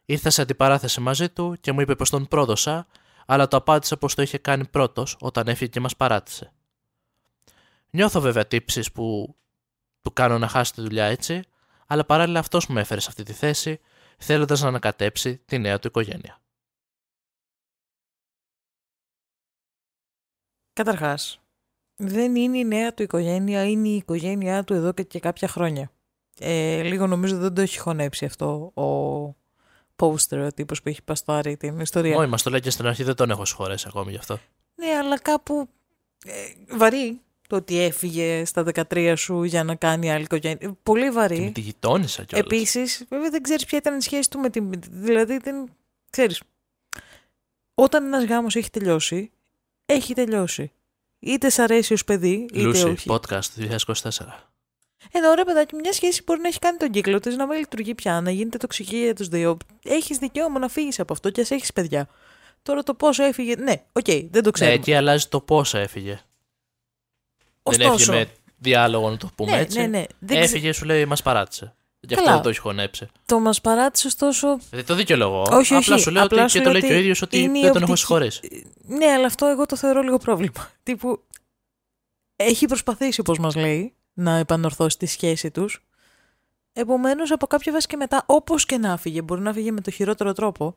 Ήρθα 0.05 0.31
σε 0.31 0.42
αντιπαράθεση 0.42 1.01
μαζί 1.01 1.29
του 1.29 1.57
και 1.61 1.72
μου 1.72 1.81
είπε 1.81 1.94
πως 1.94 2.11
τον 2.11 2.29
πρόδωσα, 2.29 2.87
αλλά 3.27 3.48
το 3.48 3.57
απάντησα 3.57 3.96
πως 3.96 4.14
το 4.14 4.22
είχε 4.22 4.38
κάνει 4.38 4.66
πρώτος 4.66 5.16
όταν 5.20 5.48
έφυγε 5.48 5.70
και 5.70 5.81
μας 5.81 5.96
παράτησε. 5.96 6.53
Νιώθω 7.90 8.20
βέβαια 8.20 8.46
τύψεις 8.46 8.92
που 8.92 9.37
του 10.01 10.12
κάνω 10.12 10.38
να 10.38 10.48
χάσει 10.48 10.72
τη 10.72 10.81
δουλειά 10.81 11.05
έτσι, 11.05 11.42
αλλά 11.87 12.05
παράλληλα 12.05 12.38
αυτός 12.38 12.66
μου 12.66 12.79
έφερε 12.79 13.01
σε 13.01 13.09
αυτή 13.09 13.22
τη 13.22 13.33
θέση, 13.33 13.81
θέλοντας 14.18 14.61
να 14.61 14.68
ανακατέψει 14.68 15.37
τη 15.37 15.59
νέα 15.59 15.79
του 15.79 15.87
οικογένεια. 15.87 16.40
Καταρχάς, 20.72 21.40
δεν 21.96 22.37
είναι 22.37 22.59
η 22.59 22.64
νέα 22.64 22.94
του 22.94 23.03
οικογένεια, 23.03 23.64
είναι 23.64 23.88
η 23.88 23.96
οικογένειά 23.96 24.64
του 24.64 24.74
εδώ 24.74 24.92
και, 24.92 25.03
και 25.03 25.20
κάποια 25.20 25.48
χρόνια. 25.48 25.90
Ε, 26.38 26.83
λίγο 26.83 27.07
νομίζω 27.07 27.37
δεν 27.37 27.55
το 27.55 27.61
έχει 27.61 27.79
χωνέψει 27.79 28.24
αυτό 28.24 28.72
ο 28.74 29.37
poster, 29.96 30.44
ο 30.46 30.53
τύπος 30.55 30.83
που 30.83 30.88
έχει 30.88 31.03
παστάρει 31.03 31.57
την 31.57 31.81
ιστορία. 31.81 32.16
Όχι, 32.16 32.29
μα 32.29 32.37
το 32.37 32.51
λέει 32.51 32.61
και 32.61 32.70
στην 32.70 32.87
αρχή, 32.87 33.03
δεν 33.03 33.14
τον 33.14 33.31
έχω 33.31 33.44
συγχωρέσει 33.44 33.87
ακόμη 33.88 34.11
γι' 34.11 34.16
αυτό. 34.16 34.38
Ναι, 34.74 34.87
αλλά 34.87 35.18
κάπου 35.18 35.68
ε, 36.24 36.77
βαρύ 36.77 37.20
το 37.49 37.57
ότι 37.57 37.79
έφυγε 37.81 38.45
στα 38.45 38.65
13 38.91 39.15
σου 39.17 39.43
για 39.43 39.65
να 39.65 39.75
κάνει 39.75 40.13
άλλη 40.13 40.23
οικογένεια. 40.23 40.77
Πολύ 40.83 41.01
Και 41.01 41.07
με 41.07 41.13
βαρύ. 41.13 41.51
τη 41.55 41.61
γειτόνισσα 41.61 42.25
κιόλας. 42.25 42.47
Επίσης, 42.47 43.05
βέβαια 43.09 43.31
δεν 43.31 43.43
ξέρεις 43.43 43.65
ποια 43.65 43.79
ήταν 43.79 43.99
η 43.99 44.03
σχέση 44.03 44.31
του 44.31 44.39
με 44.39 44.51
την. 44.51 44.71
Δηλαδή, 44.91 45.39
δεν 45.39 45.71
ξέρεις. 46.11 46.43
Όταν 47.75 48.05
ένας 48.07 48.25
γάμος 48.25 48.57
έχει 48.57 48.71
τελειώσει, 48.71 49.31
έχει 49.87 50.15
τελειώσει. 50.15 50.73
Είτε 51.19 51.51
σ' 51.51 51.59
αρέσει 51.59 51.93
ως 51.93 52.05
παιδί, 52.05 52.47
είτε 52.53 52.61
λούσει, 52.61 52.85
όχι. 52.85 53.11
podcast 53.13 53.41
2024. 53.57 54.51
Ενώ 55.13 55.35
ρε 55.35 55.45
παιδάκι, 55.45 55.75
μια 55.75 55.93
σχέση 55.93 56.23
μπορεί 56.27 56.41
να 56.41 56.49
έχει 56.49 56.59
κάνει 56.59 56.77
τον 56.77 56.91
κύκλο 56.91 57.21
της, 57.21 57.37
να 57.37 57.47
μην 57.47 57.59
λειτουργεί 57.59 57.95
πια, 57.95 58.21
να 58.21 58.31
γίνεται 58.31 58.59
τοξική 58.59 58.97
για 58.97 59.15
τους 59.15 59.29
δύο. 59.29 59.57
Έχεις 59.85 60.19
δικαίωμα 60.19 60.59
να 60.59 60.69
φύγεις 60.69 61.01
από 61.01 61.13
αυτό 61.13 61.31
και 61.31 61.41
ας 61.41 61.51
έχεις 61.51 61.73
παιδιά. 61.73 62.09
Τώρα 62.63 62.83
το 62.83 62.95
πόσο 62.95 63.23
έφυγε. 63.25 63.55
Ναι, 63.57 63.83
οκ, 63.93 64.05
δεν 64.07 64.31
το 64.31 64.41
Ναι, 64.45 64.51
ξέρουμε. 64.51 64.77
εκεί 64.77 64.95
αλλάζει 64.95 65.27
το 65.29 65.41
πόσα 65.41 65.79
έφυγε. 65.79 66.21
Δεν 67.76 67.87
Ωστόσο, 67.87 68.12
έφυγε 68.12 68.26
με 68.26 68.33
διάλογο, 68.59 69.11
να 69.11 69.16
το 69.16 69.31
πούμε 69.35 69.50
ναι, 69.50 69.59
έτσι. 69.59 69.78
ναι, 69.81 69.87
ναι. 69.87 70.04
Δεν 70.18 70.28
ξε- 70.40 70.42
Έφυγε, 70.42 70.72
σου 70.72 70.85
λέει, 70.85 71.04
μας 71.07 71.22
παράτησε. 71.22 71.74
Γι' 72.00 72.12
αυτό 72.14 72.24
Καλά. 72.24 72.35
δεν 72.37 72.44
το 72.44 72.48
έχει 72.48 72.59
χωνέψει. 72.59 73.07
Το 73.26 73.40
μας 73.40 73.61
παράτησε, 73.61 74.07
ωστόσο. 74.07 74.59
Δεν 74.70 74.87
το 74.87 74.94
δικαιολογώ. 74.94 75.40
Όχι, 75.50 75.74
Απλά 75.74 75.94
όχι. 75.94 76.02
σου 76.04 76.11
λέω 76.11 76.24
Απλά 76.24 76.42
ότι 76.42 76.50
σου 76.50 76.59
και 76.59 76.64
το 76.64 76.70
λέω 76.70 76.81
λέει 76.81 76.88
και 76.88 76.94
ο 76.94 76.96
ότι 76.96 77.02
ίδιος 77.04 77.22
ότι 77.22 77.38
είναι 77.38 77.59
η 77.59 77.62
δεν 77.62 77.72
τον 77.72 77.83
έχω 77.83 77.92
οπτική- 77.92 77.98
συγχωρέσει. 77.98 78.66
Ναι, 78.87 79.07
αλλά 79.07 79.26
αυτό 79.26 79.46
εγώ 79.46 79.66
το 79.66 79.76
θεωρώ 79.76 80.00
λίγο 80.02 80.18
πρόβλημα. 80.18 80.70
Τύπου, 80.83 81.22
έχει 82.37 82.66
προσπαθήσει, 82.66 83.20
όπως 83.20 83.38
μας 83.38 83.54
λέει, 83.54 83.94
να 84.12 84.37
επανορθώσει 84.37 84.98
τη 84.98 85.07
σχέση 85.07 85.50
τους. 85.50 85.83
Επομένως, 86.72 87.31
από 87.31 87.46
κάποια 87.46 87.72
βάση 87.72 87.87
και 87.87 87.96
μετά, 87.96 88.22
όπως 88.26 88.66
και 88.66 88.76
να 88.78 88.96
φύγε, 88.96 89.22
μπορεί 89.22 89.40
να 89.40 89.52
φύγε 89.52 89.70
με 89.70 89.81
το 89.81 89.90
χειρότερο 89.90 90.33
τρόπο. 90.33 90.74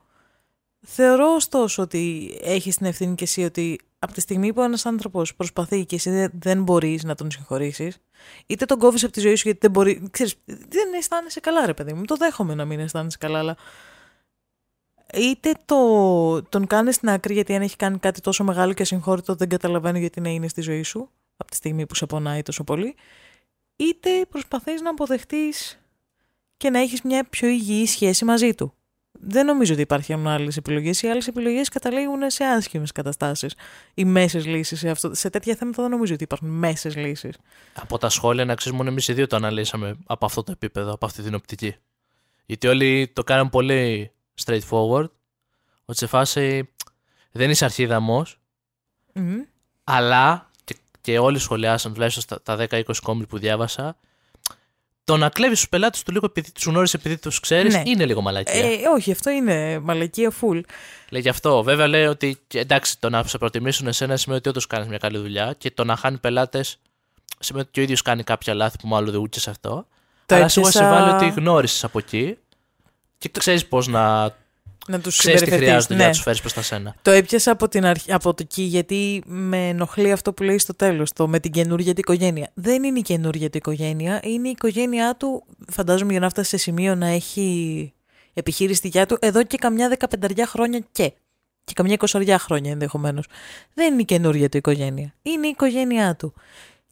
Θεωρώ 0.88 1.34
ωστόσο 1.36 1.82
ότι 1.82 2.32
έχεις 2.42 2.76
την 2.76 2.86
ευθύνη 2.86 3.16
και 3.16 3.24
εσύ 3.24 3.44
ότι 3.44 3.80
από 4.04 4.14
τη 4.14 4.22
στιγμή 4.22 4.54
που 4.54 4.62
ένας 4.62 4.86
άνθρωπος 4.86 5.36
προσπαθεί 5.36 5.86
και 5.86 5.96
εσύ 5.96 6.10
δεν- 6.10 6.32
δεν 6.40 6.64
μπορείς 6.64 7.04
να 7.04 7.16
τον 7.16 7.32
συγχωρήσεις, 7.32 7.98
είτε 8.46 8.66
τον 8.66 8.78
κόβεις 8.80 9.04
από 9.04 9.14
τη 9.14 9.20
ζωή 9.20 9.36
σου 9.36 9.42
γιατί 9.46 9.60
δεν 9.62 9.72
μπορεί. 9.72 10.08
Ξέρεις, 10.12 10.36
δεν 10.46 10.94
αισθάνεσαι 10.98 11.40
καλά, 11.40 11.66
ρε 11.66 11.74
παιδί 11.74 11.94
μου. 11.94 12.06
Το 12.06 12.16
δέχομαι 12.16 12.56
να 12.56 12.66
μην 12.66 12.80
αισθάνεσαι 12.80 13.18
καλά, 13.20 13.40
αλλά 13.40 13.58
είτε 15.14 15.52
το, 15.66 16.42
τον 16.44 16.68
κάνεις 16.68 16.96
στην 16.96 17.10
άκρη 17.10 17.34
γιατί 17.34 17.56
αν 17.56 17.62
έχει 17.62 17.76
κάνει 17.76 17.98
κάτι 17.98 18.22
τόσο 18.22 18.44
μεγάλο 18.44 18.74
και 18.74 18.82
ασυγχώρητο 18.82 19.36
δεν 19.36 19.50
καταλαβαίνω 19.50 19.98
γιατί 19.98 20.22
να 20.22 20.30
είναι 20.30 20.48
στη 20.48 20.62
ζωή 20.62 20.84
σου 20.84 21.10
από 21.38 21.50
τη 21.50 21.56
στιγμή 21.56 21.86
που 21.86 21.96
σε 21.96 22.06
πονάει 22.06 22.42
τόσο 22.42 22.64
πολύ 22.64 22.96
είτε 23.76 24.10
προσπαθείς 24.30 24.82
να 24.82 24.90
αποδεχτείς 24.90 25.80
και 26.58 26.70
να 26.70 26.80
έχεις 26.80 27.02
μια 27.02 27.24
πιο 27.24 27.48
υγιή 27.48 27.86
σχέση 27.86 28.26
μαζί 28.26 28.54
του. 28.56 28.74
Δεν 29.24 29.46
νομίζω 29.46 29.74
ότι 29.74 29.82
υπάρχουν 29.82 30.28
άλλες 30.28 30.58
επιλογές. 30.58 31.02
Οι 31.02 31.08
άλλες 31.08 31.28
επιλογές 31.28 31.70
καταλήγουν 31.70 32.30
σε 32.30 32.44
άσχημες 32.44 32.92
καταστάσεις. 32.92 33.56
Οι 33.94 34.06
μέσες 34.06 34.46
λύσεις 34.46 34.80
σε, 34.80 34.90
αυτό, 34.90 35.14
σε 35.14 35.30
τέτοια 35.30 35.56
θέματα 35.56 35.82
δεν 35.82 35.92
νομίζω 35.92 36.14
ότι 36.14 36.24
υπάρχουν 36.24 36.50
μέσες 36.50 36.96
λύσεις. 36.96 37.36
Από 37.74 37.98
τα 37.98 38.10
σχόλια, 38.10 38.46
να 38.46 38.56
ξέρεις, 38.56 38.78
μόνο 38.78 38.90
εμείς 38.90 39.08
οι 39.08 39.14
δύο 39.14 39.28
το 39.28 39.36
αναλύσαμε 39.36 39.98
από 40.06 40.26
αυτό 40.26 40.44
το 40.44 40.52
επίπεδο, 40.52 40.94
από 40.94 41.06
αυτή 41.06 41.22
την 41.22 41.34
οπτική. 41.34 41.76
Γιατί 42.46 42.68
όλοι 42.68 43.12
το 43.14 43.24
κάνουν 43.24 43.50
πολύ 43.50 44.12
straightforward. 44.46 45.10
Ότι 45.86 45.98
σε 45.98 46.08
φάση 46.08 46.70
δεν 47.32 47.50
είσαι 47.50 47.66
αρχίδαμος, 47.66 48.40
αλλά 49.84 50.50
και, 50.64 50.76
και 51.02 51.20
όλοι 51.20 51.40
σχολιάσαν, 51.40 51.94
τουλάχιστον 51.94 52.24
στα, 52.24 52.42
τα 52.42 52.68
10-20 52.70 52.84
κόμματα 53.04 53.28
που 53.28 53.38
διάβασα, 53.38 53.98
το 55.04 55.18
να 55.18 55.30
κλέβεις 55.30 55.60
τους 55.60 55.70
πελάτες 55.70 56.04
του 56.04 56.12
λίγο 56.12 56.26
επειδή 56.26 56.52
τους 56.52 56.64
γνώρισες 56.66 57.00
επειδή 57.00 57.18
τους 57.18 57.40
ξέρεις 57.40 57.74
Ναι. 57.76 57.82
είναι 57.86 58.06
λίγο 58.06 58.22
μαλακία. 58.22 58.54
Ε, 58.66 58.78
όχι, 58.96 59.12
αυτό 59.12 59.30
είναι 59.30 59.80
μαλακία 59.80 60.32
full. 60.42 60.62
Λέει 61.10 61.22
γι' 61.22 61.30
αυτό. 61.30 61.64
Βέβαια 61.64 61.88
λέει 61.88 62.06
ότι 62.06 62.42
και 62.48 62.60
εντάξει, 62.60 63.00
το 63.00 63.10
να 63.10 63.24
σε 63.24 63.38
προτιμήσουν 63.38 63.88
εσένα 63.88 64.18
σημαίνει 64.18 64.40
ότι 64.40 64.50
όντως 64.50 64.68
κάνεις 64.68 64.88
μια 64.88 64.98
καλή 64.98 65.18
δουλειά 65.18 65.56
και 65.58 65.72
το 65.72 65.84
να 65.84 65.96
χάνει 65.96 66.18
πελάτες 66.18 66.78
σημαίνει 67.40 67.64
ότι 67.64 67.74
και 67.74 67.80
ο 67.80 67.84
ίδιος 67.84 68.02
κάνει 68.02 68.24
κάποια 68.24 68.54
λάθη 68.54 68.78
που 68.78 68.88
μάλλον 68.88 69.12
δεν 69.12 69.22
ούτσε 69.22 69.50
αυτό. 69.50 69.88
Το 70.26 70.36
Αλλά 70.36 70.48
σίγουρα 70.48 70.72
σε 70.72 70.78
έπιασα- 70.84 71.00
βάλει 71.06 71.14
ότι 71.26 71.40
γνώρισες 71.40 71.84
από 71.84 72.00
εκεί 72.00 72.38
και 73.18 73.30
ξέρεις 73.40 73.66
πώς 73.68 73.88
να. 73.88 74.36
Να 74.88 75.00
τους 75.00 75.18
ξέρεις 75.18 75.42
τι 75.42 75.52
χρειάζεται 75.52 75.94
για 75.94 76.04
Ναι. 76.04 76.10
να 76.10 76.12
τους 76.16 76.22
φέρεις 76.22 76.40
προς 76.40 76.54
τα 76.54 76.62
σένα. 76.62 76.96
Το 77.02 77.12
έπιασα 77.12 77.52
από, 77.52 77.68
την 77.68 77.86
αρχ... 77.86 78.04
από 78.10 78.34
το 78.34 78.44
εκεί 78.44 78.62
γιατί 78.62 79.24
με 79.26 79.68
ενοχλεί 79.68 80.12
αυτό 80.12 80.34
που 80.34 80.44
λέει 80.44 80.58
στο 80.58 80.76
τέλος, 80.76 81.12
το 81.14 81.28
με 81.28 81.40
την 81.40 81.52
καινούργια 81.52 81.94
την 81.94 82.00
οικογένεια. 82.08 82.52
Δεν 82.54 82.84
είναι 82.84 83.00
η 83.00 83.02
καινούργια 83.02 83.50
την 83.50 83.60
οικογένεια, 83.60 84.20
είναι 84.24 84.48
η 84.48 84.52
οικογένειά 84.52 85.16
του, 85.16 85.44
φαντάζομαι 85.72 86.12
για 86.12 86.20
να 86.20 86.30
φτάσει 86.30 86.50
σε 86.50 86.58
σημείο 86.58 86.96
να 86.96 87.08
έχει 87.08 87.94
επιχείρηση 88.34 88.80
δικιά 88.84 89.06
του, 89.06 89.18
εδώ 89.22 89.44
και 89.44 89.58
καμιά 89.58 89.90
δεκαπενταριά 89.90 90.46
χρόνια 90.46 90.84
και. 90.92 91.14
Και 91.64 91.74
καμιά 91.76 91.94
εικοσαριά 91.94 92.40
χρόνια 92.40 92.72
ενδεχομένως. 92.72 93.26
Δεν 93.74 93.94
είναι 93.94 94.02
η 94.02 94.06
καινούργια 94.06 94.50
του 94.50 94.58
οικογένεια. 94.58 95.14
Είναι 95.22 95.48
η 95.48 95.50
οικογένειά 95.50 96.16
του. 96.16 96.34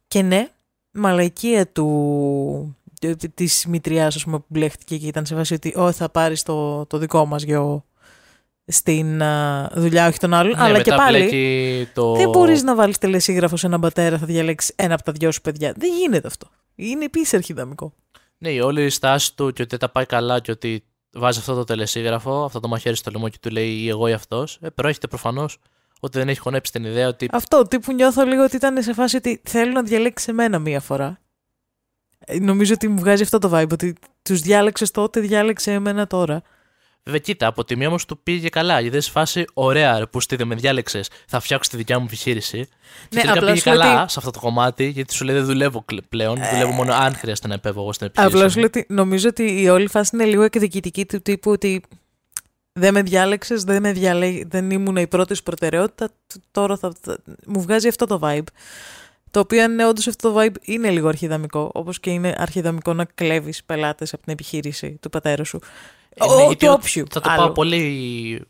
Και 0.08 0.22
ναι, 0.22 0.50
μαλακία 0.92 1.68
του 1.68 2.78
της 3.34 3.66
μητριάς 3.66 4.16
ας 4.16 4.24
πούμε, 4.24 4.38
που 4.38 4.46
μπλέχτηκε 4.48 4.98
και 4.98 5.08
ήταν 5.08 5.26
σε 5.26 5.36
βάση 5.36 5.54
ότι 5.54 5.74
«Ω, 5.76 5.92
θα 5.92 6.10
πάρεις 6.10 6.44
το, 6.44 6.86
το 6.86 6.98
δικό 6.98 7.26
μας 7.26 7.44
γιο 7.44 7.84
στην 8.66 9.22
α, 9.22 9.72
δουλειά, 9.76 10.08
όχι 10.08 10.20
τον 10.20 10.34
άλλον. 10.34 10.58
Ναι, 10.58 10.64
αλλά 10.64 10.82
και 10.82 10.92
μετά 10.92 11.04
πάλι 11.04 11.18
μπλέκει 11.18 11.88
το... 11.94 12.16
δεν 12.16 12.30
μπορείς 12.30 12.64
να 12.64 12.76
βάλεις 12.76 12.98
τελεσίγραφο 12.98 13.58
σε 13.58 13.66
έναν 13.66 13.80
πατέρα, 13.82 14.18
θα 14.18 14.26
διαλέξεις 14.26 14.74
ένα 14.76 14.94
από 14.94 15.04
τα 15.04 15.12
δυο 15.12 15.32
σου 15.32 15.42
παιδιά. 15.42 15.74
Δεν 15.78 15.94
γίνεται 15.94 16.28
αυτό. 16.28 16.48
Είναι 16.76 17.06
επίσης 17.06 17.34
αρχιδαμικό. 17.34 17.94
Ναι, 18.38 18.50
η 18.50 18.60
όλη 18.60 18.86
η 18.86 18.90
στάση 18.90 19.36
του 19.36 19.54
και 19.54 19.62
ότι 19.62 19.70
δεν 19.70 19.80
τα 19.80 19.90
πάει 19.90 20.06
καλά 20.06 20.40
και 20.40 20.52
ότι 20.52 20.84
βάζει 21.12 21.40
αυτό 21.40 21.54
το 21.54 21.64
τελεσίγραφο, 21.64 22.44
αυτό 22.44 22.60
το 22.60 22.68
μαχαίρι 22.68 22.96
στο 22.96 23.12
λαιμό 23.12 23.30
και 23.30 23.38
του 23.42 23.50
λέει 23.50 23.70
ή 23.70 23.90
εγώ 23.90 24.08
ή 24.08 24.14
αυτός, 24.14 24.60
ε, 24.62 24.70
προέρχεται 24.70 25.08
προφανώς 25.08 25.58
ότι 26.00 26.18
δεν 26.18 26.30
έχει 26.30 26.40
χωνέψει 26.40 26.72
την 26.72 26.84
ιδέα 26.84 27.08
ότι. 27.08 27.30
Αυτό, 27.32 27.64
τύπου 27.64 27.94
νιώθω 27.94 28.24
λίγο 28.24 28.44
ότι 28.44 28.56
ήταν 28.56 28.84
σε 28.84 28.94
φάση 28.94 29.16
ότι 29.16 29.42
θέλω 29.44 29.72
να 29.72 29.84
διαλέξει 29.84 30.26
εμένα 30.30 30.60
μία 30.60 30.80
φορά. 30.80 31.20
Ε, 32.32 32.40
Νομίζω 32.40 32.74
ότι 32.74 32.88
μου 32.88 33.00
βγάζει 33.00 33.24
αυτό 33.24 33.38
το 33.40 33.52
vibe, 33.58 33.70
ότι 33.72 33.96
τους 34.22 34.40
διάλεξες 34.42 34.92
τότε, 34.92 35.20
διάλεξε 35.20 35.72
εμένα 35.72 36.08
τώρα. 36.08 36.42
Βέβαια, 37.04 37.20
κοίτα, 37.20 37.48
από 37.48 37.64
τη 37.66 37.76
μία 37.76 37.88
όμως 37.88 38.06
του 38.06 38.20
πήγε 38.24 38.50
καλά. 38.50 38.80
Γιατί 38.80 39.02
σε 39.02 39.12
φάση, 39.12 39.46
ωραία, 39.54 40.00
ρε, 40.00 40.06
που 40.06 40.20
στείλε 40.20 40.46
με 40.46 40.56
διάλεξες, 40.56 41.10
θα 41.28 41.40
φτιάξω 41.40 41.70
τη 41.72 41.78
δικιά 41.78 42.00
μου 42.00 42.06
επιχείρηση. 42.08 42.58
Ναι, 42.58 42.66
και 43.10 43.16
τελικά 43.16 43.32
απλά 43.34 43.46
πήγε 43.48 43.60
σου 43.62 43.70
λέω 43.70 43.78
καλά 43.80 44.02
ότι- 44.02 44.12
σε 44.12 44.20
αυτό 44.20 44.32
το 44.32 44.40
κομμάτι, 44.40 44.86
γιατί 44.88 45.14
σου 45.14 45.26
λέει 45.26 45.36
δεν 45.36 45.46
δουλεύω 45.46 45.84
κλ- 45.86 46.02
πλέον. 46.10 46.36
δουλεύω 46.52 46.72
μόνο 46.72 46.94
αν 46.94 47.16
χρειάζεται 47.16 47.48
να 47.48 47.54
επέβω 47.54 47.82
εγώ 47.82 47.94
στην 47.94 48.08
επιχείρηση. 48.08 48.36
Απλά 48.36 48.46
μου. 48.46 48.52
σου 48.52 48.58
λέω 48.60 48.68
ότι 48.68 48.86
νομίζω 48.94 49.28
ότι 49.30 49.62
η 49.62 49.70
όλη 49.70 49.88
φάση 49.88 50.10
είναι 50.14 50.26
λίγο 50.26 50.44
εκδικητική 50.44 51.06
του 51.06 51.22
τύπου 51.22 51.52
ότι 51.52 51.82
δεν 52.74 52.94
με 52.94 53.02
διάλεξες, 53.02 53.64
δεν, 53.64 53.82
με 53.82 53.92
διαλέ... 53.92 54.40
δεν 54.48 54.72
ήμουν 54.72 54.96
η 54.96 55.08
πρώτη 55.08 55.36
σου 55.36 55.44
προτεραιότητα. 55.44 56.08
τ- 56.08 56.42
Τώρα 56.52 56.78
θα... 56.78 56.94
θα- 57.02 57.18
Μου 57.46 57.62
βγάζει 57.62 57.88
αυτό 57.88 58.06
το 58.06 58.20
vibe. 58.24 58.44
Το 59.32 59.40
οποίο, 59.40 59.64
αν 59.64 59.72
είναι 59.72 59.86
όντως 59.88 60.08
αυτό 60.08 60.32
το 60.32 60.40
vibe, 60.42 60.56
είναι 60.62 60.90
λίγο 60.90 61.08
αρχιδαμικό. 61.08 61.72
Όπως 61.74 62.00
και 62.00 62.10
είναι 62.10 62.36
αρχιδαμικό 62.38 62.94
να 62.94 63.06
κλέβεις 63.06 63.64
πελάτες 63.64 64.14
από 64.14 64.24
την 64.24 64.34
επιχείρηση 64.34 64.98
του 65.02 65.10
πατέρας 65.10 65.48
σου. 65.48 65.60
Ε, 66.10 66.24
Ο- 66.24 66.28
ναι, 66.36 66.42
του 66.42 66.48
γιατί 66.48 66.68
ο- 66.68 66.72
όποιου 66.72 67.06
Θα 67.10 67.20
το 67.20 67.30
άλλου. 67.30 67.42
πάω 67.44 67.52
πολύ. 67.52 68.42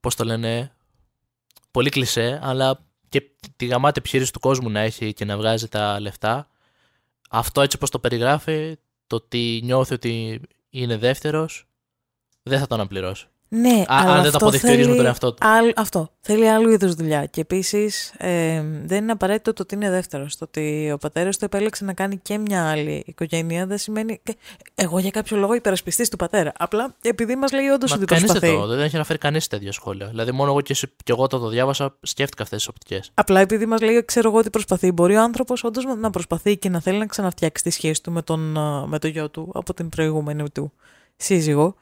Πώς 0.00 0.14
το 0.14 0.24
λένε. 0.24 0.70
Πολύ 1.70 1.90
κλισέ, 1.90 2.40
αλλά 2.42 2.84
και 3.08 3.22
τη 3.56 3.66
γαμάτη 3.66 3.98
επιχείρηση 3.98 4.32
του 4.32 4.40
κόσμου 4.40 4.70
να 4.70 4.80
έχει 4.80 5.12
και 5.12 5.24
να 5.24 5.36
βγάζει 5.36 5.68
τα 5.68 6.00
λεφτά. 6.00 6.48
Αυτό 7.30 7.60
έτσι 7.60 7.76
όπως 7.76 7.90
το 7.90 7.98
περιγράφει, 7.98 8.76
το 9.06 9.16
ότι 9.16 9.60
νιώθει 9.64 9.94
ότι 9.94 10.40
είναι 10.70 10.96
δεύτερος, 10.96 11.66
δεν 12.42 12.58
θα 12.58 12.66
το 12.66 12.74
αναπληρώσει. 12.74 13.26
Ναι, 13.48 13.68
Α, 13.80 13.84
αλλά 13.88 14.12
αν 14.12 14.22
δεν 14.22 14.22
το 14.22 14.26
αυτό 14.26 14.36
αποδεχτεί 14.36 14.68
ο 14.68 14.72
ίδιος 14.72 14.86
με 14.86 14.92
θέλει 14.92 14.96
τον 14.96 15.06
εαυτό 15.06 15.32
του. 15.32 15.46
Άλλ- 15.46 15.72
αυτό. 15.76 16.10
Θέλει 16.20 16.48
άλλου 16.48 16.70
είδους 16.70 16.94
δουλειά. 16.94 17.26
Και 17.26 17.40
επίσης 17.40 18.12
δεν 18.84 19.02
είναι 19.02 19.12
απαραίτητο 19.12 19.52
το 19.52 19.62
ότι 19.62 19.74
είναι 19.74 19.90
δεύτερος. 19.90 20.36
Το 20.36 20.44
ότι 20.44 20.90
ο 20.94 20.98
πατέρας 20.98 21.38
του 21.38 21.44
επέλεξε 21.44 21.84
να 21.84 21.92
κάνει 21.92 22.16
και 22.18 22.38
μια 22.38 22.70
άλλη 22.70 23.02
οικογένεια 23.06 23.66
δεν 23.66 23.78
σημαίνει. 23.78 24.20
και- 24.22 24.36
Εγώ 24.74 24.98
για 24.98 25.10
κάποιο 25.10 25.36
λόγο 25.36 25.54
υπερασπιστής 25.54 26.08
του 26.08 26.16
πατέρα. 26.16 26.52
Απλά 26.58 26.94
επειδή 27.02 27.36
μας 27.36 27.52
λέει 27.52 27.66
όντως 27.66 27.90
Μα 27.90 27.96
ότι 27.96 28.04
κανείς 28.04 28.24
δεν 28.24 28.40
προσπαθεί. 28.40 28.60
το, 28.60 28.66
δεν 28.66 28.80
έχει 28.84 28.94
αναφέρει 28.94 29.18
κανείς 29.18 29.46
τέτοια 29.46 29.72
σχόλια. 29.72 30.06
Δηλαδή, 30.06 30.32
μόνο 30.32 30.50
εγώ 30.50 30.60
και, 30.60 30.72
εσύ, 30.72 30.86
και 31.04 31.12
εγώ 31.12 31.26
το, 31.26 31.38
το 31.38 31.48
διάβασα, 31.48 31.96
σκέφτηκα 32.02 32.42
αυτές 32.42 32.58
τις 32.58 32.68
οπτικές. 32.68 33.10
Απλά 33.14 33.40
επειδή 33.40 33.66
μας 33.66 33.80
λέει, 33.80 34.04
ξέρω 34.04 34.28
εγώ 34.28 34.38
ότι 34.38 34.50
προσπαθεί. 34.50 34.92
Μπορεί 34.92 35.16
ο 35.16 35.22
άνθρωπος 35.22 35.64
όντως 35.64 35.84
να 35.98 36.10
προσπαθεί 36.10 36.56
και 36.56 36.68
να 36.68 36.80
θέλει 36.80 36.98
να 36.98 37.06
ξαναφτιάξει 37.06 37.62
τη 37.62 37.70
σχέση 37.70 38.02
του 38.02 38.12
με 38.12 38.22
τον, 38.22 38.58
α, 38.58 38.86
με 38.86 38.98
το 38.98 39.06
γιο 39.08 39.30
του 39.30 39.50
από 39.54 39.74
την 39.74 39.88
προηγούμενη 39.88 40.50
του 40.50 40.72
σύζυγο. 41.16 41.74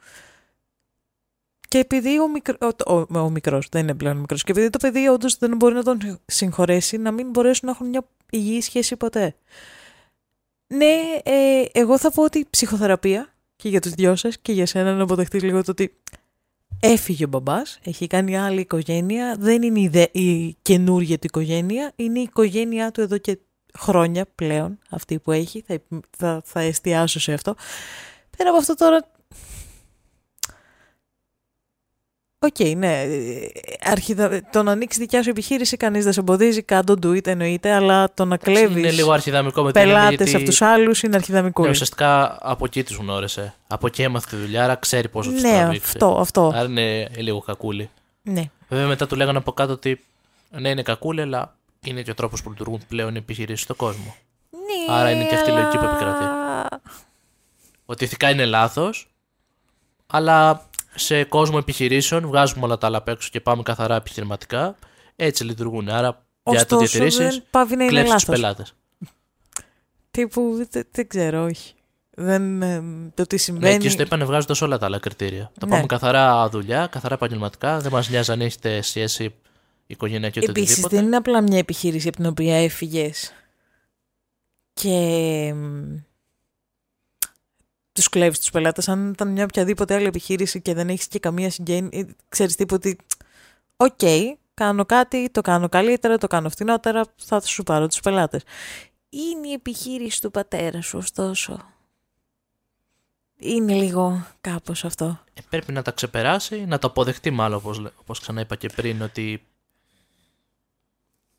Και 1.75 1.81
επειδή 1.81 2.19
ο, 2.19 2.27
μικρο, 2.27 2.55
ο, 2.85 2.95
ο, 2.95 3.19
ο 3.19 3.29
μικρός, 3.29 3.67
δεν 3.71 3.81
είναι 3.81 3.93
πλέον 3.93 4.17
μικρός, 4.17 4.43
και 4.43 4.51
επειδή 4.51 4.69
το 4.69 4.77
παιδί 4.77 5.07
όντως 5.07 5.37
δεν 5.37 5.55
μπορεί 5.55 5.73
να 5.73 5.83
τον 5.83 6.19
συγχωρέσει, 6.25 6.97
να 6.97 7.11
μην 7.11 7.29
μπορέσουν 7.29 7.61
να 7.65 7.71
έχουν 7.71 7.87
μια 7.87 8.07
υγιή 8.29 8.61
σχέση 8.61 8.95
ποτέ. 8.95 9.35
Ναι, 10.67 10.93
ε, 11.23 11.65
εγώ 11.71 11.97
θα 11.97 12.11
πω 12.11 12.23
ότι 12.23 12.47
ψυχοθεραπεία 12.49 13.33
και 13.55 13.69
για 13.69 13.81
τους 13.81 13.91
δυο 13.91 14.15
σας 14.15 14.37
και 14.37 14.51
για 14.51 14.65
σένα 14.65 14.93
να 14.93 15.03
αποδεχτείς 15.03 15.43
λίγο 15.43 15.63
το 15.63 15.71
ότι 15.71 15.95
έφυγε 16.79 17.25
ο 17.25 17.27
μπαμπάς, 17.27 17.79
έχει 17.83 18.07
κάνει 18.07 18.37
άλλη 18.37 18.59
οικογένεια, 18.59 19.35
δεν 19.39 19.61
είναι 19.61 19.79
η, 19.79 19.87
δε, 19.87 20.05
η 20.11 20.55
καινούργια 20.61 21.17
του 21.17 21.25
οικογένεια, 21.25 21.91
είναι 21.95 22.19
η 22.19 22.21
οικογένειά 22.21 22.91
του 22.91 23.01
εδώ 23.01 23.17
και 23.17 23.39
χρόνια 23.77 24.25
πλέον, 24.35 24.79
αυτή 24.89 25.19
που 25.19 25.31
έχει, 25.31 25.63
θα, 25.67 25.79
θα, 26.17 26.41
θα 26.45 26.59
εστιάσω 26.59 27.19
σε 27.19 27.33
αυτό. 27.33 27.55
Πέρα 28.37 28.49
από 28.49 28.59
αυτό 28.59 28.75
τώρα, 28.75 29.13
Οκ, 32.45 32.75
ναι. 32.77 33.01
ε, 33.01 33.47
Αρχιδα... 33.83 34.41
Το 34.51 34.63
να 34.63 34.71
ανοίξεις 34.71 34.99
δικιά 35.01 35.23
σου 35.23 35.29
επιχείρηση, 35.29 35.77
κανείς 35.77 36.03
δεν 36.03 36.13
σε 36.13 36.19
εμποδίζει. 36.19 36.61
Κάν' 36.61 36.79
το, 36.79 36.93
do 37.03 37.17
it 37.17 37.27
εννοείται, 37.27 37.71
αλλά 37.71 38.13
το 38.13 38.25
να 38.25 38.37
κλέβει 38.37 38.79
Είναι 38.79 38.91
λίγο 38.91 39.11
αρχιδαμικό 39.11 39.63
με 39.63 39.71
την 39.71 39.81
έννοια 39.81 39.95
πελάτες 39.95 40.15
γιατί- 40.23 40.35
από 40.35 40.45
τους 40.45 40.61
άλλους 40.61 41.03
είναι 41.03 41.15
αρχιδαμικό. 41.15 41.63
Ναι, 41.63 41.69
ουσιαστικά 41.69 42.37
από 42.41 42.65
εκεί 42.65 42.83
τους 42.83 42.95
γνώρισε. 42.95 43.53
Από 43.67 43.87
εκεί 43.87 44.01
έμαθε 44.01 44.27
τη 44.29 44.35
δουλειά, 44.41 44.63
άρα 44.63 44.75
ξέρει 44.75 45.09
πόσο 45.09 45.31
τους 45.31 45.41
ναι, 45.41 45.51
τραβήξει. 45.51 45.91
αυτό, 45.93 46.17
αυτό. 46.19 46.51
Άρα 46.55 46.63
είναι 46.69 47.09
λίγο 47.17 47.39
κακούλη. 47.39 47.89
Ναι. 48.21 48.43
Βέβαια 48.69 48.87
μετά 48.87 49.07
του 49.07 49.15
λέγανε 49.15 49.37
από 49.37 49.51
κάτω 49.51 49.71
ότι 49.73 50.03
ναι, 50.49 50.69
είναι 50.69 50.81
κακούλη, 50.81 51.21
αλλά 51.21 51.55
είναι 51.85 52.01
και 52.01 52.11
ο 52.11 52.13
τρόπος 52.13 52.43
που 52.43 52.49
λειτουργούν 52.49 52.79
πλέον 52.87 53.15
οι 53.15 53.17
επιχειρήσεις 53.17 53.63
στον 53.63 53.75
κόσμο. 53.75 54.15
ναι. 54.51 54.93
Άρα 54.93 55.11
είναι 55.11 55.25
και 55.25 55.35
αυτή 55.35 55.49
η 55.49 55.53
λογική 55.53 55.77
που 55.77 55.83
επικρατεί. 55.83 56.23
αλλά- 56.23 56.67
Ότι 57.85 58.03
ηθικά 58.03 58.29
είναι 58.29 58.45
λάθος, 58.45 59.09
αλλά 60.07 60.67
σε 60.95 61.23
κόσμο 61.23 61.57
επιχειρήσεων 61.61 62.27
βγάζουμε 62.27 62.65
όλα 62.65 62.77
τα 62.77 62.87
άλλα 62.87 62.97
απ' 62.97 63.07
έξω 63.07 63.29
και 63.31 63.39
πάμε 63.41 63.63
καθαρά 63.63 63.95
επιχειρηματικά. 63.95 64.75
Έτσι 65.15 65.43
λειτουργούν. 65.43 65.89
Άρα 65.89 66.25
για 66.43 66.65
το 66.65 66.75
Ωστόσο, 66.75 66.79
διατηρήσεις, 66.99 67.35
δεν 67.35 67.43
πάβει 67.49 67.75
να 67.75 67.83
είναι 67.83 67.91
κλέψεις 67.91 68.13
τους 68.13 68.27
λάθος. 68.27 68.41
πελάτες. 68.41 68.73
Τύπου, 70.11 70.67
δεν, 70.71 70.83
δεν 70.91 71.07
ξέρω, 71.07 71.43
όχι. 71.43 71.73
Δεν, 72.17 72.61
ε, 72.61 72.83
το 73.13 73.23
τι 73.23 73.35
Ναι, 73.35 73.41
συμβαίνει. 73.41 73.73
εκεί 73.73 73.89
στο 73.89 74.01
είπανε 74.01 74.25
βγάζοντας 74.25 74.55
όλα 74.61 74.77
τα 74.77 74.85
άλλα 74.85 74.99
κριτήρια. 74.99 75.51
Το 75.59 75.65
Ναι. 75.65 75.71
πάμε 75.71 75.85
καθαρά 75.85 76.49
δουλειά, 76.49 76.87
καθαρά 76.87 77.13
επαγγελματικά. 77.13 77.79
Δεν 77.79 77.91
μας 77.91 78.09
νοιάζει 78.09 78.31
αν 78.31 78.41
έχετε 78.41 78.81
σχέση 78.81 79.35
οικογενειακή 79.87 80.39
ή 80.39 80.43
Επίσης 80.43 80.67
οτιδήποτε. 80.67 80.95
δεν 80.95 81.05
είναι 81.05 81.15
απλά 81.15 81.41
μια 81.41 81.57
επιχείρηση 81.57 82.07
από 82.07 82.17
την 82.17 82.25
οποία 82.25 82.55
έφυγες 82.63 83.31
και 84.73 85.53
τους 87.95 88.09
κλέβεις 88.09 88.39
τους 88.39 88.49
πελάτες. 88.51 88.87
Αν 88.89 89.09
ήταν 89.09 89.27
μια 89.31 89.43
οποιαδήποτε 89.43 89.95
άλλη 89.95 90.05
επιχείρηση 90.05 90.61
και 90.61 90.73
δεν 90.73 90.89
έχεις 90.89 91.07
και 91.07 91.19
καμία 91.19 91.49
συγγένεια, 91.51 92.15
ξέρεις 92.29 92.55
τίποτα 92.55 92.89
ότι. 92.89 92.97
Οκ, 93.77 93.99
κάνω 94.53 94.85
κάτι, 94.85 95.29
το 95.31 95.41
κάνω 95.41 95.69
καλύτερα, 95.69 96.17
το 96.17 96.27
κάνω 96.27 96.49
φθηνότερα, 96.49 97.03
θα 97.15 97.41
σου 97.41 97.63
πάρω 97.63 97.87
τους 97.87 97.99
πελάτες. 97.99 98.41
Είναι 99.09 99.47
η 99.47 99.51
επιχείρηση 99.51 100.21
του 100.21 100.31
πατέρα 100.31 100.81
σου, 100.81 100.97
ωστόσο. 100.97 101.59
Είναι 103.37 103.73
λίγο 103.73 104.25
κάπως 104.41 104.85
αυτό. 104.85 105.19
Ε, 105.33 105.41
πρέπει 105.49 105.71
να 105.71 105.81
τα 105.81 105.91
ξεπεράσει, 105.91 106.65
να 106.65 106.79
το 106.79 106.87
αποδεχτεί 106.87 107.29
μάλλον 107.31 107.57
όπως, 107.57 107.79
λέ- 107.79 107.93
όπως 107.99 108.19
ξανά 108.19 108.41
είπα 108.41 108.55
και 108.55 108.69
πριν 108.75 109.01
ότι 109.01 109.45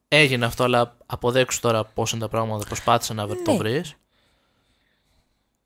έγινε 0.09 0.45
αυτό 0.45 0.65
αλλά 0.65 0.97
αποδέξου 1.07 1.61
τώρα 1.61 1.85
πώς 1.85 2.11
είναι 2.13 2.21
τα 2.21 2.29
πράγματα, 2.29 2.65
προσπάθησε 2.67 3.15
να 3.15 3.27
βρει- 3.27 3.45
το 3.45 3.53
Ναι. 3.53 3.59
βρεις 3.59 3.95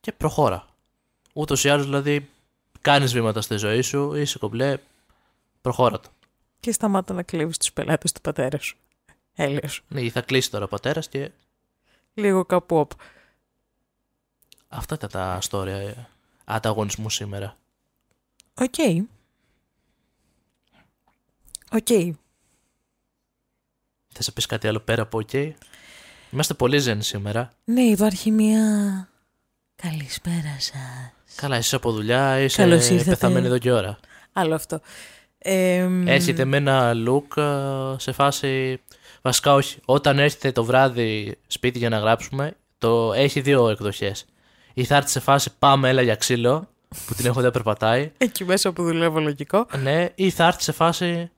και 0.00 0.12
προχώρα. 0.12 0.66
Ούτως 1.40 1.64
ή 1.64 1.68
άλλως 1.68 1.84
δηλαδή 1.84 2.28
κάνεις 2.80 3.12
βήματα 3.12 3.40
στη 3.40 3.56
ζωή 3.56 3.80
σου, 3.82 4.14
είσαι 4.14 4.38
κομπλέ, 4.38 4.78
προχώρα 5.60 6.00
το. 6.00 6.08
Και 6.60 6.72
σταμάτα 6.72 7.14
να 7.14 7.22
κλέβεις 7.22 7.58
τους 7.58 7.72
πελάτες 7.72 8.12
του 8.12 8.20
πατέρα 8.20 8.58
σου. 8.58 8.76
Έλεος. 9.34 9.82
Ναι, 9.88 10.10
θα 10.10 10.20
κλείσει 10.20 10.50
τώρα 10.50 10.64
ο 10.64 10.68
πατέρας 10.68 11.08
και 11.08 11.30
Λίγο 12.14 12.44
κάπου 12.44 12.76
οπ. 12.76 12.90
αυτά 14.68 14.94
ήταν 14.94 15.10
τα 15.10 15.38
story 15.50 15.66
ε, 15.66 15.94
ανταγωνισμού 16.44 17.10
σήμερα. 17.10 17.56
OK. 18.54 18.74
OK. 21.72 22.16
Θες 24.12 24.26
να 24.26 24.32
πεις 24.32 24.46
κάτι 24.46 24.68
άλλο 24.68 24.80
πέρα 24.80 25.02
από 25.02 25.20
OK. 25.26 25.52
Είμαστε 26.30 26.54
πολύ 26.54 26.78
zen 26.78 27.02
σήμερα. 27.02 27.52
Ναι, 27.64 27.82
υπάρχει 27.82 28.30
μια... 28.30 29.08
Καλησπέρα 29.82 30.56
σας. 30.58 31.34
Καλά, 31.34 31.56
είσαι 31.58 31.76
από 31.76 31.92
δουλειά, 31.92 32.40
είσαι 32.40 32.62
Καλώς 32.62 32.88
ήρθατε. 32.88 33.10
πεθαμένη 33.10 33.46
εδώ 33.46 33.58
και 33.58 33.72
ώρα. 33.72 33.98
Άλλο 34.32 34.54
αυτό. 34.54 34.80
Ε, 35.38 35.82
μ, 35.88 36.08
Έρχεται 36.08 36.44
με 36.44 36.56
ένα 36.56 36.92
look 37.06 37.36
ε, 37.42 37.98
σε 37.98 38.12
φάση. 38.12 38.80
Βασικά 39.22 39.54
όχι. 39.54 39.78
Όταν 39.84 40.18
έρχεται 40.18 40.52
το 40.52 40.64
βράδυ 40.64 41.38
σπίτι 41.46 41.78
για 41.78 41.88
να 41.88 41.98
γράψουμε, 41.98 42.56
το 42.78 43.12
έχει 43.12 43.40
δύο 43.40 43.68
εκδοχές. 43.68 44.24
Ή 44.74 44.84
θα 44.84 44.96
έρθει 44.96 45.10
σε 45.10 45.20
φάση 45.20 45.50
πάμε, 45.58 45.88
έλα 45.88 46.02
για 46.02 46.14
ξύλο, 46.14 46.68
που 47.06 47.14
την 47.14 47.26
έχω 47.26 47.40
δεν 47.40 47.50
περπατάει. 47.50 48.10
Εκεί 48.18 48.44
μέσα 48.44 48.72
που 48.72 48.82
δουλεύω 48.82 49.20
λογικό. 49.20 49.66
Ναι, 49.82 50.08
ή 50.14 50.30
θα 50.30 50.46
έρθει 50.46 50.62
σε 50.62 50.72
φάση. 50.72 51.30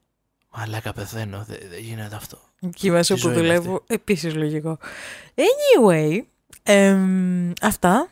Μαλάκα 0.57 0.93
πεθαίνω, 0.93 1.45
δεν 1.49 1.59
δεν 1.71 1.81
γίνεται 1.81 2.15
αυτό. 2.17 2.39
Εκεί 2.61 2.91
μέσα 2.91 3.15
Τι 3.15 3.21
που 3.21 3.29
ζωή 3.29 3.39
είναι 3.39 3.47
δουλεύω, 3.47 3.83
επίσης 3.87 4.35
λογικό. 4.35 4.79
Anyway, 5.35 6.21
εμ, 6.63 7.53
αυτά. 7.61 8.07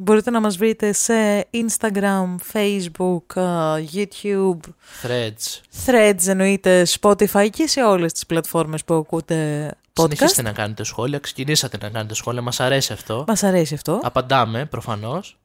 Μπορείτε 0.00 0.30
να 0.30 0.40
μας 0.40 0.56
βρείτε 0.56 0.92
σε 0.92 1.48
Instagram, 1.50 2.34
Facebook, 2.52 3.36
ε, 3.36 3.84
YouTube, 3.92 4.58
Threads. 5.02 5.60
Threads 5.86 6.26
εννοείται, 6.26 6.86
Spotify 7.00 7.48
και 7.50 7.66
σε 7.66 7.82
όλες 7.84 8.12
τις 8.12 8.26
πλατφόρμες 8.26 8.84
που 8.84 8.94
ακούτε 8.94 9.68
podcast. 9.92 10.02
Συνεχίστε 10.02 10.42
να 10.42 10.52
κάνετε 10.52 10.84
σχόλια, 10.84 11.18
ξεκινήσατε 11.18 11.78
να 11.80 11.90
κάνετε 11.90 12.14
σχόλια, 12.14 12.42
μας 12.42 12.60
αρέσει 12.60 12.92
αυτό. 12.92 13.24
Μας 13.26 13.42
αρέσει 13.42 13.74
αυτό. 13.74 14.00
Απαντάμε 14.02 14.66
προφανώς. 14.66 15.38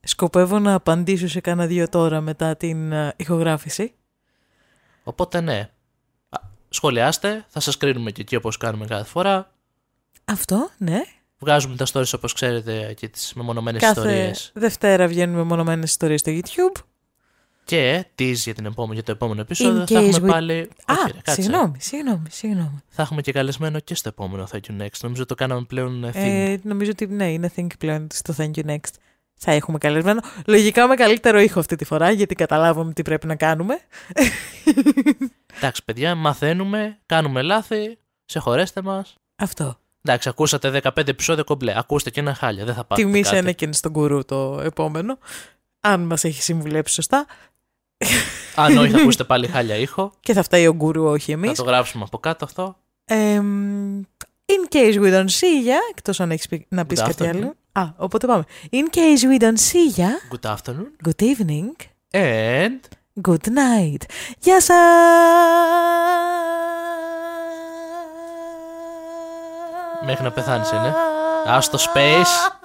Σκοπεύω 0.00 0.58
να 0.58 0.74
απαντήσω 0.74 1.28
σε 1.28 1.40
κάνα 1.40 1.66
δύο 1.66 1.88
τώρα 1.88 2.20
μετά 2.20 2.56
την 2.56 2.92
ε, 2.92 3.14
ηχογράφηση. 3.16 3.94
Οπότε 5.04 5.40
ναι. 5.40 5.70
Α, 6.28 6.40
Σχολιάστε, 6.68 7.44
θα 7.48 7.60
σας 7.60 7.76
κρίνουμε 7.76 8.10
και 8.10 8.20
εκεί 8.20 8.36
όπως 8.36 8.56
κάνουμε 8.56 8.86
κάθε 8.86 9.04
φορά. 9.04 9.50
Αυτό, 10.24 10.70
ναι. 10.78 11.00
Βγάζουμε 11.42 11.76
τα 11.76 11.86
stories 11.92 12.12
όπως 12.14 12.32
ξέρετε 12.32 12.94
και 12.96 13.08
τις 13.08 13.32
μεμονωμένες 13.34 13.80
Κάθε 13.80 14.00
ιστορίες. 14.00 14.50
Δευτέρα 14.54 15.06
βγαίνουμε 15.06 15.42
μονομένες 15.42 15.90
ιστορίες 15.90 16.20
στο 16.20 16.32
YouTube. 16.34 16.82
Και 17.64 18.06
tease 18.18 18.32
για, 18.34 18.54
την 18.54 18.66
επόμενη, 18.66 18.94
για 18.94 19.02
το 19.02 19.12
επόμενο 19.12 19.40
επεισόδιο 19.40 19.82
In 19.82 19.86
θα 19.90 19.98
έχουμε 19.98 20.18
case 20.18 20.22
we- 20.22 20.30
πάλι... 20.30 20.60
Α, 20.84 20.92
Όχι, 20.92 21.12
ρε, 21.12 21.12
κάτσε. 21.22 21.42
συγγνώμη, 21.42 21.76
συγγνώμη, 21.80 22.22
συγγνώμη. 22.30 22.82
Θα 22.88 23.02
έχουμε 23.02 23.20
και 23.20 23.32
καλεσμένο 23.32 23.80
και 23.80 23.94
στο 23.94 24.08
επόμενο 24.08 24.48
Thank 24.52 24.60
you 24.70 24.82
next. 24.82 24.98
Νομίζω 25.02 25.26
το 25.26 25.34
κάναμε 25.34 25.62
πλέον 25.62 26.04
ε, 26.04 26.08
thing. 26.08 26.14
Ε, 26.14 26.56
νομίζω 26.62 26.90
ότι 26.90 27.06
ναι, 27.06 27.32
είναι 27.32 27.50
think 27.56 27.66
πλέον 27.78 28.06
στο 28.12 28.34
Thank 28.36 28.50
you 28.54 28.64
next. 28.64 28.90
Θα 29.34 29.52
έχουμε 29.52 29.78
καλεσμένο. 29.78 30.20
Λογικά 30.46 30.86
με 30.86 30.94
καλύτερο 30.94 31.40
ήχο 31.40 31.58
αυτή 31.58 31.76
τη 31.76 31.84
φορά, 31.84 32.10
γιατί 32.10 32.34
καταλάβουμε 32.34 32.92
τι 32.92 33.02
πρέπει 33.02 33.26
να 33.26 33.34
κάνουμε. 33.36 33.78
Εντάξει 35.56 35.84
παιδιά, 35.84 36.14
μαθαίνουμε, 36.14 36.98
κάνουμε 37.06 37.42
λάθη, 37.42 37.98
σε 38.24 38.38
χωρέστε 38.38 38.82
μας. 38.82 39.14
Αυτό. 39.36 39.78
Εντάξει, 40.02 40.28
ακούσατε 40.28 40.80
15 40.84 41.08
επεισόδια 41.08 41.42
κομπλέ. 41.42 41.78
Ακούστε 41.78 42.10
και 42.10 42.20
ένα 42.20 42.34
χάλια, 42.34 42.64
δεν 42.64 42.74
θα 42.74 42.84
πάτε 42.84 43.02
Τιμή 43.02 43.20
κάτι. 43.20 43.36
ένα 43.36 43.52
και 43.52 43.68
στον 43.72 43.92
κουρού 43.92 44.24
το 44.24 44.60
επόμενο. 44.64 45.18
Αν 45.80 46.00
μας 46.00 46.24
έχει 46.24 46.42
συμβουλέψει 46.42 46.94
σωστά. 46.94 47.26
Αν 48.54 48.76
όχι, 48.76 48.90
θα 48.90 48.98
ακούσετε 48.98 49.24
πάλι 49.32 49.46
χάλια 49.46 49.74
ήχο. 49.76 50.12
Και 50.20 50.32
θα 50.32 50.42
φταίει 50.42 50.66
ο 50.66 50.72
γκουρού, 50.74 51.04
όχι 51.04 51.32
Θα 51.32 51.38
εμείς. 51.38 51.52
το 51.58 51.64
γράψουμε 51.64 52.04
από 52.06 52.18
κάτω 52.18 52.44
αυτό. 52.44 52.76
Εμ, 53.04 54.00
in 54.46 54.74
case 54.74 54.94
we 54.94 55.12
don't 55.12 55.28
see 55.40 55.66
ya, 55.68 55.78
εκτός 55.90 56.20
αν 56.20 56.30
έχεις 56.30 56.48
πει- 56.48 56.66
να 56.68 56.86
πεις 56.86 57.00
Good 57.02 57.06
κάτι 57.06 57.24
afternoon. 57.24 57.36
άλλο. 57.36 57.54
Α, 57.72 57.92
οπότε 57.96 58.26
πάμε. 58.26 58.44
In 58.70 58.96
case 58.96 59.38
we 59.38 59.42
don't 59.42 59.46
see 59.72 60.00
ya, 60.00 60.08
Good 60.36 60.54
afternoon. 60.54 61.08
good 61.08 61.22
evening, 61.22 61.70
And... 62.10 62.80
good 63.28 63.46
night. 63.46 64.02
Γεια 64.38 64.60
σας! 64.60 64.76
Μέχρι 70.04 70.22
να 70.24 70.30
πεθάνεις 70.30 70.70
είναι. 70.70 70.94
Ας 71.46 71.70
το 71.70 71.78
space. 71.78 72.61